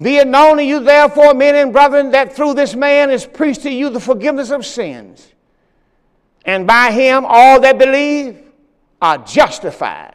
Be 0.00 0.18
it 0.18 0.28
known 0.28 0.58
to 0.58 0.62
you, 0.62 0.78
therefore, 0.78 1.34
men 1.34 1.56
and 1.56 1.72
brethren, 1.72 2.12
that 2.12 2.36
through 2.36 2.54
this 2.54 2.76
man 2.76 3.10
is 3.10 3.26
preached 3.26 3.62
to 3.62 3.70
you 3.70 3.90
the 3.90 3.98
forgiveness 3.98 4.50
of 4.50 4.64
sins. 4.64 5.32
And 6.44 6.68
by 6.68 6.92
him 6.92 7.24
all 7.26 7.60
that 7.62 7.78
believe 7.78 8.40
are 9.02 9.18
justified 9.18 10.14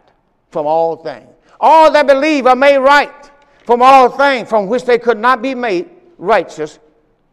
from 0.51 0.65
all 0.65 0.95
things. 0.95 1.29
All 1.59 1.91
that 1.91 2.07
believe 2.07 2.47
are 2.47 2.55
made 2.55 2.77
right 2.77 3.29
from 3.65 3.81
all 3.81 4.07
things 4.07 4.47
from 4.47 4.67
which 4.67 4.85
they 4.85 4.97
could 4.97 5.17
not 5.17 5.41
be 5.41 5.53
made 5.53 5.89
righteous 6.17 6.79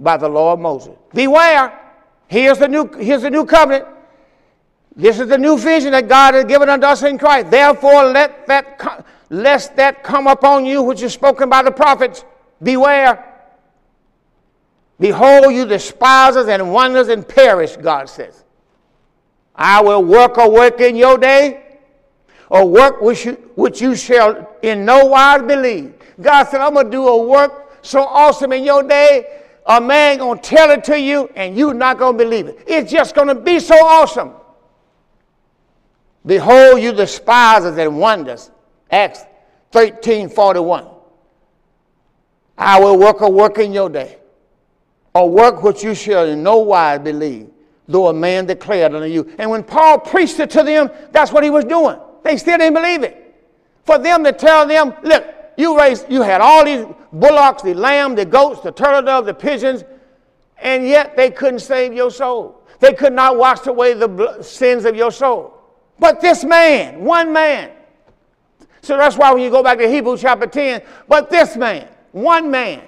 by 0.01 0.17
the 0.17 0.29
law 0.29 0.55
of 0.55 0.59
Moses. 0.59 0.97
Beware, 1.15 1.80
here's 2.31 2.59
the 2.59 2.69
new, 2.69 2.89
here's 2.93 3.23
the 3.23 3.31
new 3.31 3.45
covenant. 3.45 3.87
This 4.95 5.19
is 5.19 5.29
the 5.29 5.39
new 5.39 5.59
vision 5.59 5.93
that 5.93 6.09
God 6.09 6.35
has 6.35 6.45
given 6.45 6.69
unto 6.69 6.87
us 6.87 7.03
in 7.03 7.19
Christ. 7.19 7.51
Therefore, 7.51 8.05
let 8.05 8.47
that 8.47 9.05
lest 9.31 9.77
that 9.77 10.03
come 10.03 10.27
upon 10.27 10.65
you 10.65 10.83
which 10.83 11.03
is 11.03 11.13
spoken 11.13 11.49
by 11.49 11.63
the 11.63 11.71
prophets. 11.71 12.25
Beware. 12.63 13.27
Behold, 14.99 15.53
you 15.55 15.67
despisers 15.67 16.47
and 16.49 16.73
wonders 16.73 17.09
and 17.09 17.27
perish, 17.27 17.77
God 17.77 18.09
says. 18.09 18.45
I 19.55 19.81
will 19.81 20.05
work 20.05 20.37
a 20.37 20.49
work 20.49 20.81
in 20.81 20.95
your 20.95 21.19
day, 21.19 21.79
a 22.51 22.65
work 22.65 23.01
which 23.01 23.25
you, 23.25 23.33
which 23.55 23.81
you 23.81 23.97
shall 23.97 24.57
in 24.63 24.85
no 24.85 25.07
wise 25.07 25.43
believe. 25.43 25.95
God 26.21 26.45
said, 26.45 26.61
I'm 26.61 26.75
going 26.75 26.87
to 26.87 26.93
do 26.93 27.09
a 27.09 27.27
work 27.27 27.79
so 27.83 28.03
awesome 28.03 28.53
in 28.53 28.63
your 28.63 28.83
day, 28.83 29.40
a 29.71 29.81
man 29.81 30.19
to 30.19 30.37
tell 30.43 30.71
it 30.73 30.83
to 30.85 30.99
you, 30.99 31.31
and 31.37 31.57
you're 31.57 31.73
not 31.73 31.99
to 32.01 32.13
believe 32.13 32.49
it. 32.49 32.65
It's 32.67 32.91
just 32.91 33.15
to 33.15 33.35
be 33.37 33.61
so 33.61 33.77
awesome. 33.77 34.33
Behold, 36.27 36.83
you 36.83 36.93
despisers 36.93 37.79
and 37.79 37.99
wonders. 37.99 38.51
Acts 38.91 39.21
13 39.71 40.29
41. 40.29 40.89
I 42.59 42.81
will 42.81 42.99
work 42.99 43.21
a 43.21 43.31
work 43.31 43.59
in 43.59 43.73
your 43.73 43.89
day, 43.89 44.19
a 45.15 45.25
work 45.25 45.63
which 45.63 45.85
you 45.85 45.95
shall 45.95 46.27
in 46.27 46.43
no 46.43 46.59
wise 46.59 46.99
believe, 46.99 47.49
though 47.87 48.09
a 48.09 48.13
man 48.13 48.47
declared 48.47 48.93
unto 48.93 49.07
you. 49.07 49.33
And 49.39 49.49
when 49.49 49.63
Paul 49.63 50.01
preached 50.01 50.41
it 50.41 50.51
to 50.51 50.65
them, 50.65 50.91
that's 51.13 51.31
what 51.31 51.45
he 51.45 51.51
was 51.51 51.65
doing. 51.65 51.97
They 52.25 52.37
still 52.39 52.59
didn't 52.59 52.75
believe 52.75 53.05
it. 53.05 53.17
For 53.85 53.99
them 53.99 54.25
to 54.25 54.33
tell 54.33 54.67
them, 54.67 54.95
look, 55.05 55.25
you 55.57 55.79
raised, 55.79 56.11
you 56.11 56.23
had 56.23 56.41
all 56.41 56.65
these 56.65 56.87
bullocks, 57.13 57.63
the 57.63 57.75
lamb, 57.75 58.15
the 58.15 58.25
goats, 58.25 58.61
the 58.61 58.73
turtle 58.73 59.03
dove, 59.03 59.27
the 59.27 59.35
pigeons, 59.35 59.85
and 60.59 60.87
yet 60.87 61.17
they 61.17 61.31
couldn't 61.31 61.61
save 61.61 61.93
your 61.93 62.11
soul. 62.11 62.63
They 62.81 62.95
could 62.95 63.13
not 63.13 63.37
wash 63.37 63.67
away 63.67 63.95
the 63.95 64.43
sins 64.43 64.85
of 64.85 64.97
your 64.97 65.11
soul. 65.11 65.55
But 65.99 66.21
this 66.21 66.45
man, 66.45 67.05
one 67.05 67.33
man. 67.33 67.71
So 68.83 68.97
that's 68.97 69.17
why 69.17 69.33
when 69.33 69.43
you 69.43 69.51
go 69.51 69.63
back 69.63 69.79
to 69.79 69.89
Hebrews 69.89 70.23
chapter 70.23 70.47
10, 70.47 70.83
but 71.07 71.29
this 71.29 71.57
man, 71.57 71.89
one 72.13 72.51
man, 72.51 72.83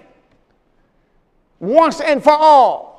once 1.61 2.01
and 2.01 2.23
for 2.23 2.33
all, 2.33 2.93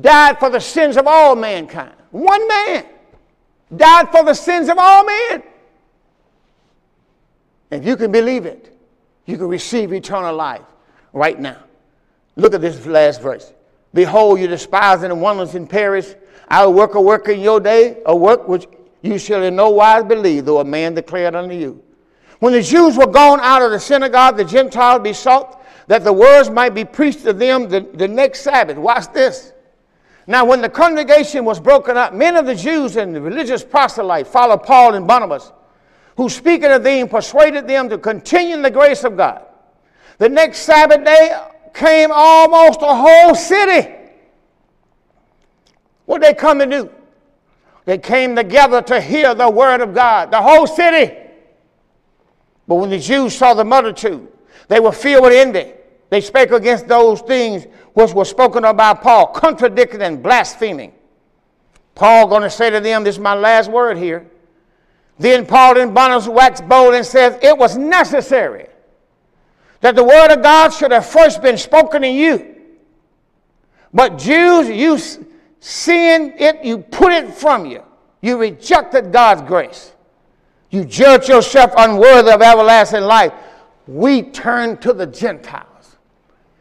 died 0.00 0.40
for 0.40 0.50
the 0.50 0.60
sins 0.60 0.96
of 0.96 1.06
all 1.06 1.36
mankind. 1.36 1.94
One 2.10 2.46
man 2.48 2.86
died 3.74 4.10
for 4.10 4.24
the 4.24 4.34
sins 4.34 4.68
of 4.68 4.78
all 4.78 5.04
men. 5.04 5.42
If 7.74 7.84
you 7.84 7.96
can 7.96 8.12
believe 8.12 8.46
it, 8.46 8.76
you 9.26 9.36
can 9.36 9.48
receive 9.48 9.92
eternal 9.92 10.34
life 10.34 10.62
right 11.12 11.38
now. 11.38 11.58
Look 12.36 12.54
at 12.54 12.60
this 12.60 12.84
last 12.86 13.20
verse. 13.20 13.52
Behold, 13.92 14.40
you 14.40 14.46
despise 14.46 15.02
and 15.02 15.20
wonders 15.20 15.54
and 15.54 15.68
perish. 15.68 16.14
I 16.48 16.64
will 16.64 16.74
work 16.74 16.94
a 16.94 17.00
work 17.00 17.28
in 17.28 17.40
your 17.40 17.60
day, 17.60 17.98
a 18.06 18.14
work 18.14 18.48
which 18.48 18.66
you 19.02 19.18
shall 19.18 19.42
in 19.42 19.56
no 19.56 19.70
wise 19.70 20.04
believe, 20.04 20.44
though 20.44 20.60
a 20.60 20.64
man 20.64 20.94
declared 20.94 21.34
unto 21.34 21.54
you. 21.54 21.82
When 22.40 22.52
the 22.52 22.62
Jews 22.62 22.96
were 22.96 23.06
gone 23.06 23.40
out 23.40 23.62
of 23.62 23.70
the 23.70 23.80
synagogue, 23.80 24.36
the 24.36 24.44
Gentiles 24.44 25.02
besought 25.02 25.64
that 25.86 26.04
the 26.04 26.12
words 26.12 26.50
might 26.50 26.74
be 26.74 26.84
preached 26.84 27.22
to 27.22 27.32
them 27.32 27.68
the, 27.68 27.80
the 27.94 28.08
next 28.08 28.40
Sabbath. 28.40 28.76
Watch 28.76 29.12
this. 29.12 29.52
Now, 30.26 30.44
when 30.44 30.60
the 30.60 30.68
congregation 30.68 31.44
was 31.44 31.60
broken 31.60 31.96
up, 31.96 32.14
many 32.14 32.36
of 32.36 32.46
the 32.46 32.54
Jews 32.54 32.96
and 32.96 33.14
the 33.14 33.20
religious 33.20 33.62
proselytes 33.62 34.28
followed 34.28 34.62
Paul 34.62 34.94
and 34.94 35.06
Barnabas 35.06 35.52
who 36.16 36.28
speaking 36.28 36.70
of 36.70 36.82
them 36.84 37.08
persuaded 37.08 37.66
them 37.66 37.88
to 37.88 37.98
continue 37.98 38.54
in 38.54 38.62
the 38.62 38.70
grace 38.70 39.04
of 39.04 39.16
God. 39.16 39.42
The 40.18 40.28
next 40.28 40.60
Sabbath 40.60 41.04
day 41.04 41.36
came 41.74 42.10
almost 42.12 42.80
a 42.82 42.94
whole 42.94 43.34
city. 43.34 43.92
What 46.06 46.20
they 46.20 46.34
come 46.34 46.58
to 46.58 46.66
do? 46.66 46.90
They 47.84 47.98
came 47.98 48.36
together 48.36 48.80
to 48.82 49.00
hear 49.00 49.34
the 49.34 49.50
word 49.50 49.80
of 49.80 49.94
God, 49.94 50.30
the 50.30 50.40
whole 50.40 50.66
city. 50.66 51.16
But 52.66 52.76
when 52.76 52.90
the 52.90 52.98
Jews 52.98 53.36
saw 53.36 53.54
the 53.54 53.64
multitude, 53.64 54.28
they 54.68 54.80
were 54.80 54.92
filled 54.92 55.24
with 55.24 55.32
envy. 55.32 55.72
They 56.10 56.20
spake 56.20 56.50
against 56.50 56.86
those 56.86 57.20
things 57.22 57.66
which 57.92 58.12
were 58.12 58.24
spoken 58.24 58.64
of 58.64 58.76
by 58.76 58.94
Paul, 58.94 59.26
contradicting 59.28 60.00
and 60.02 60.22
blaspheming. 60.22 60.92
Paul 61.94 62.28
going 62.28 62.42
to 62.42 62.50
say 62.50 62.70
to 62.70 62.80
them, 62.80 63.04
this 63.04 63.16
is 63.16 63.20
my 63.20 63.34
last 63.34 63.70
word 63.70 63.96
here. 63.96 64.30
Then 65.18 65.46
Paul 65.46 65.78
and 65.78 65.94
Barnabas 65.94 66.28
waxed 66.28 66.68
bold 66.68 66.94
and 66.94 67.06
says, 67.06 67.38
It 67.42 67.56
was 67.56 67.76
necessary 67.76 68.66
that 69.80 69.94
the 69.94 70.04
word 70.04 70.32
of 70.32 70.42
God 70.42 70.70
should 70.72 70.92
have 70.92 71.06
first 71.06 71.42
been 71.42 71.58
spoken 71.58 72.02
to 72.02 72.08
you. 72.08 72.56
But 73.92 74.18
Jews, 74.18 74.68
you 74.68 74.98
sin 75.60 76.34
it, 76.38 76.64
you 76.64 76.78
put 76.78 77.12
it 77.12 77.32
from 77.32 77.66
you. 77.66 77.82
You 78.20 78.38
rejected 78.38 79.12
God's 79.12 79.42
grace. 79.42 79.92
You 80.70 80.84
judge 80.84 81.28
yourself 81.28 81.72
unworthy 81.76 82.32
of 82.32 82.42
everlasting 82.42 83.02
life. 83.02 83.32
We 83.86 84.22
turn 84.22 84.78
to 84.78 84.92
the 84.92 85.06
Gentiles. 85.06 85.96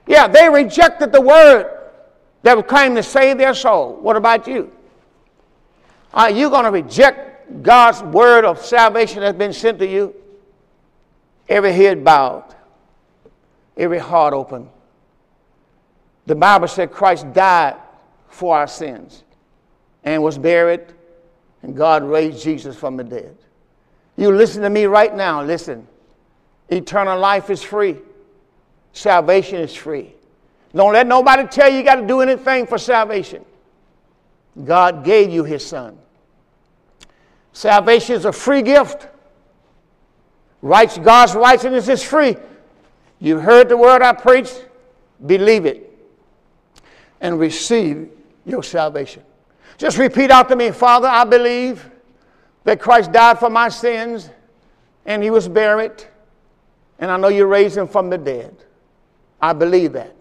Yeah, 0.05 0.27
they 0.27 0.49
rejected 0.49 1.11
the 1.11 1.21
word 1.21 1.79
that 2.43 2.67
claimed 2.67 2.97
to 2.97 3.03
save 3.03 3.37
their 3.37 3.53
soul. 3.53 3.95
What 3.95 4.17
about 4.17 4.47
you? 4.47 4.71
Are 6.13 6.29
you 6.29 6.49
going 6.49 6.65
to 6.65 6.71
reject 6.71 7.32
God's 7.61 8.01
word 8.01 8.45
of 8.45 8.63
salvation 8.63 9.21
that's 9.21 9.37
been 9.37 9.53
sent 9.53 9.79
to 9.79 9.87
you? 9.87 10.15
Every 11.47 11.73
head 11.73 12.03
bowed, 12.03 12.55
every 13.77 13.99
heart 13.99 14.33
open. 14.33 14.69
The 16.25 16.35
Bible 16.35 16.67
said 16.67 16.91
Christ 16.91 17.31
died 17.33 17.75
for 18.29 18.55
our 18.55 18.67
sins 18.67 19.23
and 20.03 20.23
was 20.23 20.37
buried, 20.37 20.81
and 21.61 21.75
God 21.75 22.03
raised 22.03 22.43
Jesus 22.43 22.75
from 22.75 22.97
the 22.97 23.03
dead. 23.03 23.37
You 24.15 24.31
listen 24.31 24.61
to 24.61 24.69
me 24.69 24.85
right 24.85 25.13
now, 25.13 25.43
listen. 25.43 25.87
Eternal 26.69 27.19
life 27.19 27.49
is 27.49 27.61
free, 27.61 27.97
salvation 28.93 29.59
is 29.59 29.75
free. 29.75 30.15
Don't 30.73 30.93
let 30.93 31.05
nobody 31.05 31.45
tell 31.45 31.69
you 31.69 31.77
you 31.77 31.83
got 31.83 31.95
to 31.95 32.07
do 32.07 32.21
anything 32.21 32.65
for 32.65 32.77
salvation. 32.77 33.45
God 34.63 35.03
gave 35.03 35.29
you 35.29 35.43
his 35.43 35.65
son. 35.65 35.97
Salvation 37.53 38.15
is 38.15 38.25
a 38.25 38.31
free 38.31 38.63
gift. 38.63 39.07
Rights, 40.61 40.97
God's 40.97 41.35
righteousness 41.35 41.87
is 41.87 42.03
free. 42.03 42.35
You 43.19 43.39
heard 43.39 43.69
the 43.69 43.77
word 43.77 44.01
I 44.01 44.13
preached, 44.13 44.65
believe 45.25 45.65
it, 45.65 45.89
and 47.21 47.39
receive 47.39 48.09
your 48.45 48.63
salvation. 48.63 49.23
Just 49.77 49.97
repeat 49.97 50.31
after 50.31 50.55
me, 50.55 50.71
Father, 50.71 51.07
I 51.07 51.23
believe 51.23 51.89
that 52.63 52.79
Christ 52.79 53.11
died 53.11 53.39
for 53.39 53.49
my 53.49 53.69
sins 53.69 54.29
and 55.05 55.21
he 55.21 55.29
was 55.29 55.47
buried, 55.47 56.03
and 56.99 57.11
I 57.11 57.17
know 57.17 57.27
you 57.27 57.45
raised 57.45 57.77
him 57.77 57.87
from 57.87 58.09
the 58.09 58.17
dead. 58.17 58.55
I 59.41 59.53
believe 59.53 59.93
that. 59.93 60.15